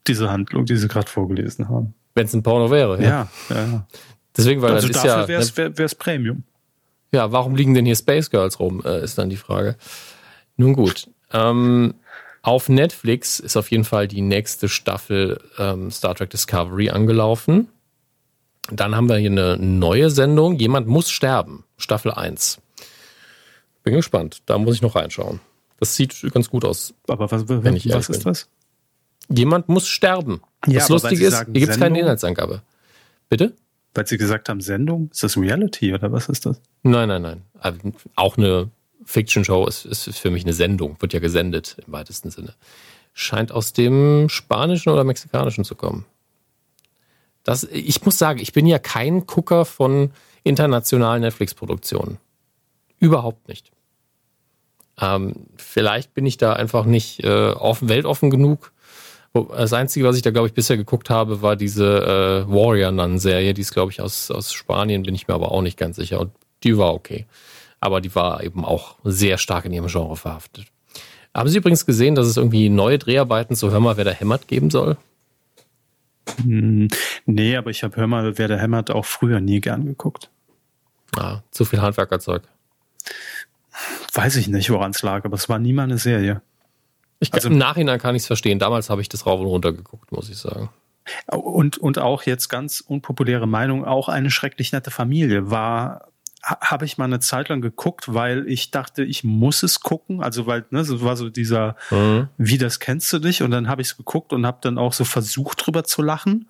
[0.07, 1.93] diese Handlung, die Sie gerade vorgelesen haben.
[2.13, 3.01] Wenn es ein Porno wäre.
[3.01, 3.55] Ja, ja.
[3.55, 3.87] ja.
[4.37, 5.27] Deswegen, weil also das ist ja.
[5.27, 6.43] wäre es wär, Premium.
[7.11, 9.75] Ja, warum liegen denn hier Space Girls rum, äh, ist dann die Frage.
[10.57, 11.09] Nun gut.
[11.31, 11.95] Ähm,
[12.45, 17.69] auf Netflix ist auf jeden Fall die nächste Staffel ähm, Star Trek Discovery angelaufen.
[18.71, 20.55] Dann haben wir hier eine neue Sendung.
[20.55, 21.63] Jemand muss sterben.
[21.77, 22.59] Staffel 1.
[23.83, 24.43] Bin gespannt.
[24.45, 25.39] Da muss ich noch reinschauen.
[25.79, 26.93] Das sieht ganz gut aus.
[27.07, 28.33] Aber was, wenn ich was ist bin.
[28.33, 28.47] das?
[29.27, 30.41] Jemand muss sterben.
[30.67, 32.61] Ja, das Lustige ist, hier gibt es keine Inhaltsangabe.
[33.27, 33.53] Bitte?
[33.95, 35.09] Weil Sie gesagt haben, Sendung?
[35.11, 36.61] Ist das Reality oder was ist das?
[36.83, 37.41] Nein, nein, nein.
[37.59, 37.79] Also,
[38.15, 38.69] auch eine
[39.05, 42.55] Fiction-Show ist, ist für mich eine Sendung, wird ja gesendet im weitesten Sinne.
[43.13, 46.05] Scheint aus dem Spanischen oder Mexikanischen zu kommen.
[47.43, 50.11] Das, ich muss sagen, ich bin ja kein Gucker von
[50.43, 52.17] internationalen Netflix-Produktionen.
[52.99, 53.71] Überhaupt nicht.
[54.99, 58.71] Ähm, vielleicht bin ich da einfach nicht äh, offen, weltoffen genug.
[59.33, 63.53] Das Einzige, was ich da, glaube ich, bisher geguckt habe, war diese äh, Warrior Nun-Serie.
[63.53, 66.21] Die ist, glaube ich, aus, aus Spanien, bin ich mir aber auch nicht ganz sicher.
[66.21, 66.31] Und
[66.63, 67.25] die war okay.
[67.85, 70.65] Aber die war eben auch sehr stark in ihrem Genre verhaftet.
[71.35, 74.47] Haben Sie übrigens gesehen, dass es irgendwie neue Dreharbeiten zu Hör mal, wer da hämmert
[74.47, 74.97] geben soll?
[76.41, 76.87] Hm,
[77.27, 80.31] nee, aber ich habe Hör mal, wer da hämmert auch früher nie gern geguckt.
[81.15, 82.41] Ah, zu viel Handwerkerzeug.
[84.15, 86.41] Weiß ich nicht, woran es lag, aber es war nie mal eine Serie.
[87.19, 88.57] Ich also, Im Nachhinein kann ich es verstehen.
[88.57, 90.69] Damals habe ich das rauf und runter geguckt, muss ich sagen.
[91.27, 96.07] Und, und auch jetzt ganz unpopuläre Meinung, auch eine schrecklich nette Familie war
[96.45, 100.21] habe ich mal eine Zeit lang geguckt, weil ich dachte, ich muss es gucken.
[100.21, 102.29] Also weil, ne, so war so dieser, mhm.
[102.37, 103.41] wie das kennst du dich?
[103.41, 106.47] Und dann habe ich es geguckt und habe dann auch so versucht, drüber zu lachen.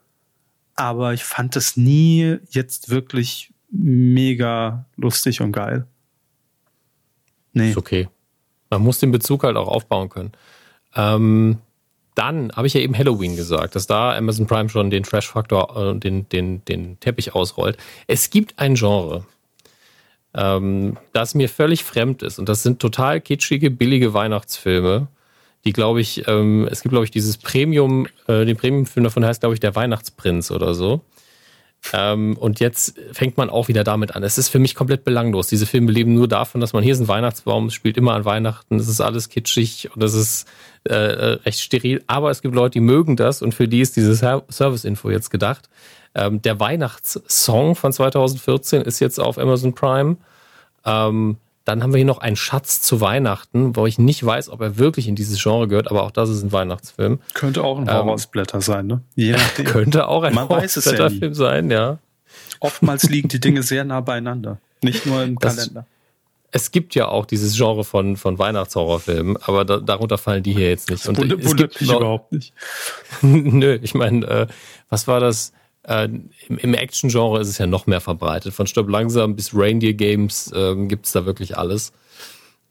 [0.76, 5.88] Aber ich fand es nie jetzt wirklich mega lustig und geil.
[7.54, 7.72] Nee.
[7.72, 8.10] Ist okay.
[8.70, 10.34] Man muss den Bezug halt auch aufbauen können.
[10.94, 11.60] Ähm,
[12.16, 16.00] dann habe ich ja eben Halloween gesagt, dass da Amazon Prime schon den Trash-Faktor, äh,
[16.00, 17.78] den, den, den Teppich ausrollt.
[18.08, 19.26] Es gibt ein Genre,
[20.36, 22.40] ähm, das mir völlig fremd ist.
[22.40, 25.08] Und das sind total kitschige, billige Weihnachtsfilme,
[25.66, 29.42] die, glaube ich, ähm, es gibt, glaube ich, dieses Premium, äh, den Premium-Film davon heißt,
[29.42, 31.02] glaube ich, Der Weihnachtsprinz oder so.
[31.94, 34.24] Ähm, und jetzt fängt man auch wieder damit an.
[34.24, 35.48] Es ist für mich komplett belanglos.
[35.48, 38.26] Diese Filme leben nur davon, dass man hier ist ein Weihnachtsbaum, es spielt immer an
[38.26, 40.48] Weihnachten, es ist alles kitschig und es ist
[40.88, 42.04] äh, äh, recht steril.
[42.08, 45.70] Aber es gibt Leute, die mögen das und für die ist diese Service-Info jetzt gedacht.
[46.16, 50.18] Ähm, der Weihnachtssong von 2014 ist jetzt auf Amazon Prime.
[50.86, 54.62] Ähm, dann haben wir hier noch einen Schatz zu Weihnachten, wo ich nicht weiß, ob
[54.62, 57.20] er wirklich in dieses Genre gehört, aber auch das ist ein Weihnachtsfilm.
[57.34, 59.02] Könnte auch ein Horrorsblätter ähm, sein, ne?
[59.16, 59.36] Je.
[59.66, 61.98] Könnte auch ein Horrorsblätterfilm ja sein, ja.
[62.60, 64.60] Oftmals liegen die Dinge sehr nah beieinander.
[64.84, 65.88] Nicht nur im das, Kalender.
[66.52, 70.70] Es gibt ja auch dieses Genre von, von Weihnachtshorrorfilmen, aber da, darunter fallen die hier
[70.70, 71.06] jetzt nicht.
[71.06, 71.28] Das Und
[71.58, 72.54] gibt mich überhaupt nicht.
[73.22, 74.48] Nö, ich meine, äh,
[74.90, 75.52] was war das?
[75.88, 78.54] Äh, im, Im Action-Genre ist es ja noch mehr verbreitet.
[78.54, 81.94] Von Stopp langsam bis Reindeer Games äh, gibt es da wirklich alles.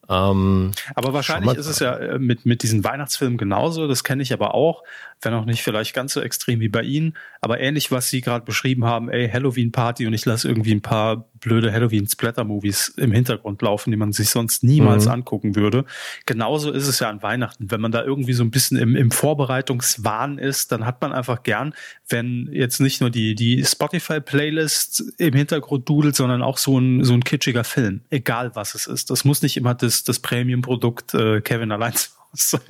[0.08, 4.32] Ähm, aber wahrscheinlich ist es ja äh, mit, mit diesen Weihnachtsfilmen genauso, das kenne ich
[4.32, 4.82] aber auch,
[5.22, 8.44] wenn auch nicht vielleicht ganz so extrem wie bei Ihnen, aber ähnlich, was Sie gerade
[8.44, 13.90] beschrieben haben, ey, Halloween-Party und ich lasse irgendwie ein paar blöde Halloween-Splatter-Movies im Hintergrund laufen,
[13.90, 15.12] die man sich sonst niemals mhm.
[15.12, 15.84] angucken würde.
[16.26, 17.70] Genauso ist es ja an Weihnachten.
[17.70, 21.42] Wenn man da irgendwie so ein bisschen im, im Vorbereitungswahn ist, dann hat man einfach
[21.42, 21.74] gern,
[22.08, 27.12] wenn jetzt nicht nur die, die Spotify-Playlist im Hintergrund dudelt, sondern auch so ein, so
[27.12, 28.00] ein kitschiger Film.
[28.10, 29.10] Egal was es ist.
[29.10, 31.92] Das muss nicht immer das, das Premium-Produkt äh, Kevin allein
[32.34, 32.60] sein.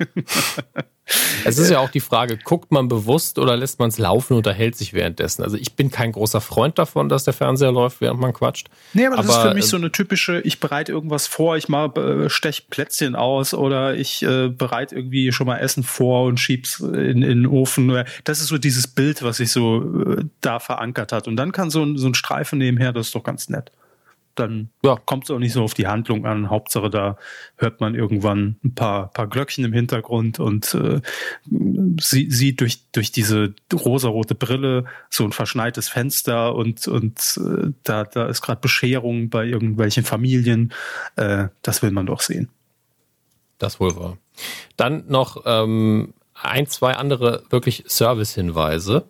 [1.43, 4.37] Es ist ja auch die Frage, guckt man bewusst oder lässt man es laufen und
[4.37, 5.43] unterhält sich währenddessen?
[5.43, 8.69] Also ich bin kein großer Freund davon, dass der Fernseher läuft, während man quatscht.
[8.93, 11.69] Nee, aber das aber, ist für mich so eine typische, ich bereite irgendwas vor, ich
[11.69, 16.39] mal äh, stech Plätzchen aus oder ich äh, bereite irgendwie schon mal Essen vor und
[16.39, 18.03] schieb's in, in den Ofen.
[18.23, 21.27] Das ist so dieses Bild, was sich so äh, da verankert hat.
[21.27, 23.71] Und dann kann so ein, so ein Streifen nebenher, das ist doch ganz nett
[24.35, 26.49] dann ja, kommt es auch nicht so auf die Handlung an.
[26.49, 27.17] Hauptsache, da
[27.57, 31.01] hört man irgendwann ein paar, paar Glöckchen im Hintergrund und äh,
[31.99, 38.03] sie, sieht durch, durch diese rosarote Brille so ein verschneites Fenster und, und äh, da,
[38.03, 40.73] da ist gerade Bescherung bei irgendwelchen Familien.
[41.15, 42.49] Äh, das will man doch sehen.
[43.57, 44.17] Das wohl war.
[44.75, 49.05] Dann noch ähm, ein, zwei andere wirklich Service-Hinweise.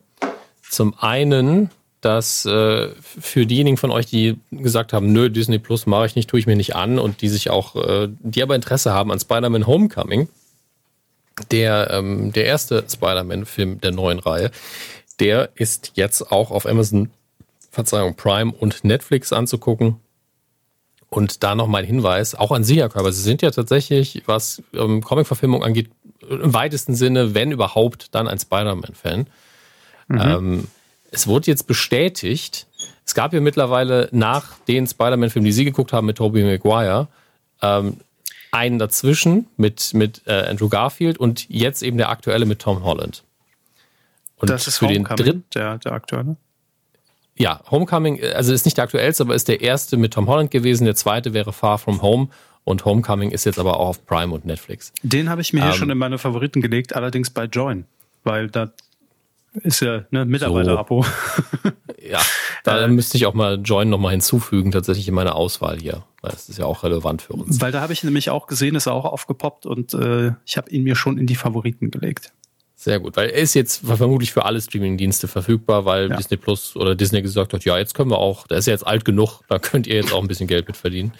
[0.69, 1.69] Zum einen
[2.05, 6.29] dass äh, für diejenigen von euch, die gesagt haben, nö, Disney Plus mache ich nicht,
[6.29, 9.19] tue ich mir nicht an und die sich auch, äh, die aber Interesse haben an
[9.19, 10.29] Spider-Man Homecoming,
[11.49, 14.51] der, ähm, der erste Spider-Man-Film der neuen Reihe,
[15.19, 17.09] der ist jetzt auch auf Amazon,
[17.71, 19.95] Verzeihung, Prime und Netflix anzugucken.
[21.09, 24.21] Und da noch mal ein Hinweis, auch an Sie, Herr Körber, Sie sind ja tatsächlich,
[24.27, 25.89] was ähm, Comic-Verfilmung angeht,
[26.29, 29.27] im weitesten Sinne, wenn überhaupt, dann ein Spider-Man-Fan.
[30.07, 30.21] Mhm.
[30.21, 30.67] Ähm,
[31.15, 32.67] es wurde jetzt bestätigt,
[33.05, 37.07] es gab ja mittlerweile nach den Spider-Man-Filmen, die Sie geguckt haben mit Tobey Maguire,
[37.61, 37.97] ähm,
[38.51, 43.23] einen dazwischen mit, mit äh, Andrew Garfield und jetzt eben der aktuelle mit Tom Holland.
[44.37, 46.35] Und das ist für Homecoming, den dritten, der, der aktuelle?
[47.37, 50.85] Ja, Homecoming, also ist nicht der aktuellste, aber ist der erste mit Tom Holland gewesen.
[50.85, 52.29] Der zweite wäre Far From Home.
[52.63, 54.91] Und Homecoming ist jetzt aber auch auf Prime und Netflix.
[55.03, 57.85] Den habe ich mir ähm, hier schon in meine Favoriten gelegt, allerdings bei Join,
[58.23, 58.71] weil da
[59.63, 61.03] ist ja ne Mitarbeiter-Abo.
[61.03, 61.71] So.
[62.01, 62.21] ja,
[62.63, 66.03] da äh, müsste ich auch mal Join nochmal hinzufügen, tatsächlich in meine Auswahl hier.
[66.21, 67.61] Weil das ist ja auch relevant für uns.
[67.61, 70.69] Weil da habe ich nämlich auch gesehen, ist er auch aufgepoppt und äh, ich habe
[70.69, 72.33] ihn mir schon in die Favoriten gelegt.
[72.77, 76.17] Sehr gut, weil er ist jetzt vermutlich für alle Streaming-Dienste verfügbar, weil ja.
[76.17, 78.85] Disney Plus oder Disney gesagt hat, ja, jetzt können wir auch, der ist ja jetzt
[78.85, 81.13] alt genug, da könnt ihr jetzt auch ein bisschen Geld mit verdienen.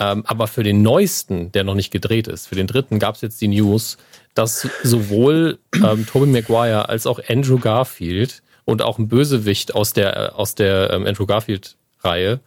[0.00, 3.20] Ähm, aber für den neuesten, der noch nicht gedreht ist, für den dritten gab es
[3.20, 3.98] jetzt die News,
[4.34, 10.38] dass sowohl ähm, Tobey Maguire als auch Andrew Garfield und auch ein Bösewicht aus der,
[10.38, 12.40] aus der ähm, Andrew Garfield-Reihe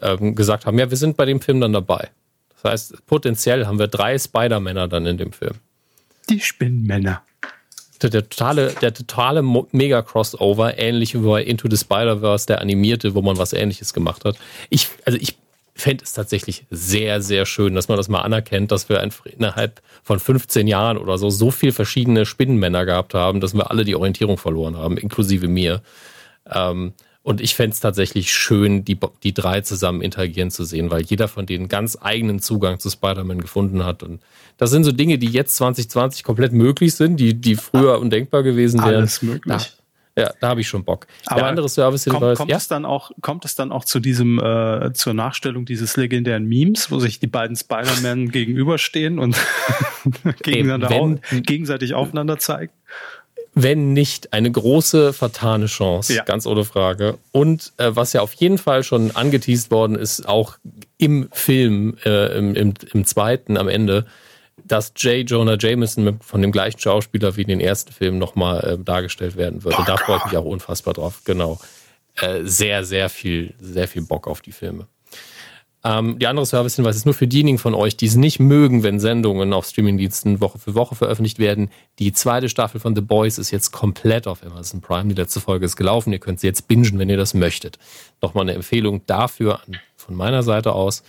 [0.00, 2.08] ähm, gesagt haben, ja, wir sind bei dem Film dann dabei.
[2.62, 5.56] Das heißt, potenziell haben wir drei Spider-Männer dann in dem Film.
[6.30, 7.22] Die Spinnenmänner.
[8.00, 13.20] Der, der totale, der totale Mega-Crossover, ähnlich wie bei Into the Spider-Verse, der animierte, wo
[13.20, 14.36] man was ähnliches gemacht hat.
[14.70, 15.36] Ich, also ich
[15.74, 20.20] fände es tatsächlich sehr, sehr schön, dass man das mal anerkennt, dass wir innerhalb von
[20.20, 24.38] 15 Jahren oder so so viel verschiedene Spinnenmänner gehabt haben, dass wir alle die Orientierung
[24.38, 25.82] verloren haben, inklusive mir.
[26.48, 26.92] Ähm,
[27.24, 31.26] und ich fände es tatsächlich schön, die, die drei zusammen interagieren zu sehen, weil jeder
[31.26, 34.02] von denen ganz eigenen Zugang zu Spider-Man gefunden hat.
[34.02, 34.20] Und
[34.58, 38.78] das sind so Dinge, die jetzt 2020 komplett möglich sind, die, die früher undenkbar gewesen
[38.80, 38.96] wären.
[38.96, 39.72] Alles möglich.
[40.16, 41.06] Ja, da habe ich schon Bock.
[41.26, 42.56] Aber Der andere Service kommt, kommt ja?
[42.56, 46.90] es dann auch kommt es dann auch zu diesem äh, zur Nachstellung dieses legendären Memes,
[46.90, 49.36] wo sich die beiden Spider-Man gegenüberstehen und
[50.42, 52.72] gegeneinander wenn, auf, gegenseitig aufeinander zeigen?
[53.54, 56.24] wenn nicht eine große vertane Chance, ja.
[56.24, 57.18] ganz ohne Frage.
[57.30, 60.58] Und äh, was ja auf jeden Fall schon angeteased worden ist, auch
[60.98, 64.06] im Film, äh, im, im, im zweiten am Ende,
[64.62, 65.28] dass J.
[65.28, 69.64] Jonah Jameson von dem gleichen Schauspieler wie in den ersten Filmen nochmal äh, dargestellt werden
[69.64, 69.78] würde.
[69.80, 71.22] Oh, da freue ich mich auch unfassbar drauf.
[71.24, 71.58] Genau.
[72.16, 74.86] Äh, sehr, sehr viel, sehr viel Bock auf die Filme.
[75.86, 78.98] Ähm, die andere Service-Hinweis ist nur für diejenigen von euch, die es nicht mögen, wenn
[78.98, 81.68] Sendungen auf Streamingdiensten Woche für Woche veröffentlicht werden.
[81.98, 85.08] Die zweite Staffel von The Boys ist jetzt komplett auf Amazon Prime.
[85.12, 86.12] Die letzte Folge ist gelaufen.
[86.12, 87.78] Ihr könnt sie jetzt bingen, wenn ihr das möchtet.
[88.22, 89.60] Nochmal eine Empfehlung dafür
[89.96, 91.02] von meiner Seite aus.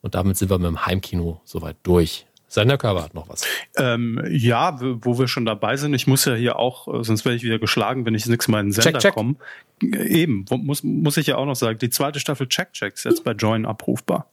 [0.00, 2.26] Und damit sind wir mit dem Heimkino soweit durch.
[2.52, 3.46] Seiner Körper hat noch was.
[3.78, 7.36] Ähm, ja, wo wir schon dabei sind, ich muss ja hier auch, äh, sonst werde
[7.36, 9.36] ich wieder geschlagen, wenn ich nächstes Mal in den Sender komme.
[9.80, 13.24] Eben, muss, muss ich ja auch noch sagen, die zweite Staffel Check Check ist jetzt
[13.24, 14.26] bei Join abrufbar.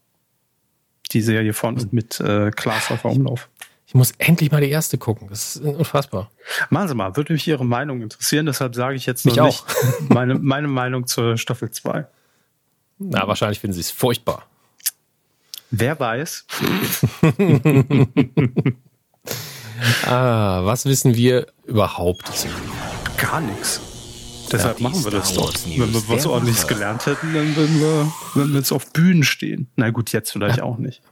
[1.13, 3.47] Die Serie von mit äh, Klaas auf Umlauf.
[3.87, 5.29] Ich muss endlich mal die erste gucken.
[5.29, 6.29] Das ist unfassbar.
[6.69, 9.65] Machen Sie mal, würde mich Ihre Meinung interessieren, deshalb sage ich jetzt noch mich nicht
[10.09, 12.05] meine, meine Meinung zur Staffel 2.
[12.97, 14.45] Na, wahrscheinlich finden Sie es furchtbar.
[15.71, 16.45] Wer weiß?
[20.05, 22.31] ah, was wissen wir überhaupt?
[23.17, 23.81] Gar nichts.
[24.51, 25.53] Deshalb machen wir das doch.
[25.65, 29.67] Wenn wir was ordentliches gelernt hätten, dann würden wir, wenn wir jetzt auf Bühnen stehen.
[29.75, 30.63] Na gut, jetzt vielleicht ja.
[30.63, 31.03] auch nicht.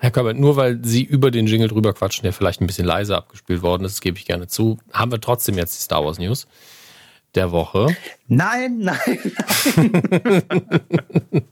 [0.00, 3.16] Herr Körber, nur weil Sie über den Jingle drüber quatschen, der vielleicht ein bisschen leiser
[3.16, 6.46] abgespielt worden ist, gebe ich gerne zu, haben wir trotzdem jetzt die Star Wars News
[7.34, 7.96] der Woche.
[8.28, 9.32] Nein, nein,
[9.74, 10.42] nein.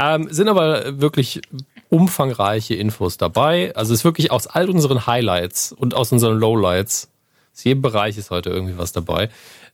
[0.00, 1.42] Ähm, sind aber wirklich
[1.90, 3.74] umfangreiche Infos dabei.
[3.76, 7.10] Also es ist wirklich aus all unseren Highlights und aus unseren Lowlights,
[7.52, 9.28] aus jedem Bereich ist heute irgendwie was dabei.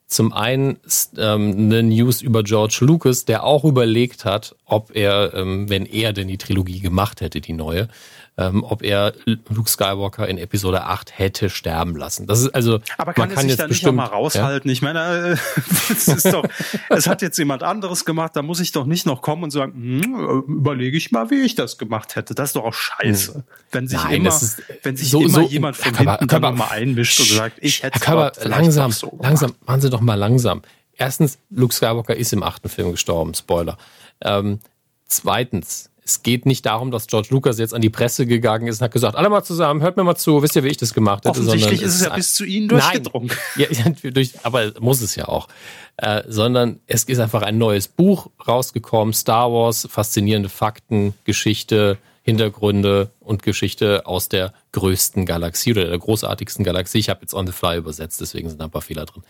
[0.08, 0.78] Zum einen
[1.18, 6.12] ähm, eine News über George Lucas, der auch überlegt hat, ob er, ähm, wenn er
[6.12, 7.88] denn die Trilogie gemacht hätte, die neue,
[8.38, 9.14] ähm, ob er
[9.48, 12.26] Luke Skywalker in Episode 8 hätte sterben lassen.
[12.26, 12.80] Das ist also.
[12.98, 14.68] Aber kann man kann sich da nicht auch mal raushalten?
[14.68, 14.72] Ja?
[14.72, 15.36] Ich meine, äh,
[15.90, 16.44] es ist doch,
[16.90, 19.72] es hat jetzt jemand anderes gemacht, da muss ich doch nicht noch kommen und sagen,
[19.72, 22.34] hm, überlege ich mal, wie ich das gemacht hätte.
[22.34, 23.34] Das ist doch auch scheiße.
[23.34, 23.42] Hm.
[23.72, 26.52] Wenn sich Nein, immer, ist, wenn sich so, immer so, jemand von Körper, hinten Körper,
[26.52, 30.60] mal einmischt und sagt, ich hätte Körper, langsam, so langsam, machen Sie doch mal langsam.
[30.92, 33.78] Erstens, Luke Skywalker ist im achten Film gestorben, Spoiler.
[34.20, 34.60] Ähm,
[35.06, 38.84] zweitens, es geht nicht darum, dass George Lucas jetzt an die Presse gegangen ist und
[38.84, 41.24] hat gesagt, alle mal zusammen, hört mir mal zu, wisst ihr, wie ich das gemacht
[41.24, 41.30] hätte.
[41.30, 43.30] Offensichtlich ist es ja bis zu Ihnen durchgedrungen.
[43.56, 45.48] Nein, ja, durch, aber muss es ja auch.
[45.96, 53.10] Äh, sondern es ist einfach ein neues Buch rausgekommen, Star Wars, faszinierende Fakten, Geschichte, Hintergründe
[53.20, 56.98] und Geschichte aus der größten Galaxie oder der großartigsten Galaxie.
[56.98, 59.22] Ich habe jetzt on the fly übersetzt, deswegen sind da ein paar Fehler drin.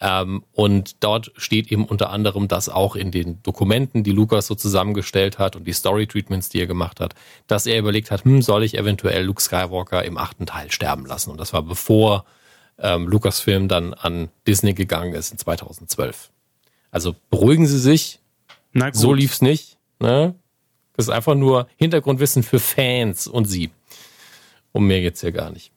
[0.00, 4.54] Ähm, und dort steht eben unter anderem, dass auch in den Dokumenten, die Lukas so
[4.54, 7.14] zusammengestellt hat und die Story-Treatments, die er gemacht hat,
[7.46, 11.30] dass er überlegt hat, hm, soll ich eventuell Luke Skywalker im achten Teil sterben lassen?
[11.30, 12.24] Und das war bevor
[12.78, 16.30] ähm, Lucasfilm dann an Disney gegangen ist in 2012.
[16.90, 18.20] Also beruhigen Sie sich.
[19.00, 19.78] So lief's nicht.
[20.00, 20.34] Ne?
[20.96, 23.70] Das ist einfach nur Hintergrundwissen für Fans und Sie.
[24.72, 25.70] Um mehr geht's ja gar nicht.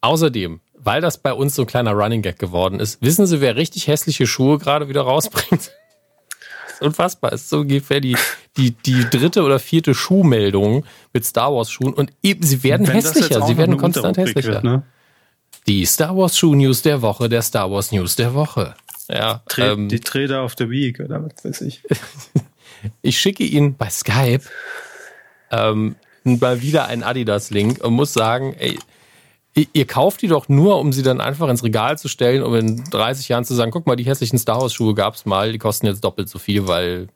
[0.00, 3.56] Außerdem weil das bei uns so ein kleiner Running Gag geworden ist, wissen Sie, wer
[3.56, 5.72] richtig hässliche Schuhe gerade wieder rausbringt?
[6.80, 7.32] unfassbar.
[7.32, 8.16] Es ist so ungefähr die,
[8.56, 13.42] die, die dritte oder vierte Schuhmeldung mit Star Wars Schuhen und eben, sie werden hässlicher,
[13.46, 14.54] sie werden konstant hässlicher.
[14.54, 14.82] Wird, ne?
[15.66, 18.74] Die Star Wars Schuh News der Woche, der Star Wars News der Woche.
[19.08, 21.82] Ja, Tre ähm, die Trader auf der Week oder was weiß ich.
[23.02, 24.42] ich schicke Ihnen bei Skype
[25.50, 28.78] ähm, mal wieder einen Adidas-Link und muss sagen, ey,
[29.56, 32.84] ihr kauft die doch nur, um sie dann einfach ins Regal zu stellen, um in
[32.84, 35.86] 30 Jahren zu sagen, guck mal, die hässlichen Star Wars Schuhe gab's mal, die kosten
[35.86, 37.08] jetzt doppelt so viel, weil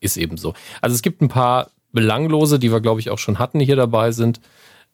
[0.00, 0.54] ist eben so.
[0.80, 3.76] Also es gibt ein paar belanglose, die wir glaube ich auch schon hatten, die hier
[3.76, 4.40] dabei sind,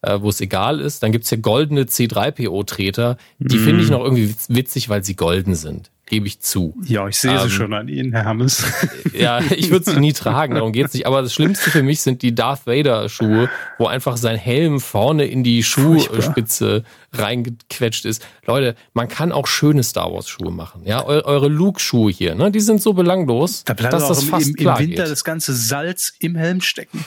[0.02, 1.02] äh, wo es egal ist.
[1.02, 3.64] Dann gibt's hier goldene C3PO-Treter, die mm.
[3.64, 6.74] finde ich noch irgendwie witzig, weil sie golden sind gebe ich zu.
[6.85, 8.65] Ja, ich sehe ähm, sie schon an Ihnen, Herr Hammes.
[9.12, 11.07] Ja, ich würde sie nie tragen, darum geht's nicht.
[11.07, 15.27] Aber das Schlimmste für mich sind die Darth Vader Schuhe, wo einfach sein Helm vorne
[15.27, 18.27] in die Schuhspitze reingequetscht ist.
[18.47, 20.82] Leute, man kann auch schöne Star Wars Schuhe machen.
[20.85, 24.55] Ja, eure Luke Schuhe hier, ne, die sind so belanglos, da dass das fast im,
[24.55, 25.12] im klar Winter geht.
[25.12, 27.05] das ganze Salz im Helm stecken.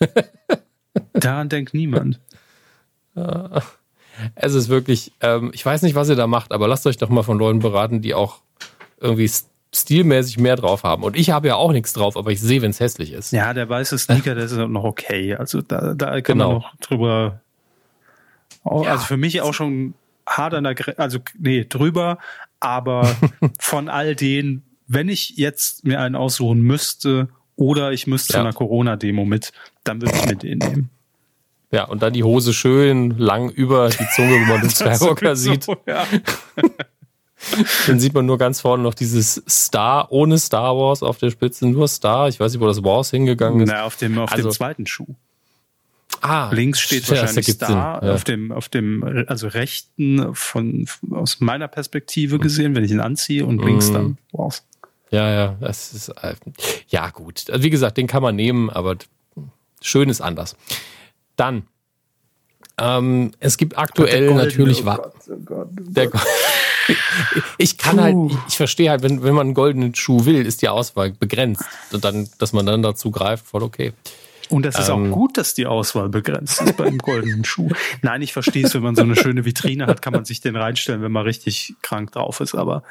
[1.12, 2.20] Daran denkt niemand.
[4.34, 7.08] Es ist wirklich, ähm, ich weiß nicht, was ihr da macht, aber lasst euch doch
[7.08, 8.38] mal von Leuten beraten, die auch
[9.00, 9.30] irgendwie
[9.74, 11.02] stilmäßig mehr drauf haben.
[11.02, 13.32] Und ich habe ja auch nichts drauf, aber ich sehe, wenn es hässlich ist.
[13.32, 15.34] Ja, der weiße Sneaker, der ist noch okay.
[15.34, 16.52] Also da, da kann genau.
[16.52, 17.40] man noch drüber.
[18.64, 18.92] Auch, ja.
[18.92, 19.94] Also für mich auch schon
[20.26, 22.18] hart an der Grenze, also nee, drüber,
[22.60, 23.16] aber
[23.58, 28.38] von all denen, wenn ich jetzt mir einen aussuchen müsste oder ich müsste ja.
[28.38, 29.52] zu einer Corona-Demo mit,
[29.84, 30.90] dann würde ich mir den nehmen.
[31.72, 35.64] Ja, und dann die Hose schön lang über die Zunge, wo man den Skywalker sieht.
[35.64, 36.06] So, ja.
[37.86, 41.66] dann sieht man nur ganz vorne noch dieses Star ohne Star Wars auf der Spitze,
[41.66, 42.28] nur Star.
[42.28, 43.70] Ich weiß nicht, wo das Wars hingegangen ist.
[43.70, 45.14] Na, auf dem, auf also, dem zweiten Schuh.
[46.20, 48.12] Ah, Links steht ja, wahrscheinlich Star, ja.
[48.12, 53.46] auf dem, auf dem, also rechten von, aus meiner Perspektive gesehen, wenn ich ihn anziehe
[53.46, 53.94] und links mm.
[53.94, 54.64] dann Wars.
[55.10, 56.34] Ja, ja, das ist, äh,
[56.88, 57.50] ja gut.
[57.50, 58.96] Also wie gesagt, den kann man nehmen, aber
[59.80, 60.54] schön ist anders.
[61.36, 61.66] Dann,
[62.78, 66.10] ähm, es gibt aktuell Goldene, natürlich, oh Gott, oh Gott, oh der,
[67.58, 70.62] ich kann halt, ich, ich verstehe halt, wenn, wenn man einen goldenen Schuh will, ist
[70.62, 71.64] die Auswahl begrenzt.
[71.92, 73.92] Und dann, dass man dann dazu greift, voll okay.
[74.48, 77.70] Und es ist ähm, auch gut, dass die Auswahl begrenzt ist beim goldenen Schuh.
[78.02, 80.56] Nein, ich verstehe es, wenn man so eine schöne Vitrine hat, kann man sich den
[80.56, 82.82] reinstellen, wenn man richtig krank drauf ist, aber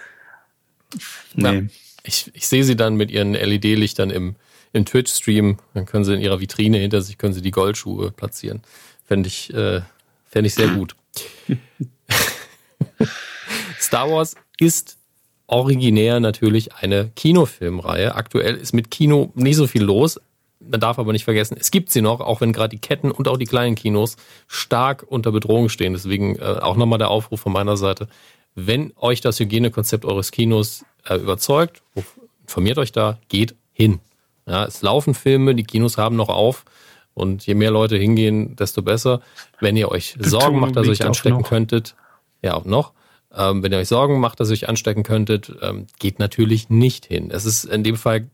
[1.36, 1.60] nee.
[1.60, 1.62] Ja,
[2.04, 4.36] ich, ich sehe sie dann mit ihren LED-Lichtern im,
[4.74, 8.62] im Twitch-Stream, dann können sie in ihrer Vitrine hinter sich können sie die Goldschuhe platzieren.
[9.06, 9.82] Fände ich, äh,
[10.26, 10.96] fänd ich sehr gut.
[13.80, 14.98] Star Wars ist
[15.48, 18.16] originär natürlich eine Kinofilmreihe.
[18.16, 20.20] Aktuell ist mit Kino nicht so viel los.
[20.60, 23.28] Man darf aber nicht vergessen, es gibt sie noch, auch wenn gerade die Ketten und
[23.28, 24.16] auch die kleinen Kinos
[24.48, 25.94] stark unter Bedrohung stehen.
[25.94, 28.08] Deswegen äh, auch nochmal der Aufruf von meiner Seite.
[28.54, 31.82] Wenn euch das Hygienekonzept eures Kinos äh, überzeugt,
[32.44, 34.00] informiert euch da, geht hin.
[34.46, 36.66] Ja, es laufen Filme, die Kinos haben noch auf.
[37.14, 39.22] Und je mehr Leute hingehen, desto besser.
[39.60, 41.96] Wenn ihr euch Sorgen macht, dass ihr euch anstecken könntet,
[42.42, 42.94] ja auch noch,
[43.36, 47.06] ähm, wenn ihr euch Sorgen macht, dass ihr euch anstecken könntet, ähm, geht natürlich nicht
[47.06, 47.30] hin.
[47.32, 48.30] Es ist in dem Fall,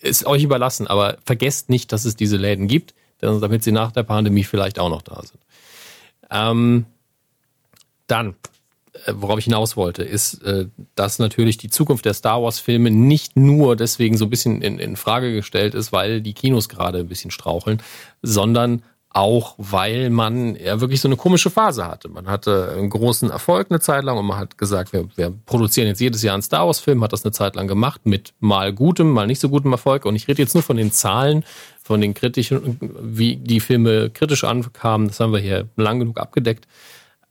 [0.00, 4.02] ist euch überlassen, aber vergesst nicht, dass es diese Läden gibt, damit sie nach der
[4.02, 5.40] Pandemie vielleicht auch noch da sind.
[6.30, 6.86] Ähm,
[8.06, 8.34] dann
[9.12, 13.76] worauf ich hinaus wollte, ist, äh, dass natürlich die Zukunft der Star Wars-Filme nicht nur
[13.76, 17.30] deswegen so ein bisschen in, in Frage gestellt ist, weil die Kinos gerade ein bisschen
[17.30, 17.82] straucheln,
[18.22, 18.82] sondern
[19.16, 22.10] auch weil man ja wirklich so eine komische Phase hatte.
[22.10, 25.88] Man hatte einen großen Erfolg eine Zeit lang und man hat gesagt, wir, wir produzieren
[25.88, 29.10] jetzt jedes Jahr einen Star Wars-Film, hat das eine Zeit lang gemacht mit mal gutem,
[29.10, 30.04] mal nicht so gutem Erfolg.
[30.04, 31.44] Und ich rede jetzt nur von den Zahlen,
[31.82, 35.08] von den kritischen, wie die Filme kritisch ankamen.
[35.08, 36.66] Das haben wir hier lang genug abgedeckt.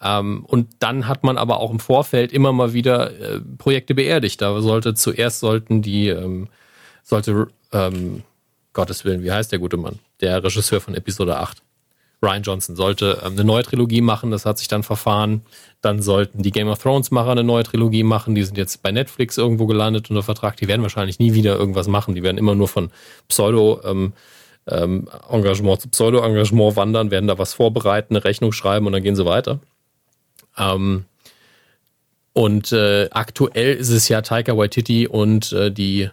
[0.06, 4.40] Ähm, und dann hat man aber auch im Vorfeld immer mal wieder äh, Projekte beerdigt.
[4.40, 6.48] Da sollte zuerst sollten die, ähm,
[7.02, 8.22] sollte, ähm,
[8.74, 9.98] Gottes Willen, wie heißt der gute Mann?
[10.22, 11.64] Der Regisseur von Episode 8.
[12.22, 15.42] Ryan Johnson sollte ähm, eine neue Trilogie machen, das hat sich dann verfahren.
[15.82, 18.92] Dann sollten die Game of Thrones Macher eine neue Trilogie machen, die sind jetzt bei
[18.92, 20.56] Netflix irgendwo gelandet unter Vertrag.
[20.58, 22.14] Die werden wahrscheinlich nie wieder irgendwas machen.
[22.14, 22.92] Die werden immer nur von
[23.28, 24.14] Pseudo ähm,
[24.68, 29.16] ähm, zu Pseudo Engagement wandern, werden da was vorbereiten, eine Rechnung schreiben und dann gehen
[29.16, 29.60] sie weiter.
[30.58, 31.06] Ähm,
[32.34, 36.10] und äh, aktuell ist es ja Taika Waititi und äh, die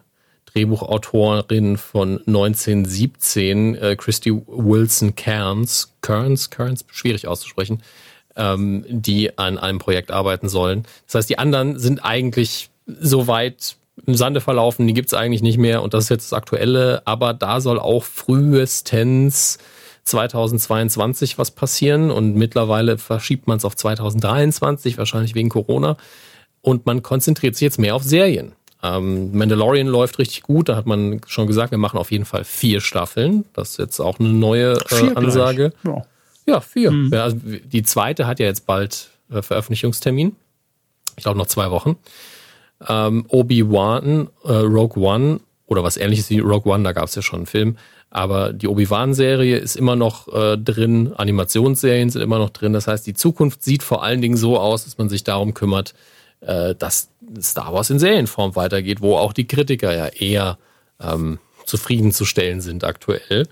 [0.52, 7.82] Drehbuchautorin von 1917, äh, Christy Wilson Cairns, Cairns, Cairns, schwierig auszusprechen,
[8.36, 10.85] ähm, die an einem Projekt arbeiten sollen.
[11.06, 15.59] Das heißt, die anderen sind eigentlich so weit im Sande verlaufen, die gibt's eigentlich nicht
[15.59, 19.59] mehr und das ist jetzt das Aktuelle, aber da soll auch frühestens
[20.05, 25.97] 2022 was passieren und mittlerweile verschiebt man es auf 2023, wahrscheinlich wegen Corona.
[26.61, 28.53] Und man konzentriert sich jetzt mehr auf Serien.
[28.83, 30.69] Ähm, Mandalorian läuft richtig gut.
[30.69, 33.45] Da hat man schon gesagt, wir machen auf jeden Fall vier Staffeln.
[33.53, 35.73] Das ist jetzt auch eine neue äh, Ansage.
[35.85, 36.05] Ja.
[36.47, 36.61] ja.
[36.61, 36.91] vier.
[36.91, 37.12] Mhm.
[37.12, 40.35] Ja, also die zweite hat ja jetzt bald äh, Veröffentlichungstermin.
[41.16, 41.97] Ich glaube noch zwei Wochen.
[42.89, 47.23] Ähm, Obi-Wan, äh, Rogue One oder was ähnliches wie Rogue One, da gab es ja
[47.23, 47.77] schon einen Film.
[48.15, 52.75] Aber die Obi-Wan-Serie ist immer noch äh, drin, Animationsserien sind immer noch drin.
[52.75, 55.95] Das heißt, die Zukunft sieht vor allen Dingen so aus, dass man sich darum kümmert,
[56.43, 57.09] äh, dass
[57.41, 60.59] Star Wars in Serienform weitergeht, wo auch die Kritiker ja eher
[61.01, 63.49] ähm, zufriedenzustellen sind aktuell.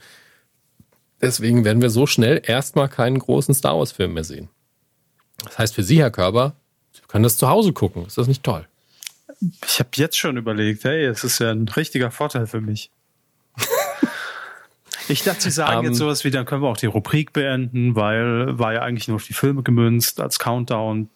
[1.22, 4.50] Deswegen werden wir so schnell erstmal keinen großen Star Wars-Film mehr sehen.
[5.42, 6.54] Das heißt für Sie, Herr Körber,
[6.92, 8.04] Sie können das zu Hause gucken.
[8.04, 8.66] Ist das nicht toll?
[9.66, 12.90] Ich habe jetzt schon überlegt, hey, es ist ja ein richtiger Vorteil für mich.
[15.10, 15.98] Ich dachte, Sie sagen um, jetzt ähm.
[15.98, 19.24] sowas wie, dann können wir auch die Rubrik beenden, weil war ja eigentlich nur auf
[19.24, 21.08] die Filme gemünzt als Countdown.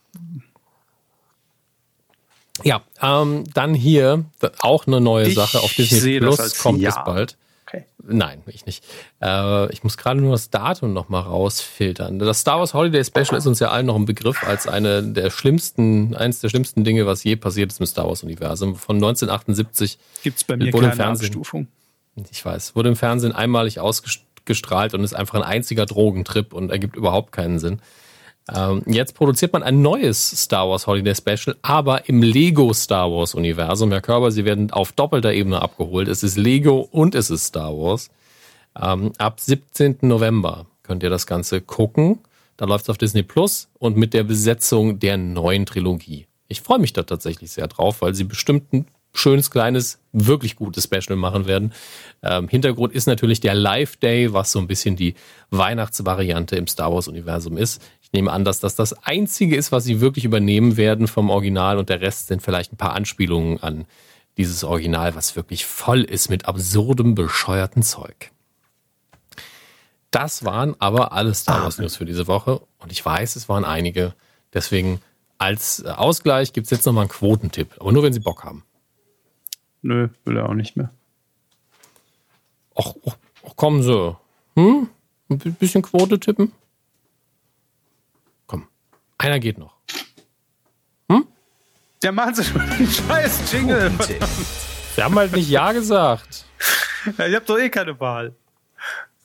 [2.63, 4.25] Ja, ähm, dann hier
[4.61, 6.91] auch eine neue ich Sache auf Disney Plus kommt ja.
[6.91, 7.37] es bald.
[7.67, 7.85] Okay.
[8.07, 8.85] Nein, ich nicht.
[9.21, 12.21] Äh, ich muss gerade nur das Datum noch mal rausfiltern.
[12.21, 15.31] Das Star Wars Holiday Special ist uns ja allen noch ein Begriff als eine der
[15.31, 18.77] schlimmsten, eines der schlimmsten Dinge, was je passiert ist im Star Wars Universum.
[18.77, 21.67] Von 1978 gibt es bei mir keine Fernsehen, Abstufung.
[22.31, 26.97] Ich weiß, wurde im Fernsehen einmalig ausgestrahlt und ist einfach ein einziger Drogentrip und ergibt
[26.97, 27.81] überhaupt keinen Sinn.
[28.53, 33.35] Ähm, jetzt produziert man ein neues Star Wars Holiday Special, aber im Lego Star Wars
[33.35, 33.91] Universum.
[33.91, 36.09] Herr Körber, Sie werden auf doppelter Ebene abgeholt.
[36.09, 38.11] Es ist Lego und es ist Star Wars.
[38.81, 39.99] Ähm, ab 17.
[40.03, 42.21] November könnt ihr das Ganze gucken.
[42.57, 46.27] Da läuft es auf Disney Plus und mit der Besetzung der neuen Trilogie.
[46.49, 50.85] Ich freue mich da tatsächlich sehr drauf, weil sie bestimmt ein schönes, kleines, wirklich gutes
[50.85, 51.73] Special machen werden.
[52.23, 55.15] Ähm, Hintergrund ist natürlich der Live Day, was so ein bisschen die
[55.51, 57.83] Weihnachtsvariante im Star Wars-Universum ist
[58.15, 61.91] nehme an, dass das das Einzige ist, was sie wirklich übernehmen werden vom Original und
[61.91, 63.85] der Rest sind vielleicht ein paar Anspielungen an
[64.39, 68.31] dieses Original, was wirklich voll ist mit absurdem, bescheuerten Zeug.
[70.11, 73.65] Das waren aber alle Star Wars News für diese Woche und ich weiß, es waren
[73.65, 74.15] einige.
[74.53, 75.01] Deswegen
[75.39, 78.65] als Ausgleich gibt es jetzt nochmal einen Quotentipp, aber nur wenn Sie Bock haben.
[79.85, 80.91] Nö, will er auch nicht mehr.
[82.75, 83.17] Ach, ach,
[83.47, 84.17] ach kommen Sie.
[84.57, 84.89] Hm?
[85.29, 86.53] Ein bisschen Quote tippen?
[89.25, 89.75] Einer geht noch.
[91.11, 91.27] Hm?
[92.03, 93.91] Der macht sich einen scheiß Jingle.
[94.97, 96.45] Wir haben halt nicht Ja gesagt.
[97.17, 98.35] Ja, ihr habt doch eh keine Wahl.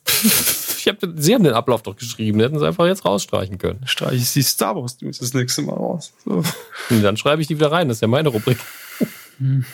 [0.05, 2.39] ich hab, Sie haben den Ablauf doch geschrieben.
[2.39, 3.85] Hätten Sie einfach jetzt rausstreichen können.
[3.87, 6.13] Streiche ich die Star Wars News das nächste Mal raus.
[6.23, 6.43] So.
[6.89, 7.87] Dann schreibe ich die wieder rein.
[7.87, 8.57] Das ist ja meine Rubrik.
[9.39, 9.65] Hm.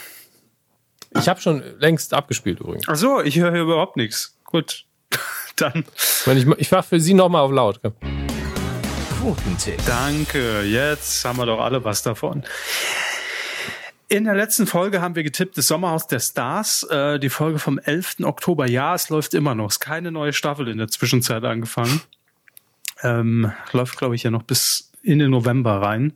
[1.17, 2.85] Ich habe schon längst abgespielt übrigens.
[2.87, 4.37] Ach so, ich höre hier überhaupt nichts.
[4.43, 4.85] Gut.
[5.55, 5.85] Dann.
[6.25, 7.79] Ich, ich mache für Sie nochmal auf laut.
[9.19, 9.79] Quotentipp.
[9.85, 12.43] Danke, jetzt haben wir doch alle was davon.
[14.07, 17.79] In der letzten Folge haben wir getippt, das Sommerhaus der Stars, äh, die Folge vom
[17.79, 18.17] 11.
[18.23, 18.67] Oktober.
[18.67, 19.69] Ja, es läuft immer noch.
[19.69, 22.01] Es ist keine neue Staffel in der Zwischenzeit angefangen.
[23.01, 26.13] Ähm, läuft, glaube ich, ja noch bis in den November rein.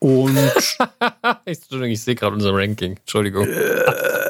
[0.00, 0.36] Und
[1.44, 2.96] Entschuldigung, ich sehe gerade unser Ranking.
[2.98, 3.46] Entschuldigung.
[3.46, 4.29] Äh,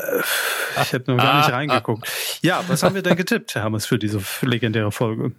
[0.83, 2.09] ich habe noch gar nicht reingeguckt.
[2.43, 5.33] Ja, was haben wir denn getippt, Herr Hammes, für diese legendäre Folge?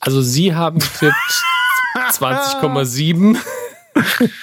[0.00, 1.14] Also Sie haben getippt
[2.10, 3.36] 20,7.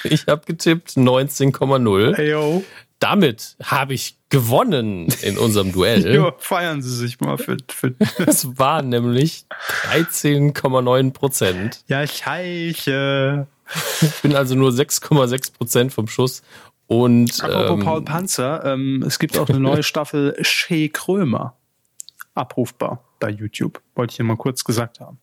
[0.04, 2.64] ich habe getippt 19,0.
[3.00, 6.06] Damit habe ich gewonnen in unserem Duell.
[6.16, 7.58] Jo, feiern Sie sich mal für.
[7.70, 7.94] für
[8.26, 9.46] es waren nämlich
[9.92, 11.84] 13,9 Prozent.
[11.88, 13.46] Ja, scheiße.
[14.02, 16.44] Ich bin also nur 6,6 Prozent vom Schuss.
[16.94, 21.56] Und, Apropos ähm, Paul Panzer, ähm, es gibt auch eine neue Staffel Shea Krömer.
[22.36, 23.82] Abrufbar bei YouTube.
[23.96, 25.20] Wollte ich hier mal kurz gesagt haben.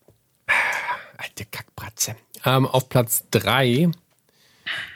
[1.17, 2.15] Alte Kackbratze.
[2.45, 3.91] Ähm, auf Platz 3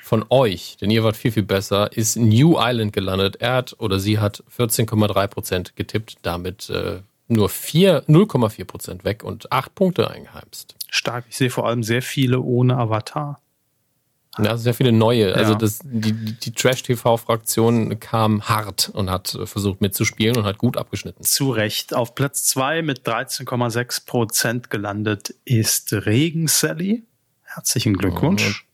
[0.01, 3.37] von euch, denn ihr wart viel, viel besser, ist New Island gelandet.
[3.37, 10.09] Er hat oder sie hat 14,3% getippt, damit äh, nur 0,4% weg und 8 Punkte
[10.09, 10.75] eingeheimst.
[10.89, 11.25] Stark.
[11.29, 13.39] Ich sehe vor allem sehr viele ohne Avatar.
[14.43, 15.27] Ja, sehr viele neue.
[15.27, 15.43] Also ja.
[15.43, 21.23] Also das, die, die Trash-TV-Fraktion kam hart und hat versucht mitzuspielen und hat gut abgeschnitten.
[21.23, 21.93] Zu Recht.
[21.93, 27.03] Auf Platz 2 mit 13,6 Prozent gelandet ist Regen Sally.
[27.43, 28.65] Herzlichen Glückwunsch.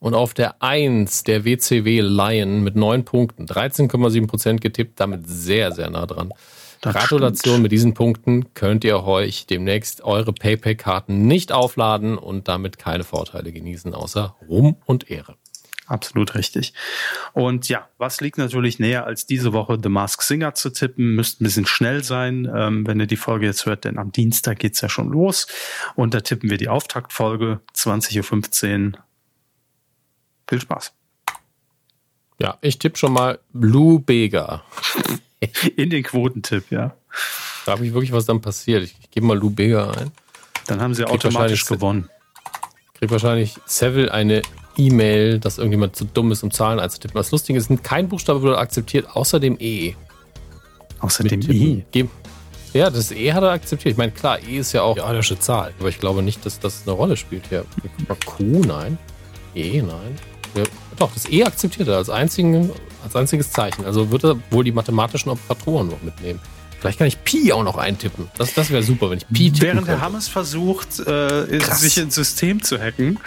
[0.00, 5.72] Und auf der 1 der WCW Lion mit 9 Punkten, 13,7 Prozent getippt, damit sehr,
[5.72, 6.32] sehr nah dran.
[6.80, 7.62] Das Gratulation stimmt.
[7.64, 13.52] mit diesen Punkten könnt ihr euch demnächst eure PayPal-Karten nicht aufladen und damit keine Vorteile
[13.52, 15.36] genießen, außer Ruhm und Ehre.
[15.90, 16.72] Absolut richtig.
[17.32, 21.16] Und ja, was liegt natürlich näher, als diese Woche The Mask Singer zu tippen?
[21.16, 24.60] Müsst ein bisschen schnell sein, ähm, wenn ihr die Folge jetzt hört, denn am Dienstag
[24.60, 25.48] geht's ja schon los.
[25.96, 28.98] Und da tippen wir die Auftaktfolge 20.15 Uhr.
[30.48, 30.92] Viel Spaß.
[32.40, 34.62] Ja, ich tippe schon mal Blue Bega.
[35.76, 36.94] In den Quotentipp, ja.
[37.64, 38.84] Da habe ich wirklich was dann passiert.
[38.84, 40.10] Ich, ich gebe mal Lou Bega ein.
[40.66, 42.08] Dann haben sie krieg automatisch gewonnen.
[42.94, 44.42] Kriegt wahrscheinlich Seville eine
[44.76, 47.18] E-Mail, dass irgendjemand zu dumm ist, um Zahlen einzutippen.
[47.18, 49.94] Das Lustige ist, kein Buchstabe wurde akzeptiert, außer dem E.
[51.00, 51.84] Außer dem E?
[52.72, 53.92] Ja, das E hat er akzeptiert.
[53.92, 55.72] Ich meine, klar, E ist ja auch die adische Zahl.
[55.80, 57.64] Aber ich glaube nicht, dass das eine Rolle spielt hier.
[58.26, 58.98] Q, nein.
[59.54, 60.18] E, nein.
[60.54, 60.64] Ja,
[60.98, 62.70] doch, das E akzeptiert er als, einzigen,
[63.04, 63.84] als einziges Zeichen.
[63.84, 66.40] Also wird er wohl die mathematischen Operatoren noch mitnehmen.
[66.80, 68.28] Vielleicht kann ich Pi auch noch eintippen.
[68.38, 72.14] Das, das wäre super, wenn ich Pi tippen Während der Hammes versucht, äh, sich ins
[72.14, 73.18] System zu hacken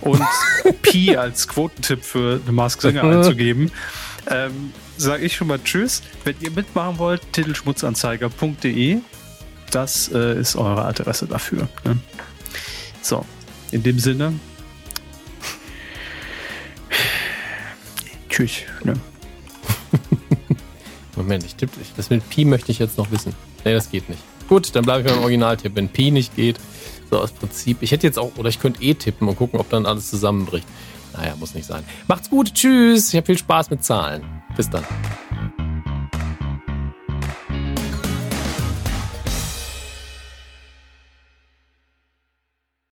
[0.00, 0.22] und
[0.82, 3.70] Pi als Quotentipp für The Mask Singer einzugeben,
[4.30, 6.02] ähm, sage ich schon mal Tschüss.
[6.24, 8.98] Wenn ihr mitmachen wollt, titelschmutzanzeiger.de.
[9.70, 11.68] Das äh, ist eure Adresse dafür.
[11.84, 11.98] Ne?
[13.02, 13.26] So,
[13.72, 14.34] in dem Sinne.
[18.32, 18.62] Tschüss.
[18.82, 18.94] Ne?
[21.16, 23.34] Moment, ich tippe, das mit Pi möchte ich jetzt noch wissen.
[23.64, 24.22] Nee, das geht nicht.
[24.48, 25.76] Gut, dann bleibe ich beim Originaltipp.
[25.76, 26.58] Wenn Pi nicht geht,
[27.10, 27.82] so aus Prinzip.
[27.82, 30.66] Ich hätte jetzt auch, oder ich könnte eh tippen und gucken, ob dann alles zusammenbricht.
[31.12, 31.84] Naja, muss nicht sein.
[32.08, 33.10] Macht's gut, tschüss.
[33.10, 34.24] Ich habe viel Spaß mit Zahlen.
[34.56, 34.84] Bis dann.